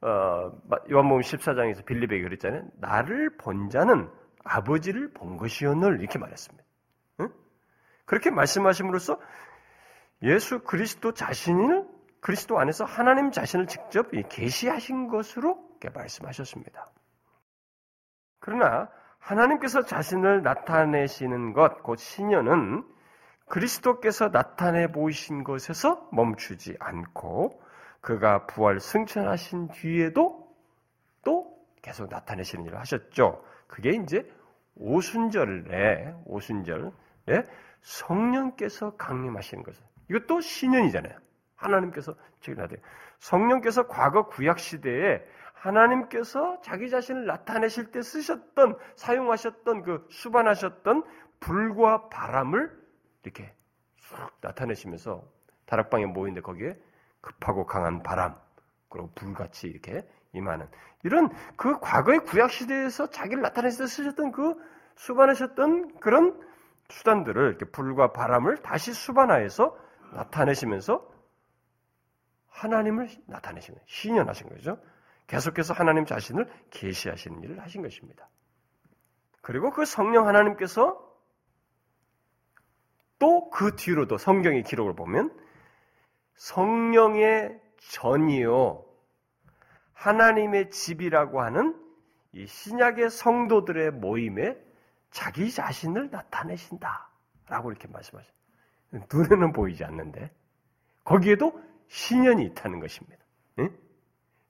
어, 0.00 0.52
요한복음 0.90 1.22
14장에서 1.22 1.84
빌립에게 1.84 2.22
그랬잖아요. 2.22 2.64
나를 2.76 3.36
본 3.36 3.70
자는 3.70 4.08
아버지를 4.44 5.12
본 5.12 5.36
것이오늘 5.36 6.00
이렇게 6.00 6.18
말했습니다. 6.18 6.64
음? 7.20 7.32
그렇게 8.04 8.30
말씀하심으로써 8.30 9.18
예수 10.22 10.60
그리스도 10.60 11.14
자신을 11.14 11.87
그리스도 12.20 12.58
안에서 12.58 12.84
하나님 12.84 13.30
자신을 13.30 13.66
직접 13.66 14.10
계시하신 14.10 15.08
것으로 15.08 15.58
말씀하셨습니다. 15.90 16.90
그러나 18.40 18.88
하나님께서 19.18 19.82
자신을 19.82 20.42
나타내시는 20.42 21.52
것, 21.52 21.82
곧 21.82 21.96
신년은 21.96 22.84
그리스도께서 23.46 24.30
나타내 24.30 24.88
보이신 24.88 25.44
것에서 25.44 26.08
멈추지 26.12 26.76
않고 26.80 27.62
그가 28.00 28.46
부활 28.46 28.80
승천하신 28.80 29.68
뒤에도 29.68 30.48
또 31.24 31.58
계속 31.82 32.08
나타내시는 32.08 32.66
일을 32.66 32.78
하셨죠. 32.78 33.44
그게 33.66 33.90
이제 33.90 34.30
오순절에 34.76 36.14
오순절에 36.26 36.92
성령께서 37.80 38.96
강림하시는 38.96 39.62
것을 39.64 39.82
이것도 40.10 40.40
신년이잖아요. 40.40 41.18
하나님께서 41.58 42.14
책임나대 42.40 42.76
성령께서 43.18 43.86
과거 43.86 44.26
구약 44.26 44.58
시대에 44.58 45.22
하나님께서 45.52 46.60
자기 46.62 46.88
자신을 46.88 47.26
나타내실 47.26 47.90
때 47.90 48.00
쓰셨던 48.00 48.78
사용하셨던 48.94 49.82
그 49.82 50.06
수반하셨던 50.10 51.04
불과 51.40 52.08
바람을 52.08 52.70
이렇게 53.24 53.52
쑥 53.96 54.16
나타내시면서 54.40 55.24
다락방에 55.66 56.06
모이는데 56.06 56.40
거기에 56.40 56.78
급하고 57.20 57.66
강한 57.66 58.02
바람 58.02 58.36
그리고 58.88 59.10
불같이 59.14 59.66
이렇게 59.66 60.08
임하는 60.32 60.66
이런 61.02 61.30
그 61.56 61.78
과거의 61.80 62.20
구약 62.20 62.50
시대에서 62.50 63.10
자기를 63.10 63.42
나타내실 63.42 63.80
때 63.80 63.86
쓰셨던 63.86 64.32
그 64.32 64.54
수반하셨던 64.96 65.98
그런 66.00 66.40
수단들을 66.88 67.48
이렇게 67.48 67.66
불과 67.66 68.12
바람을 68.12 68.58
다시 68.58 68.92
수반하여서 68.92 69.76
나타내시면서 70.12 71.17
하나님을 72.58 73.08
나타내시는 73.26 73.80
신현하신 73.86 74.48
거죠. 74.48 74.80
계속해서 75.26 75.74
하나님 75.74 76.04
자신을 76.04 76.48
계시하시는 76.70 77.42
일을 77.42 77.60
하신 77.60 77.82
것입니다. 77.82 78.28
그리고 79.42 79.70
그 79.70 79.84
성령 79.84 80.26
하나님께서 80.26 81.06
또 83.18 83.50
그 83.50 83.74
뒤로도 83.74 84.18
성경의 84.18 84.62
기록을 84.62 84.94
보면 84.94 85.36
성령의 86.34 87.60
전이요 87.78 88.84
하나님의 89.92 90.70
집이라고 90.70 91.40
하는 91.42 91.76
이 92.32 92.46
신약의 92.46 93.10
성도들의 93.10 93.92
모임에 93.92 94.56
자기 95.10 95.50
자신을 95.50 96.10
나타내신다라고 96.10 97.70
이렇게 97.70 97.88
말씀하셔요. 97.88 98.32
눈에는 99.12 99.52
보이지 99.52 99.84
않는데 99.84 100.30
거기에도 101.02 101.60
신연이 101.88 102.44
있다는 102.46 102.80
것입니다. 102.80 103.22
네? 103.56 103.70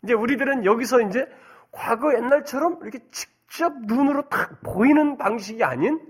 이제 0.03 0.13
우리들은 0.13 0.65
여기서 0.65 1.01
이제 1.03 1.27
과거 1.71 2.15
옛날처럼 2.15 2.81
이렇게 2.83 3.01
직접 3.11 3.73
눈으로 3.87 4.29
딱 4.29 4.61
보이는 4.63 5.17
방식이 5.17 5.63
아닌 5.65 6.01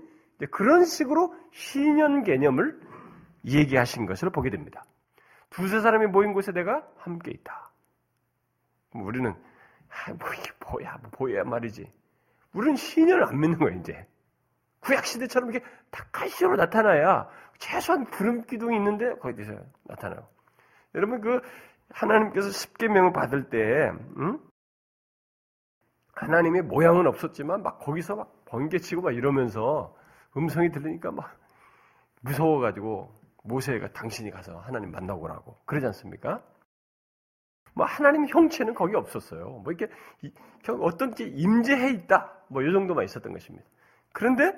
그런 0.51 0.85
식으로 0.85 1.33
신년 1.51 2.23
개념을 2.23 2.79
얘기하신 3.45 4.05
것을 4.05 4.29
보게 4.29 4.49
됩니다. 4.49 4.83
두세 5.49 5.81
사람이 5.81 6.07
모인 6.07 6.33
곳에 6.33 6.51
내가 6.51 6.85
함께 6.97 7.31
있다. 7.31 7.71
우리는 8.93 9.31
아, 9.31 10.13
뭐 10.13 10.33
이게 10.33 10.51
뭐야, 10.69 10.97
뭐 11.01 11.11
뭐야 11.19 11.43
말이지. 11.43 11.91
우리는 12.53 12.75
신년을 12.75 13.23
안 13.25 13.39
믿는 13.39 13.57
거예요 13.59 13.79
이제. 13.79 14.07
구약 14.81 15.05
시대처럼 15.05 15.51
이렇게 15.51 15.65
다칼시로 15.91 16.55
나타나야 16.55 17.27
최소한 17.57 18.05
구름 18.05 18.43
기둥이 18.43 18.75
있는데 18.77 19.15
거기서 19.15 19.53
나타나고. 19.83 20.27
여러분 20.95 21.21
그 21.21 21.41
하나님께서 21.91 22.49
십계명을 22.49 23.13
받을 23.13 23.49
때 23.49 23.57
음? 24.17 24.39
하나님의 26.13 26.63
모양은 26.63 27.07
없었지만 27.07 27.63
막 27.63 27.79
거기서 27.79 28.15
막 28.15 28.45
번개치고 28.45 29.01
막 29.01 29.15
이러면서 29.15 29.95
음성이 30.35 30.69
들리니까 30.71 31.11
막 31.11 31.37
무서워가지고 32.21 33.13
모세가 33.43 33.93
당신이 33.93 34.31
가서 34.31 34.59
하나님 34.59 34.91
만나고 34.91 35.27
라고 35.27 35.57
그러지 35.65 35.85
않습니까? 35.87 36.43
뭐 37.73 37.85
하나님 37.85 38.27
형체는 38.27 38.73
거기 38.73 38.95
없었어요. 38.95 39.61
뭐 39.63 39.71
이렇게 39.71 39.93
어떤 40.81 41.13
게 41.13 41.25
임재해 41.25 41.91
있다. 41.91 42.33
뭐 42.49 42.63
이 42.63 42.71
정도만 42.73 43.05
있었던 43.05 43.31
것입니다. 43.31 43.65
그런데 44.11 44.51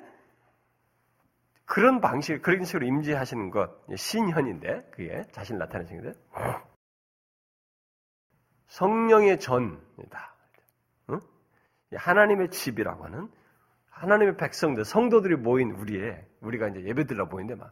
그런 1.72 2.02
방식, 2.02 2.42
그런 2.42 2.66
식으로 2.66 2.86
임재하시는 2.86 3.50
것, 3.50 3.72
신현인데, 3.96 4.90
그게 4.92 5.24
자신 5.32 5.58
나타내시는데, 5.58 6.20
성령의 8.68 9.40
전이다. 9.40 10.36
응? 11.12 11.22
하나님의 11.96 12.50
집이라고 12.50 13.06
하는 13.06 13.32
하나님의 13.90 14.36
백성들, 14.36 14.84
성도들이 14.84 15.38
모인 15.38 15.72
우리의, 15.72 16.28
우리가 16.42 16.68
이제 16.68 16.84
예배드리러 16.84 17.28
모인데 17.28 17.56
막, 17.56 17.72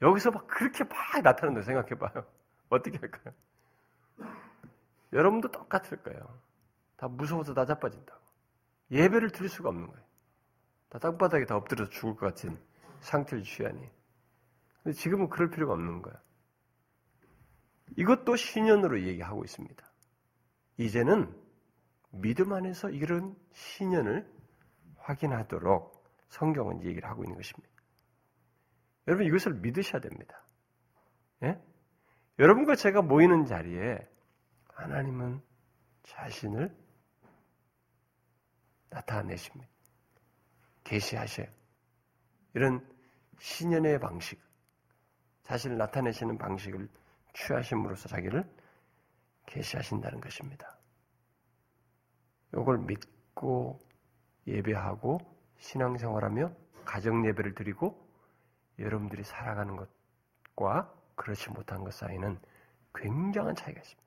여기서 0.00 0.30
막 0.30 0.46
그렇게 0.46 0.84
막 0.84 0.96
나타난다고 1.22 1.66
생각해봐요. 1.66 2.24
어떻게 2.70 2.96
할까요? 2.96 3.34
여러분도 5.12 5.50
똑같을 5.50 5.98
거예요. 5.98 6.40
다 6.96 7.08
무서워서 7.08 7.52
다 7.52 7.66
자빠진다고. 7.66 8.22
예배를 8.90 9.32
드릴 9.32 9.50
수가 9.50 9.68
없는 9.68 9.86
거예요. 9.86 10.02
다 10.88 10.98
땅바닥에 10.98 11.44
다 11.44 11.56
엎드려서 11.56 11.90
죽을 11.90 12.16
것 12.16 12.28
같은 12.28 12.58
상태를 13.04 13.44
취하니. 13.44 13.88
근데 14.82 14.96
지금은 14.96 15.28
그럴 15.28 15.50
필요가 15.50 15.74
없는 15.74 16.02
거야. 16.02 16.14
이것도 17.96 18.36
신년으로 18.36 19.02
얘기하고 19.02 19.44
있습니다. 19.44 19.84
이제는 20.78 21.32
믿음 22.10 22.52
안에서 22.52 22.90
이런 22.90 23.36
신년을 23.52 24.30
확인하도록 24.98 26.04
성경은 26.28 26.82
얘기를 26.84 27.08
하고 27.08 27.22
있는 27.24 27.36
것입니다. 27.36 27.72
여러분 29.06 29.26
이것을 29.26 29.54
믿으셔야 29.54 30.00
됩니다. 30.00 30.42
예? 31.42 31.60
여러분과 32.38 32.74
제가 32.74 33.02
모이는 33.02 33.44
자리에 33.44 33.98
하나님은 34.68 35.40
자신을 36.04 36.74
나타내십니다. 38.90 39.70
계시하셔요. 40.84 41.46
이런 42.54 42.93
신년의 43.44 44.00
방식, 44.00 44.40
자신을 45.42 45.76
나타내시는 45.76 46.38
방식을 46.38 46.88
취하심으로써 47.34 48.08
자기를 48.08 48.42
계시하신다는 49.44 50.18
것입니다. 50.22 50.78
이걸 52.54 52.78
믿고 52.78 53.78
예배하고 54.46 55.18
신앙생활하며 55.58 56.56
가정 56.86 57.26
예배를 57.26 57.54
드리고 57.54 58.08
여러분들이 58.78 59.22
살아가는 59.22 59.76
것과 60.56 60.90
그렇지 61.14 61.50
못한 61.50 61.84
것 61.84 61.92
사이는 61.92 62.40
굉장한 62.94 63.56
차이가 63.56 63.78
있습니다. 63.78 64.02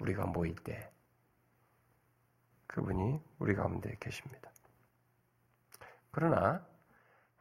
우리가 0.00 0.26
모일 0.26 0.54
때 0.56 0.92
그분이 2.66 3.18
우리 3.38 3.54
가운데 3.54 3.96
계십니다. 3.98 4.52
그러나 6.10 6.75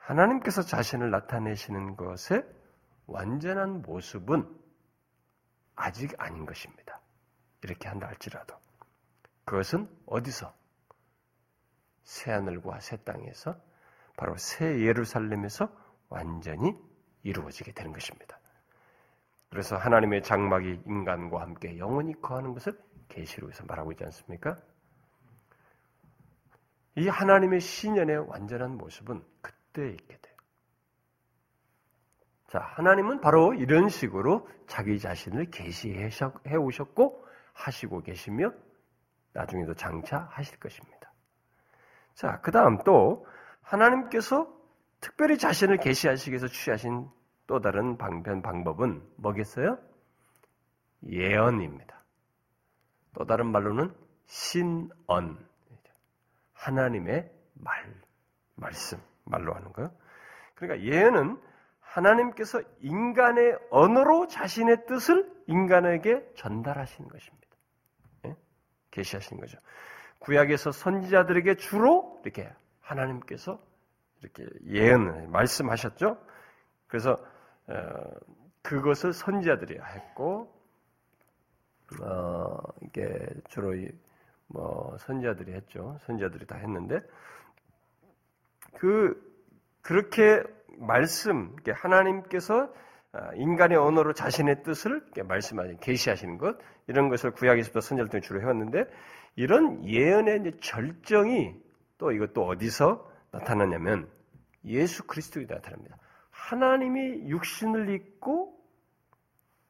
하나님께서 0.05 0.61
자신을 0.61 1.09
나타내시는 1.09 1.95
것의 1.95 2.45
완전한 3.07 3.81
모습은 3.81 4.47
아직 5.75 6.13
아닌 6.19 6.45
것입니다. 6.45 7.01
이렇게 7.63 7.87
한다 7.87 8.07
할지라도 8.07 8.55
그것은 9.45 9.89
어디서 10.05 10.53
새 12.03 12.31
하늘과 12.31 12.79
새 12.81 12.97
땅에서 12.97 13.59
바로 14.15 14.37
새 14.37 14.81
예루살렘에서 14.81 15.69
완전히 16.09 16.75
이루어지게 17.23 17.71
되는 17.71 17.91
것입니다. 17.91 18.39
그래서 19.49 19.75
하나님의 19.75 20.21
장막이 20.21 20.83
인간과 20.85 21.41
함께 21.41 21.79
영원히 21.79 22.13
거하는 22.21 22.53
것을 22.53 22.79
계시록에서 23.07 23.65
말하고 23.65 23.91
있지 23.93 24.03
않습니까? 24.03 24.55
이 26.95 27.07
하나님의 27.07 27.59
신년의 27.59 28.29
완전한 28.29 28.77
모습은 28.77 29.23
그 29.41 29.54
때 29.75 29.89
있게 29.89 30.17
돼요. 30.17 30.35
자, 32.47 32.59
하나님은 32.59 33.19
바로 33.19 33.53
이런 33.53 33.89
식으로 33.89 34.47
자기 34.67 34.97
자신을 34.97 35.51
계시해 35.51 36.09
오셨고 36.57 37.27
하시고 37.53 38.01
계시며 38.01 38.53
나중에도 39.33 39.73
장차 39.73 40.29
하실 40.31 40.57
것입니다. 40.59 41.11
자, 42.13 42.39
그 42.41 42.51
다음 42.51 42.77
또 42.85 43.27
하나님께서 43.61 44.47
특별히 45.01 45.37
자신을 45.37 45.77
계시하시기 45.77 46.31
위해서 46.31 46.47
취하신 46.47 47.09
또 47.45 47.59
다른 47.59 47.97
방편 47.97 48.41
방법은 48.41 49.03
뭐겠어요? 49.17 49.77
예언입니다. 51.03 52.03
또 53.13 53.25
다른 53.25 53.51
말로는 53.51 53.93
신언. 54.27 55.45
하나님의 56.53 57.31
말, 57.53 58.01
말씀, 58.55 58.99
말로 59.25 59.53
하는 59.53 59.71
거예요. 59.73 59.91
그러니까 60.55 60.87
예언은 60.87 61.39
하나님께서 61.79 62.61
인간의 62.79 63.57
언어로 63.71 64.27
자신의 64.27 64.85
뜻을 64.85 65.31
인간에게 65.47 66.33
전달하시는 66.35 67.09
것입니다. 67.09 67.47
예? 68.25 68.35
계시하시는 68.91 69.39
거죠. 69.39 69.57
구약에서 70.19 70.71
선지자들에게 70.71 71.55
주로 71.55 72.19
이렇게 72.23 72.51
하나님께서 72.81 73.59
이렇게 74.21 74.45
예언을 74.65 75.27
말씀하셨죠. 75.27 76.17
그래서 76.87 77.23
어, 77.67 77.75
그것을 78.61 79.13
선지자들이 79.13 79.79
했고 79.79 80.53
어, 82.01 82.57
이게 82.81 83.27
주로 83.49 83.73
뭐 84.47 84.97
선지자들이 84.99 85.53
했죠. 85.53 85.97
선지자들이 86.01 86.47
다 86.47 86.57
했는데 86.57 87.01
그 88.77 89.21
그렇게 89.81 90.43
말씀 90.77 91.55
하나님께서 91.67 92.73
아, 93.11 93.31
인간의 93.35 93.77
언어로 93.77 94.13
자신의 94.13 94.63
뜻을 94.63 95.01
말씀하신 95.23 95.77
계시하시는 95.79 96.37
것 96.37 96.57
이런 96.87 97.09
것을 97.09 97.31
구약에서부터 97.31 97.79
선지자를 97.79 98.09
통해 98.09 98.21
주로 98.21 98.41
해왔는데 98.41 98.85
이런 99.35 99.87
예언의 99.87 100.53
절정이 100.59 101.55
또 101.97 102.11
이것도 102.11 102.45
어디서 102.45 103.09
나타나냐면 103.31 104.09
예수 104.65 105.05
그리스도에 105.05 105.47
나타납니다. 105.47 105.97
하나님이 106.29 107.29
육신을 107.29 107.89
입고 107.89 108.55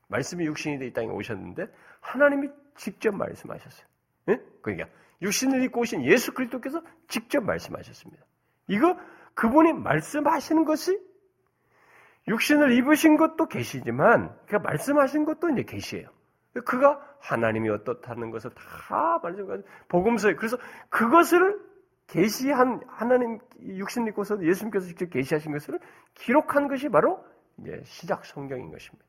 말씀이 0.07 0.45
육신이 0.45 0.79
돼 0.79 0.87
이 0.87 0.93
땅에 0.93 1.07
오셨는데 1.07 1.67
하나님이 1.99 2.49
직접 2.75 3.15
말씀하셨어요. 3.15 3.85
예? 4.29 4.39
그러니까 4.61 4.87
육신을 5.21 5.63
입고 5.63 5.81
오신 5.81 6.03
예수 6.05 6.33
그리스도께서 6.33 6.81
직접 7.07 7.43
말씀하셨습니다. 7.43 8.23
이거 8.67 8.97
그분이 9.33 9.73
말씀하시는 9.73 10.65
것이 10.65 10.99
육신을 12.27 12.71
입으신 12.71 13.17
것도 13.17 13.47
계시지만 13.47 14.35
그 14.47 14.55
말씀하신 14.55 15.25
것도 15.25 15.49
이제 15.49 15.63
계시예요. 15.63 16.09
그가 16.65 16.99
하나님이 17.19 17.69
어떻다는 17.69 18.31
것을 18.31 18.51
다 18.51 19.19
말씀하고 19.21 19.63
복음서에 19.89 20.35
그래서 20.35 20.57
그것을 20.89 21.59
계시한 22.07 22.81
하나님 22.87 23.39
육신 23.59 24.07
입고서 24.07 24.41
예수님께서 24.41 24.85
직접 24.87 25.09
계시하신 25.09 25.51
것을 25.51 25.79
기록한 26.13 26.67
것이 26.67 26.89
바로 26.89 27.25
이제 27.59 27.81
시작 27.83 28.25
성경인 28.25 28.71
것입니다. 28.71 29.05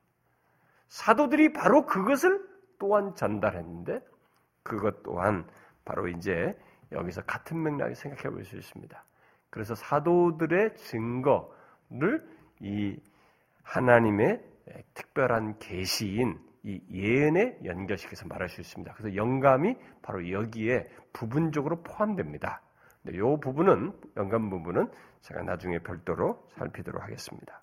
사도들이 0.88 1.52
바로 1.52 1.84
그것을 1.84 2.44
또한 2.78 3.14
전달했는데 3.14 4.00
그것 4.62 5.02
또한 5.02 5.48
바로 5.84 6.08
이제 6.08 6.58
여기서 6.92 7.22
같은 7.22 7.62
맥락에 7.62 7.94
생각해 7.94 8.30
볼 8.30 8.44
수 8.44 8.56
있습니다. 8.56 9.04
그래서 9.56 9.74
사도들의 9.74 10.76
증거를 10.76 12.22
이 12.60 12.94
하나님의 13.62 14.44
특별한 14.92 15.58
계시인 15.60 16.38
이 16.62 16.78
예언에 16.92 17.60
연결시켜서 17.64 18.26
말할 18.26 18.50
수 18.50 18.60
있습니다. 18.60 18.92
그래서 18.92 19.16
영감이 19.16 19.74
바로 20.02 20.30
여기에 20.30 20.90
부분적으로 21.14 21.82
포함됩니다. 21.82 22.60
이 23.08 23.18
부분은 23.42 23.98
연관 24.18 24.50
부분은 24.50 24.90
제가 25.22 25.40
나중에 25.40 25.78
별도로 25.78 26.46
살피도록 26.58 27.02
하겠습니다. 27.02 27.62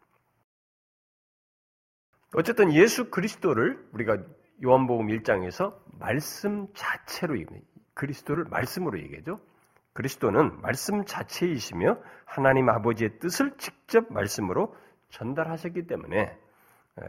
어쨌든 2.33 2.73
예수 2.73 3.11
그리스도를 3.11 3.87
우리가 3.93 4.17
요한복음 4.63 5.09
1장에서 5.09 5.79
말씀 5.99 6.65
자체로 6.73 7.35
그리스도를 7.93 8.45
말씀으로 8.45 8.97
얘기하죠. 8.99 9.39
그리스도는 9.93 10.61
말씀 10.61 11.05
자체이시며 11.05 11.97
하나님 12.25 12.69
아버지의 12.69 13.19
뜻을 13.19 13.57
직접 13.57 14.11
말씀으로 14.11 14.75
전달하셨기 15.09 15.87
때문에 15.87 16.37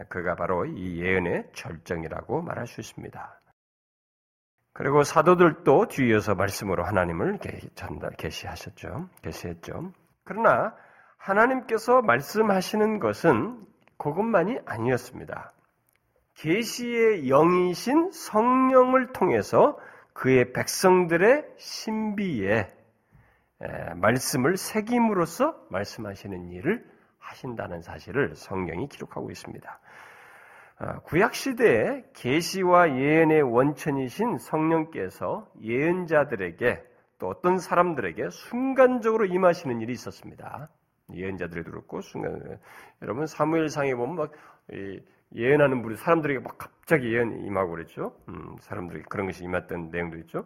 그가 0.09 0.35
바로 0.35 0.65
이 0.65 1.01
예언의 1.01 1.49
절정이라고 1.53 2.41
말할 2.41 2.67
수 2.67 2.81
있습니다. 2.81 3.41
그리고 4.73 5.03
사도들도 5.03 5.87
뒤이어서 5.87 6.35
말씀으로 6.35 6.83
하나님을 6.83 7.39
전달 7.75 8.11
계시하셨죠. 8.17 9.09
계시했죠. 9.21 9.93
그러나 10.23 10.75
하나님께서 11.17 12.01
말씀하시는 12.01 12.99
것은 12.99 13.65
그것만이 13.97 14.59
아니었습니다. 14.65 15.53
계시의 16.35 17.27
영이신 17.29 18.11
성령을 18.11 19.13
통해서 19.13 19.79
그의 20.13 20.51
백성들의 20.51 21.45
신비에 21.57 22.67
말씀을 23.95 24.57
새김으로써 24.57 25.55
말씀하시는 25.69 26.49
일을 26.51 26.85
하신다는 27.19 27.81
사실을 27.81 28.35
성경이 28.35 28.87
기록하고 28.87 29.31
있습니다. 29.31 29.79
아, 30.77 30.99
구약 30.99 31.33
시대에 31.35 32.03
계시와 32.13 32.97
예언의 32.97 33.41
원천이신 33.43 34.37
성령께서 34.37 35.49
예언자들에게 35.61 36.83
또 37.17 37.29
어떤 37.29 37.57
사람들에게 37.57 38.29
순간적으로 38.29 39.25
임하시는 39.25 39.79
일이 39.79 39.93
있었습니다. 39.93 40.69
예언자들도 41.13 41.71
그렇고 41.71 42.01
순간 42.01 42.59
여러분 43.01 43.25
사무엘상에 43.25 43.95
보면 43.95 44.15
막 44.15 44.31
예언하는 45.33 45.81
분이 45.81 45.95
사람들에게 45.95 46.39
막 46.39 46.57
갑자기 46.57 47.13
예언 47.13 47.45
임하고 47.45 47.71
그랬죠. 47.71 48.17
음, 48.27 48.55
사람들이 48.59 49.03
그런 49.03 49.27
것이 49.27 49.43
임했던 49.43 49.91
내용도 49.91 50.17
있죠. 50.17 50.45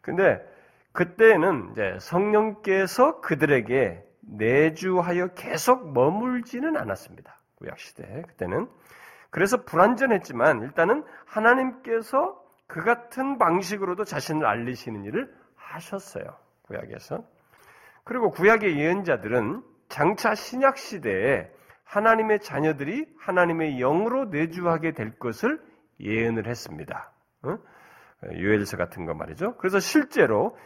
근데 0.00 0.40
그때는 0.92 1.70
이제 1.72 1.96
성령께서 2.00 3.20
그들에게 3.20 4.02
내주하여 4.20 5.28
계속 5.34 5.92
머물지는 5.92 6.76
않았습니다. 6.76 7.40
구약 7.56 7.78
시대 7.78 8.22
그때는 8.28 8.68
그래서 9.30 9.64
불완전했지만 9.64 10.62
일단은 10.62 11.04
하나님께서 11.26 12.40
그 12.66 12.82
같은 12.82 13.38
방식으로도 13.38 14.04
자신을 14.04 14.46
알리시는 14.46 15.04
일을 15.04 15.32
하셨어요. 15.56 16.36
구약에서. 16.62 17.24
그리고 18.04 18.30
구약의 18.30 18.78
예언자들은 18.78 19.62
장차 19.88 20.34
신약 20.34 20.78
시대에 20.78 21.50
하나님의 21.84 22.40
자녀들이 22.40 23.06
하나님의 23.18 23.78
영으로 23.78 24.26
내주하게 24.26 24.92
될 24.92 25.18
것을 25.18 25.60
예언을 26.00 26.46
했습니다. 26.46 27.12
어? 27.42 27.58
요엘서 28.32 28.76
같은 28.76 29.06
거 29.06 29.14
말이죠. 29.14 29.56
그래서 29.56 29.80
실제로 29.80 30.56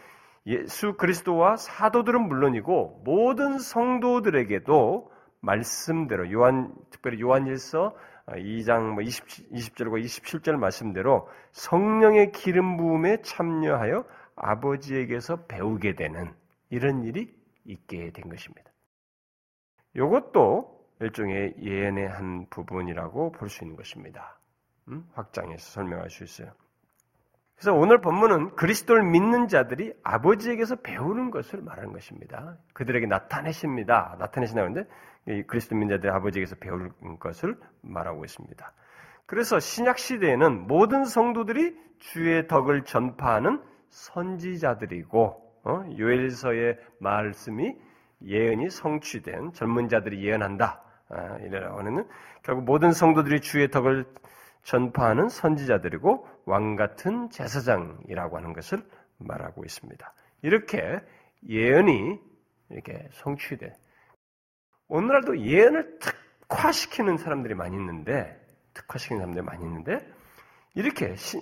예수 0.47 0.93
그리스도와 0.93 1.57
사도들은 1.57 2.27
물론이고 2.27 3.01
모든 3.03 3.57
성도들에게도 3.57 5.11
말씀대로 5.41 6.31
요한 6.31 6.73
특별히 6.91 7.19
요한일서 7.21 7.95
2장 8.27 8.93
뭐 8.93 9.03
20, 9.03 9.51
20절과 9.51 10.03
27절 10.03 10.57
말씀대로 10.57 11.29
성령의 11.51 12.31
기름 12.31 12.77
부음에 12.77 13.21
참여하여 13.21 14.05
아버지에게서 14.35 15.45
배우게 15.45 15.95
되는 15.95 16.33
이런 16.69 17.03
일이 17.03 17.33
있게 17.65 18.11
된 18.11 18.29
것입니다. 18.29 18.71
이것도 19.95 20.75
일종의 20.99 21.55
예언의 21.61 22.07
한 22.07 22.47
부분이라고 22.49 23.31
볼 23.31 23.49
수 23.49 23.63
있는 23.63 23.75
것입니다. 23.75 24.39
음? 24.89 25.07
확장해서 25.13 25.71
설명할 25.71 26.09
수 26.09 26.23
있어요. 26.23 26.51
그래서 27.55 27.73
오늘 27.73 28.01
본문은 28.01 28.55
그리스도를 28.55 29.03
믿는 29.03 29.47
자들이 29.47 29.93
아버지에게서 30.03 30.77
배우는 30.77 31.31
것을 31.31 31.61
말하는 31.61 31.93
것입니다. 31.93 32.57
그들에게 32.73 33.07
나타내십니다. 33.07 34.17
나타내신다는데 34.19 34.87
그리스도 35.47 35.75
믿는 35.75 35.95
자들이 35.95 36.11
아버지에게서 36.11 36.57
배우는 36.57 36.91
것을 37.19 37.57
말하고 37.81 38.25
있습니다. 38.25 38.73
그래서 39.25 39.59
신약 39.59 39.97
시대에는 39.97 40.67
모든 40.67 41.05
성도들이 41.05 41.75
주의 41.99 42.47
덕을 42.47 42.83
전파하는 42.83 43.61
선지자들이고 43.89 45.45
어? 45.63 45.83
요엘서의 45.97 46.77
말씀이 46.99 47.75
예언이 48.23 48.69
성취된 48.69 49.53
젊은 49.53 49.87
자들이 49.87 50.23
예언한다. 50.23 50.81
아, 51.09 51.37
이래라고 51.37 51.79
하는 51.79 52.07
결국 52.43 52.65
모든 52.65 52.91
성도들이 52.91 53.41
주의 53.41 53.69
덕을 53.69 54.05
전파하는 54.65 55.29
선지자들이고 55.29 56.27
왕 56.45 56.75
같은 56.75 57.29
제사장이라고 57.29 58.37
하는 58.37 58.53
것을 58.53 58.83
말하고 59.19 59.63
있습니다. 59.63 60.13
이렇게 60.41 60.99
예언이 61.47 62.19
이렇게 62.69 63.07
성취돼. 63.13 63.73
오늘날도 64.87 65.39
예언을 65.39 65.99
특화시키는 65.99 67.17
사람들이 67.17 67.53
많이 67.53 67.75
있는데, 67.75 68.39
특화시키는 68.73 69.21
사람들이 69.21 69.45
많이 69.45 69.63
있는데, 69.63 69.99
이렇게 70.73 71.15
시, 71.15 71.39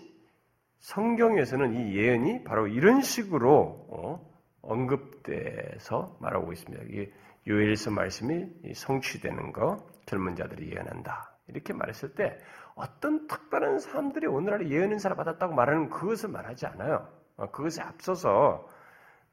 성경에서는 0.79 1.73
이 1.73 1.95
예언이 1.95 2.43
바로 2.43 2.67
이런 2.67 3.01
식으로 3.01 3.87
어, 3.89 4.33
언급돼서 4.61 6.17
말하고 6.19 6.51
있습니다. 6.53 6.83
이게 6.89 7.11
요엘서 7.47 7.91
말씀이 7.91 8.73
성취되는 8.73 9.53
거, 9.53 9.87
젊은 10.05 10.35
자들이 10.35 10.71
예언한다. 10.71 11.37
이렇게 11.47 11.73
말했을 11.73 12.13
때 12.15 12.37
어떤 12.75 13.27
특별한 13.27 13.79
사람들이 13.79 14.27
오늘날 14.27 14.69
예언인사를 14.69 15.15
받았다고 15.15 15.53
말하는 15.53 15.89
그것을 15.89 16.29
말하지 16.29 16.65
않아요. 16.67 17.07
어, 17.37 17.49
그것에 17.51 17.81
앞서서 17.81 18.67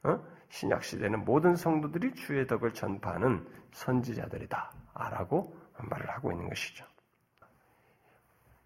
어? 0.03 0.25
신약 0.49 0.83
시대는 0.83 1.25
모든 1.25 1.55
성도들이 1.55 2.15
주의 2.15 2.47
덕을 2.47 2.73
전파하는 2.73 3.47
선지자들이다. 3.73 4.73
라고 5.11 5.57
말을 5.79 6.11
하고 6.11 6.33
있는 6.33 6.49
것이죠. 6.49 6.85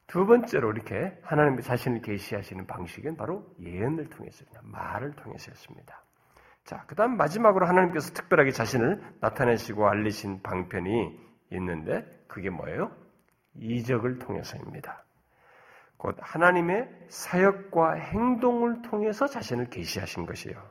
두 0.07 0.27
번째로 0.27 0.73
이렇게 0.73 1.19
하나님 1.23 1.61
자신을 1.61 2.03
계시하시는 2.03 2.67
방식은 2.67 3.17
바로 3.17 3.47
예언을 3.61 4.09
통해서 4.11 4.45
말을 4.63 5.13
통해서였습니다. 5.17 6.03
자, 6.65 6.85
그다음 6.87 7.17
마지막으로 7.17 7.67
하나님께서 7.67 8.13
특별하게 8.15 8.51
자신을 8.51 9.03
나타내시고 9.21 9.87
알리신 9.87 10.43
방편이 10.43 11.21
있는데 11.51 12.25
그게 12.27 12.51
뭐예요? 12.51 12.91
이적을 13.57 14.19
통해서입니다. 14.19 15.05
곧 15.97 16.17
하나님의 16.21 16.89
사역과 17.09 17.95
행동을 17.95 18.83
통해서 18.83 19.27
자신을 19.27 19.71
계시하신 19.71 20.27
것이에요. 20.27 20.63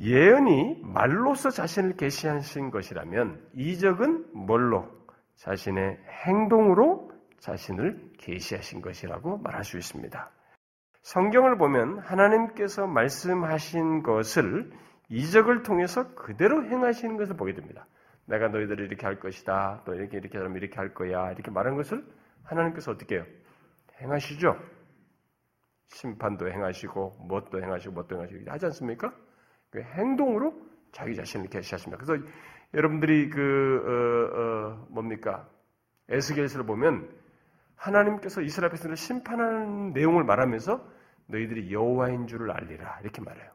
예언이 0.00 0.80
말로서 0.82 1.50
자신을 1.50 1.96
계시하신 1.96 2.70
것이라면 2.70 3.48
이적은 3.54 4.26
뭘로 4.32 4.90
자신의 5.36 5.98
행동으로 6.26 7.12
자신을 7.38 8.12
계시하신 8.18 8.82
것이라고 8.82 9.38
말할 9.38 9.64
수 9.64 9.78
있습니다. 9.78 10.30
성경을 11.02 11.58
보면 11.58 11.98
하나님께서 11.98 12.86
말씀하신 12.86 14.02
것을 14.02 14.72
이적을 15.10 15.62
통해서 15.62 16.14
그대로 16.14 16.64
행하시는 16.64 17.16
것을 17.16 17.36
보게 17.36 17.54
됩니다. 17.54 17.86
내가 18.26 18.48
너희들을 18.48 18.86
이렇게 18.86 19.06
할 19.06 19.20
것이다. 19.20 19.82
또 19.84 19.94
이렇게 19.94 20.16
이렇게 20.16 20.38
하면 20.38 20.56
이렇게 20.56 20.76
할 20.76 20.94
거야. 20.94 21.30
이렇게 21.32 21.50
말하는 21.50 21.76
것을 21.76 22.04
하나님께서 22.44 22.92
어떻게 22.92 23.16
해요? 23.16 23.26
행하시죠. 24.00 24.56
심판도 25.88 26.50
행하시고 26.50 27.18
무엇도 27.20 27.62
행하시고 27.62 27.94
무엇도 27.94 28.16
행하시고 28.16 28.50
하지 28.50 28.66
않습니까? 28.66 29.14
그 29.70 29.80
행동으로 29.82 30.54
자기 30.92 31.14
자신을 31.14 31.48
계시하십니다. 31.48 32.02
그래서 32.02 32.24
여러분들이 32.72 33.30
그 33.30 33.82
어, 33.84 34.40
어, 34.40 34.86
뭡니까 34.90 35.48
에스겔서를 36.08 36.66
보면 36.66 37.08
하나님께서 37.76 38.40
이스라엘 38.40 38.70
백성들을 38.70 38.96
심판하는 38.96 39.92
내용을 39.92 40.24
말하면서 40.24 40.84
너희들이 41.26 41.72
여호와인 41.72 42.26
줄을 42.26 42.50
알리라 42.50 43.00
이렇게 43.02 43.20
말해요. 43.22 43.53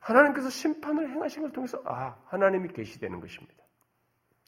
하나님께서 0.00 0.50
심판을 0.50 1.10
행하신 1.10 1.42
걸 1.42 1.52
통해서 1.52 1.80
아 1.86 2.16
하나님이 2.26 2.68
계시되는 2.72 3.20
것입니다. 3.20 3.54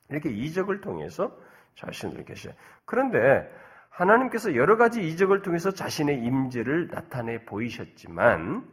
이렇게 0.09 0.31
이적을 0.31 0.81
통해서 0.81 1.39
자신을 1.77 2.25
계셔. 2.25 2.51
그런데 2.85 3.51
하나님께서 3.91 4.55
여러 4.55 4.77
가지 4.77 5.07
이적을 5.07 5.43
통해서 5.43 5.71
자신의 5.71 6.25
임재를 6.25 6.89
나타내 6.89 7.45
보이셨지만 7.45 8.67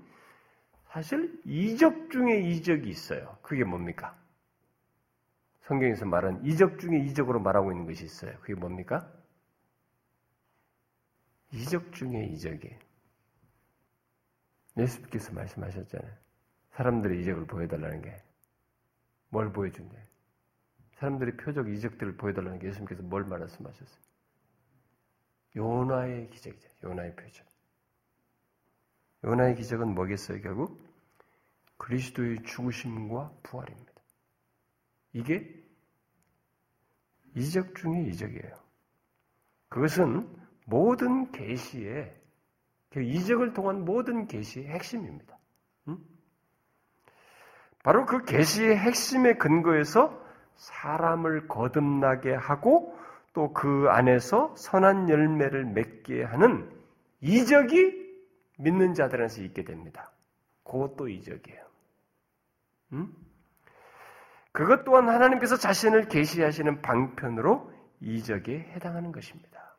사실 0.91 1.39
이적 1.45 2.09
중에 2.09 2.39
이적이 2.39 2.89
있어요. 2.89 3.37
그게 3.41 3.63
뭡니까? 3.63 4.17
성경에서 5.61 6.05
말한 6.05 6.45
이적 6.45 6.79
중에 6.79 6.97
이적으로 6.99 7.39
말하고 7.39 7.71
있는 7.71 7.85
것이 7.85 8.03
있어요. 8.05 8.33
그게 8.39 8.55
뭡니까? 8.55 9.07
이적 11.51 11.93
중에 11.93 12.25
이적이에요. 12.25 12.79
예수께서 14.77 15.33
말씀하셨잖아요. 15.33 16.28
사람들의 16.79 17.21
이적을 17.21 17.45
보여달라는 17.45 18.01
게 18.01 18.29
뭘 19.29 19.51
보여준대? 19.51 19.95
사람들의 20.95 21.37
표적 21.37 21.69
이적들을 21.69 22.17
보여달라는 22.17 22.59
게 22.59 22.67
예수님께서 22.67 23.03
뭘 23.03 23.23
말씀하셨어요? 23.23 24.01
요나의 25.55 26.29
기적이죠. 26.29 26.69
요나의 26.83 27.15
표적. 27.15 27.45
요나의 29.23 29.55
기적은 29.55 29.93
뭐겠어요, 29.93 30.41
결국? 30.41 30.83
그리스도의 31.77 32.43
죽으심과 32.43 33.31
부활입니다. 33.43 33.93
이게 35.13 35.63
이적 37.35 37.75
중의 37.75 38.07
이적이에요. 38.09 38.53
그것은 39.69 40.27
모든 40.65 41.31
계시의 41.31 42.19
그 42.89 43.01
이적을 43.01 43.53
통한 43.53 43.85
모든 43.85 44.27
계시의 44.27 44.67
핵심입니다. 44.67 45.38
바로 47.83 48.05
그 48.05 48.23
계시의 48.25 48.77
핵심의 48.77 49.37
근거에서 49.37 50.19
사람을 50.55 51.47
거듭나게 51.47 52.33
하고 52.33 52.97
또 53.33 53.53
그 53.53 53.87
안에서 53.89 54.53
선한 54.57 55.09
열매를 55.09 55.65
맺게 55.65 56.23
하는 56.23 56.69
이적이 57.21 58.09
믿는 58.57 58.93
자들한테 58.93 59.45
있게 59.45 59.63
됩니다. 59.63 60.11
그것도 60.65 61.07
이적이에요. 61.07 61.65
음? 62.93 63.13
그것 64.51 64.83
또한 64.83 65.07
하나님께서 65.07 65.57
자신을 65.57 66.09
계시하시는 66.09 66.81
방편으로 66.81 67.71
이적에 68.01 68.59
해당하는 68.73 69.11
것입니다. 69.11 69.75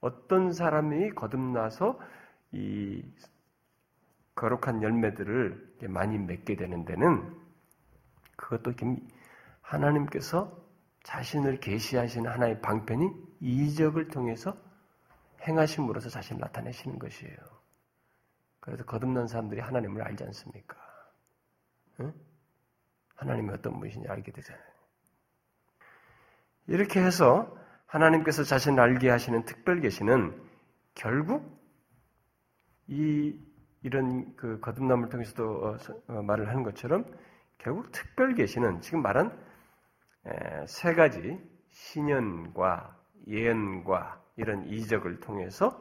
어떤 0.00 0.52
사람이 0.52 1.10
거듭나서 1.10 1.98
이 2.52 3.02
거룩한 4.34 4.82
열매들을 4.82 5.76
많이 5.88 6.18
맺게 6.18 6.56
되는 6.56 6.84
데는 6.84 7.36
그것도 8.36 8.72
하나님께서 9.60 10.60
자신을 11.02 11.60
계시하시는 11.60 12.30
하나의 12.30 12.60
방편이 12.60 13.10
이적을 13.40 14.08
통해서 14.08 14.56
행하심으로써 15.46 16.08
자신을 16.08 16.40
나타내시는 16.40 16.98
것이에요. 16.98 17.36
그래서 18.60 18.84
거듭난 18.84 19.26
사람들이 19.26 19.60
하나님을 19.60 20.02
알지 20.02 20.24
않습니까? 20.24 20.76
응? 22.00 22.14
하나님이 23.16 23.50
어떤 23.50 23.78
분이신지 23.78 24.08
알게 24.08 24.30
되잖아요. 24.30 24.72
이렇게 26.68 27.02
해서 27.02 27.56
하나님께서 27.86 28.44
자신을 28.44 28.80
알게 28.80 29.10
하시는 29.10 29.44
특별 29.44 29.80
계시는 29.80 30.40
결국 30.94 31.60
이 32.86 33.38
이런 33.82 34.34
그 34.36 34.60
거듭남을 34.60 35.08
통해서도 35.08 35.44
어, 35.44 35.76
어, 36.08 36.22
말을 36.22 36.48
하는 36.48 36.62
것처럼 36.62 37.04
결국 37.58 37.90
특별 37.92 38.34
계시는 38.34 38.80
지금 38.80 39.02
말한 39.02 39.36
세 40.66 40.94
가지 40.94 41.38
신연과 41.68 42.96
예언과 43.26 44.22
이런 44.36 44.64
이적을 44.66 45.20
통해서 45.20 45.80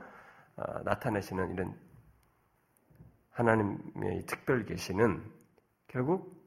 어, 0.55 0.79
나타내시는 0.83 1.53
이런 1.53 1.75
하나님의 3.31 4.25
특별 4.27 4.65
계시는 4.65 5.23
결국 5.87 6.41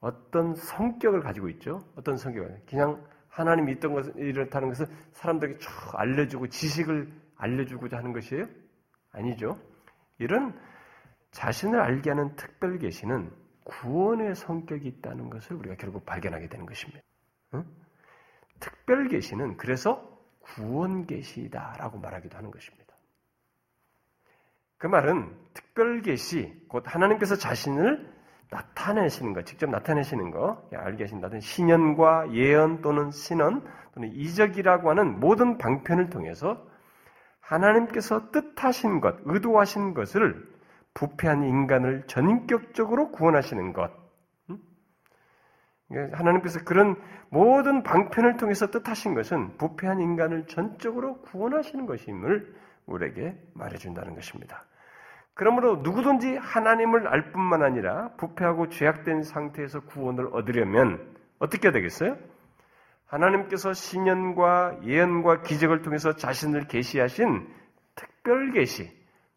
어떤 0.00 0.54
성격을 0.54 1.20
가지고 1.20 1.48
있죠. 1.50 1.84
어떤 1.96 2.16
성격을 2.16 2.62
그냥 2.68 3.04
하나님이 3.28 3.72
있던 3.72 3.94
것을 3.94 4.16
이렇다는 4.16 4.68
것을 4.68 4.86
사람들에게 5.12 5.58
쭉 5.58 5.70
알려주고 5.94 6.48
지식을 6.48 7.12
알려주고자 7.36 7.96
하는 7.96 8.12
것이에요? 8.12 8.46
아니죠. 9.12 9.58
이런 10.18 10.58
자신을 11.34 11.80
알게 11.80 12.10
하는 12.10 12.34
특별 12.36 12.78
계시는 12.78 13.30
구원의 13.64 14.36
성격이 14.36 14.86
있다는 14.86 15.30
것을 15.30 15.56
우리가 15.56 15.74
결국 15.74 16.06
발견하게 16.06 16.48
되는 16.48 16.64
것입니다. 16.64 17.02
응? 17.54 17.64
특별 18.60 19.08
계시는 19.08 19.56
그래서 19.56 20.16
구원 20.40 21.06
계시다라고 21.06 21.98
말하기도 21.98 22.36
하는 22.36 22.50
것입니다. 22.50 22.94
그 24.78 24.86
말은 24.86 25.34
특별 25.54 26.02
계시 26.02 26.54
곧 26.68 26.84
하나님께서 26.86 27.36
자신을 27.36 28.12
나타내시는 28.50 29.32
것, 29.32 29.44
직접 29.44 29.68
나타내시는 29.68 30.30
거, 30.30 30.68
알게 30.72 31.04
하신다든 31.04 31.40
신연과 31.40 32.32
예언 32.32 32.80
또는 32.80 33.10
신언 33.10 33.66
또는 33.94 34.12
이적이라고 34.12 34.90
하는 34.90 35.18
모든 35.18 35.58
방편을 35.58 36.10
통해서 36.10 36.64
하나님께서 37.40 38.30
뜻하신 38.30 39.00
것, 39.00 39.16
의도하신 39.24 39.94
것을 39.94 40.53
부패한 40.94 41.44
인간을 41.44 42.06
전인격적으로 42.06 43.10
구원하시는 43.10 43.72
것. 43.72 43.90
음? 44.50 44.58
하나님께서 46.12 46.60
그런 46.64 46.96
모든 47.28 47.82
방편을 47.82 48.36
통해서 48.36 48.70
뜻하신 48.70 49.14
것은 49.14 49.56
부패한 49.58 50.00
인간을 50.00 50.46
전적으로 50.46 51.20
구원하시는 51.22 51.86
것임을 51.86 52.54
우리에게 52.86 53.36
말해준다는 53.54 54.14
것입니다. 54.14 54.64
그러므로 55.34 55.76
누구든지 55.76 56.36
하나님을 56.36 57.08
알 57.08 57.32
뿐만 57.32 57.62
아니라 57.62 58.10
부패하고 58.16 58.68
죄악된 58.68 59.24
상태에서 59.24 59.80
구원을 59.80 60.28
얻으려면 60.32 61.12
어떻게 61.40 61.72
되겠어요? 61.72 62.16
하나님께서 63.06 63.72
신년과 63.72 64.80
예언과 64.84 65.42
기적을 65.42 65.82
통해서 65.82 66.14
자신을 66.14 66.68
계시하신 66.68 67.48
특별 67.96 68.52
계시, 68.52 68.90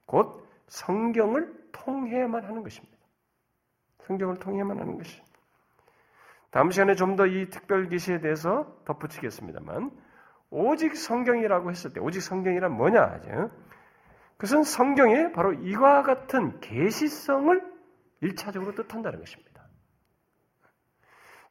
곧 0.05 0.47
성경을 0.68 1.53
통해야만 1.72 2.43
하는 2.43 2.63
것입니다. 2.63 2.97
성경을 4.03 4.38
통해야만 4.38 4.80
하는 4.80 4.97
것이. 4.97 5.22
다음 6.51 6.72
시간에 6.72 6.95
좀 6.95 7.15
더 7.15 7.28
이 7.28 7.49
특별 7.49 7.89
계시에 7.89 8.20
대해서 8.20 8.80
덧붙이겠습니다만 8.86 9.91
오직 10.49 10.95
성경이라고 10.95 11.70
했을 11.72 11.91
때 11.93 11.99
오직 11.99 12.22
성경이란 12.22 12.72
뭐냐 12.72 13.01
하죠? 13.01 13.51
그것은 14.38 14.63
성경에 14.63 15.32
바로 15.32 15.53
이와 15.53 16.03
같은 16.03 16.59
계시성을 16.61 17.61
일차적으로 18.22 18.74
뜻한다는 18.76 19.20
것입니다. 19.20 19.68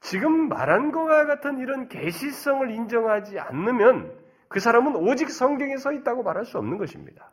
지금 0.00 0.48
말한 0.48 0.92
것과 0.92 1.26
같은 1.26 1.58
이런 1.58 1.88
계시성을 1.88 2.70
인정하지 2.70 3.38
않으면 3.40 4.16
그 4.48 4.60
사람은 4.60 4.94
오직 4.96 5.30
성경에 5.30 5.76
서 5.76 5.92
있다고 5.92 6.22
말할 6.22 6.44
수 6.44 6.58
없는 6.58 6.78
것입니다. 6.78 7.32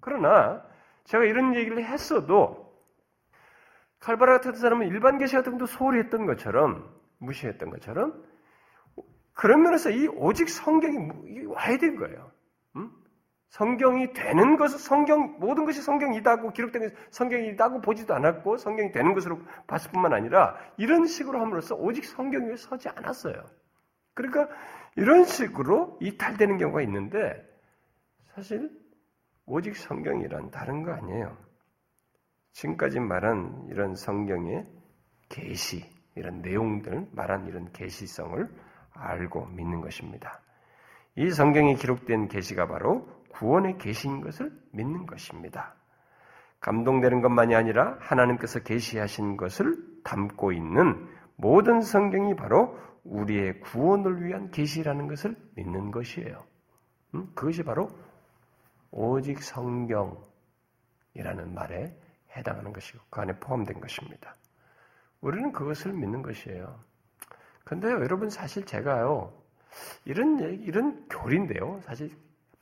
그러나 0.00 0.64
제가 1.06 1.24
이런 1.24 1.54
얘기를 1.54 1.84
했어도 1.84 2.66
칼바라 3.98 4.34
같은 4.34 4.54
사람은 4.54 4.88
일반 4.88 5.18
계시 5.18 5.34
같은 5.34 5.52
것도 5.52 5.66
소홀히 5.66 5.98
했던 6.00 6.26
것처럼 6.26 6.94
무시했던 7.18 7.70
것처럼 7.70 8.24
그런 9.32 9.62
면에서 9.62 9.90
이 9.90 10.06
오직 10.08 10.48
성경이 10.48 11.44
와야 11.46 11.76
된 11.78 11.96
거예요. 11.96 12.30
음? 12.76 12.90
성경이 13.50 14.12
되는 14.12 14.56
것은 14.56 14.78
성경 14.78 15.38
모든 15.38 15.64
것이 15.64 15.80
성경이다고 15.82 16.52
기록된 16.52 16.94
성경이다고 17.10 17.80
보지도 17.80 18.14
않았고 18.14 18.56
성경이 18.56 18.92
되는 18.92 19.14
것으로 19.14 19.40
봤을 19.66 19.90
뿐만 19.92 20.12
아니라 20.12 20.56
이런 20.76 21.06
식으로 21.06 21.40
함으로써 21.40 21.74
오직 21.74 22.04
성경 22.04 22.48
위에 22.48 22.56
서지 22.56 22.88
않았어요. 22.88 23.44
그러니까 24.14 24.48
이런 24.96 25.24
식으로 25.24 25.98
이탈되는 26.00 26.58
경우가 26.58 26.82
있는데 26.82 27.46
사실 28.34 28.70
오직 29.46 29.76
성경이란 29.76 30.50
다른 30.50 30.82
거 30.82 30.92
아니에요. 30.92 31.36
지금까지 32.52 33.00
말한 33.00 33.68
이런 33.70 33.94
성경의 33.94 34.66
계시 35.28 35.84
이런 36.14 36.40
내용들 36.42 37.08
말한 37.12 37.46
이런 37.46 37.70
계시성을 37.72 38.48
알고 38.92 39.46
믿는 39.46 39.80
것입니다. 39.80 40.40
이 41.16 41.30
성경에 41.30 41.74
기록된 41.74 42.28
계시가 42.28 42.66
바로 42.66 43.06
구원의 43.30 43.78
계시인 43.78 44.20
것을 44.20 44.50
믿는 44.72 45.06
것입니다. 45.06 45.74
감동되는 46.60 47.20
것만이 47.20 47.54
아니라 47.54 47.96
하나님께서 48.00 48.60
계시하신 48.60 49.36
것을 49.36 49.76
담고 50.04 50.52
있는 50.52 51.08
모든 51.36 51.82
성경이 51.82 52.34
바로 52.34 52.78
우리의 53.04 53.60
구원을 53.60 54.24
위한 54.24 54.50
계시라는 54.50 55.06
것을 55.06 55.36
믿는 55.54 55.90
것이에요. 55.90 56.44
음? 57.14 57.30
그것이 57.34 57.62
바로 57.62 57.88
오직 58.96 59.42
성경이라는 59.42 60.24
말에 61.54 61.94
해당하는 62.34 62.72
것이고 62.72 62.98
그 63.10 63.20
안에 63.20 63.38
포함된 63.38 63.78
것입니다. 63.78 64.34
우리는 65.20 65.52
그것을 65.52 65.92
믿는 65.92 66.22
것이에요. 66.22 66.80
근데 67.64 67.88
여러분 67.88 68.30
사실 68.30 68.64
제가요 68.64 69.32
이런 70.06 70.38
이런 70.62 71.06
교리인데요. 71.08 71.80
사실 71.82 72.10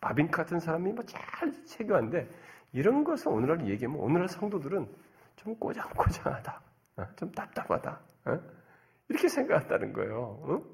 바빈 0.00 0.28
같은 0.28 0.58
사람이 0.58 0.92
뭐잘 0.92 1.52
세교한데 1.66 2.28
이런 2.72 3.04
것을 3.04 3.28
오늘날 3.28 3.68
얘기하면 3.68 4.00
오늘날 4.00 4.28
성도들은 4.28 4.92
좀 5.36 5.54
꼬장꼬장하다, 5.56 6.60
어? 6.96 7.06
좀 7.16 7.30
답답하다 7.30 8.00
어? 8.26 8.40
이렇게 9.08 9.28
생각한다는 9.28 9.92
거예요. 9.92 10.64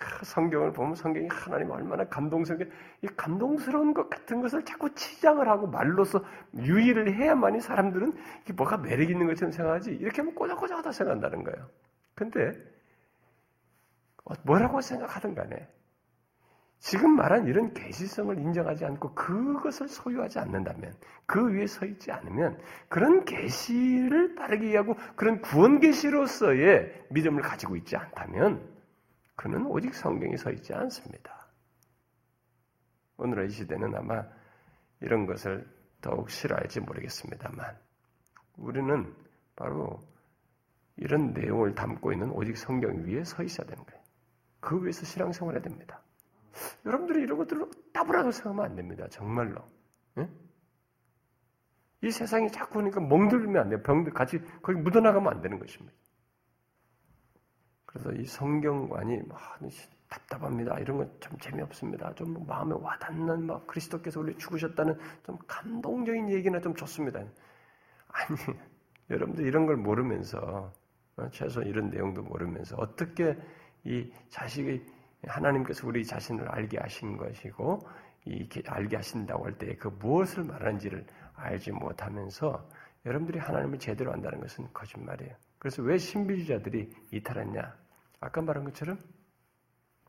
어? 0.00 0.24
성경을 0.24 0.72
보면 0.72 0.94
성경이 0.94 1.28
하나님 1.30 1.70
얼마나 1.70 2.04
감동스럽게 2.04 2.70
이 3.02 3.06
감동스러운 3.16 3.94
것 3.94 4.08
같은 4.08 4.40
것을 4.40 4.64
자꾸 4.64 4.94
치장을 4.94 5.46
하고 5.48 5.66
말로서 5.66 6.24
유의를 6.56 7.14
해야만이 7.14 7.60
사람들은 7.60 8.12
이게 8.42 8.52
뭐가 8.52 8.78
매력 8.78 9.10
있는 9.10 9.26
것처럼 9.26 9.52
생각하지 9.52 9.92
이렇게 9.92 10.22
하면 10.22 10.34
꼬장꼬장하다 10.34 10.92
생각한다는 10.92 11.44
거예요. 11.44 11.68
근데 12.14 12.52
뭐라고 14.42 14.80
생각하든 14.80 15.34
간에 15.34 15.68
지금 16.80 17.16
말한 17.16 17.48
이런 17.48 17.74
계시성을 17.74 18.38
인정하지 18.38 18.84
않고 18.84 19.14
그것을 19.14 19.88
소유하지 19.88 20.38
않는다면 20.38 20.94
그 21.26 21.52
위에 21.52 21.66
서 21.66 21.84
있지 21.86 22.12
않으면 22.12 22.56
그런 22.88 23.24
계시를 23.24 24.36
따르게 24.36 24.76
하고 24.76 24.94
그런 25.16 25.40
구원 25.40 25.80
계시로서의 25.80 27.06
믿음을 27.10 27.42
가지고 27.42 27.74
있지 27.74 27.96
않다면 27.96 28.77
그는 29.38 29.66
오직 29.66 29.94
성경에 29.94 30.36
서 30.36 30.50
있지 30.50 30.74
않습니다. 30.74 31.46
오늘의 33.18 33.46
이 33.46 33.50
시대는 33.50 33.94
아마 33.94 34.24
이런 35.00 35.26
것을 35.26 35.64
더욱 36.00 36.28
싫어할지 36.28 36.80
모르겠습니다만 36.80 37.78
우리는 38.56 39.14
바로 39.54 40.00
이런 40.96 41.32
내용을 41.32 41.76
담고 41.76 42.12
있는 42.12 42.32
오직 42.32 42.56
성경 42.56 43.04
위에 43.04 43.22
서 43.22 43.44
있어야 43.44 43.64
되는 43.68 43.84
거예요. 43.84 44.02
그 44.58 44.84
위에서 44.84 45.06
신앙생활 45.06 45.54
해야 45.54 45.62
됩니다. 45.62 46.02
여러분들이 46.84 47.22
이런 47.22 47.38
것들을 47.38 47.70
따브라고 47.92 48.32
생각하면 48.32 48.64
안 48.64 48.74
됩니다. 48.74 49.06
정말로. 49.08 49.62
예? 50.18 50.28
이 52.02 52.10
세상이 52.10 52.50
자꾸 52.50 52.74
그러니까 52.74 53.00
멍들면 53.00 53.56
안 53.56 53.68
돼요. 53.68 53.82
병들 53.84 54.12
같이 54.12 54.40
거기 54.62 54.80
묻어나가면 54.80 55.32
안 55.32 55.40
되는 55.40 55.60
것입니다. 55.60 55.96
그래서 57.88 58.12
이 58.12 58.26
성경관이 58.26 59.22
아, 59.32 59.58
답답합니다. 60.08 60.78
이런 60.80 60.98
건 60.98 61.10
좀 61.20 61.38
재미없습니다. 61.38 62.14
좀 62.14 62.46
마음에 62.46 62.74
와닿는 62.78 63.46
막 63.46 63.66
그리스도께서 63.66 64.20
우리 64.20 64.36
죽으셨다는 64.38 64.98
좀 65.24 65.38
감동적인 65.46 66.30
얘기나 66.30 66.60
좀 66.60 66.74
좋습니다. 66.74 67.20
아니 67.20 67.28
여러분들 69.10 69.46
이런 69.46 69.66
걸 69.66 69.76
모르면서 69.76 70.72
어, 71.16 71.28
최소 71.32 71.62
이런 71.62 71.90
내용도 71.90 72.22
모르면서 72.22 72.76
어떻게 72.78 73.36
이 73.84 74.10
자식이 74.30 74.84
하나님께서 75.26 75.86
우리 75.86 76.04
자신을 76.04 76.48
알게 76.48 76.78
하신 76.80 77.16
것이고 77.16 77.80
이렇게 78.26 78.62
알게 78.66 78.96
하신다고 78.96 79.46
할 79.46 79.58
때 79.58 79.74
그 79.78 79.88
무엇을 79.88 80.44
말하는지를 80.44 81.06
알지 81.34 81.72
못하면서 81.72 82.68
여러분들이 83.06 83.38
하나님을 83.38 83.78
제대로 83.78 84.12
안다는 84.12 84.40
것은 84.40 84.68
거짓말이에요. 84.72 85.34
그래서 85.58 85.82
왜 85.82 85.98
신비주의자들이 85.98 86.90
이탈했냐? 87.12 87.76
아까 88.20 88.42
말한 88.42 88.64
것처럼 88.64 88.98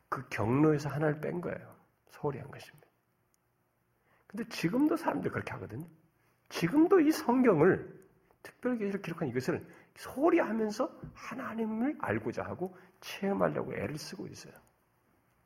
그 0.09 0.27
경로에서 0.29 0.89
하나를 0.89 1.21
뺀 1.21 1.41
거예요. 1.41 1.75
소홀히 2.09 2.39
한 2.39 2.49
것입니다. 2.49 2.87
근데 4.27 4.47
지금도 4.49 4.95
사람들이 4.95 5.31
그렇게 5.31 5.51
하거든요. 5.53 5.87
지금도 6.49 6.99
이 6.99 7.11
성경을 7.11 7.99
특별히 8.43 8.91
기록한 9.01 9.27
이것을 9.27 9.65
소홀히 9.95 10.39
하면서 10.39 10.89
하나님을 11.13 11.97
알고자 11.99 12.43
하고 12.43 12.77
체험하려고 13.01 13.73
애를 13.73 13.97
쓰고 13.97 14.27
있어요. 14.27 14.53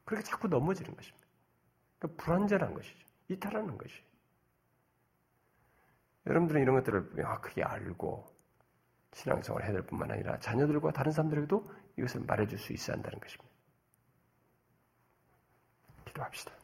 그렇게 0.05 0.23
자꾸 0.23 0.47
넘어지는 0.47 0.95
것입니다. 0.95 1.27
그러니까 1.97 2.23
불완전한 2.23 2.73
것이죠. 2.73 3.07
이탈하는 3.29 3.77
것이. 3.77 3.95
여러분들은 6.25 6.61
이런 6.61 6.75
것들을 6.75 7.11
명확하게 7.15 7.63
알고 7.63 8.32
신앙생활을 9.13 9.65
해야 9.65 9.73
될 9.73 9.83
뿐만 9.83 10.11
아니라 10.11 10.37
자녀들과 10.39 10.91
다른 10.91 11.11
사람들에게도 11.11 11.69
이것을 11.97 12.21
말해줄 12.21 12.57
수 12.57 12.73
있어야 12.73 12.95
한다는 12.95 13.19
것입니다. 13.19 13.51
기도합시다. 16.05 16.62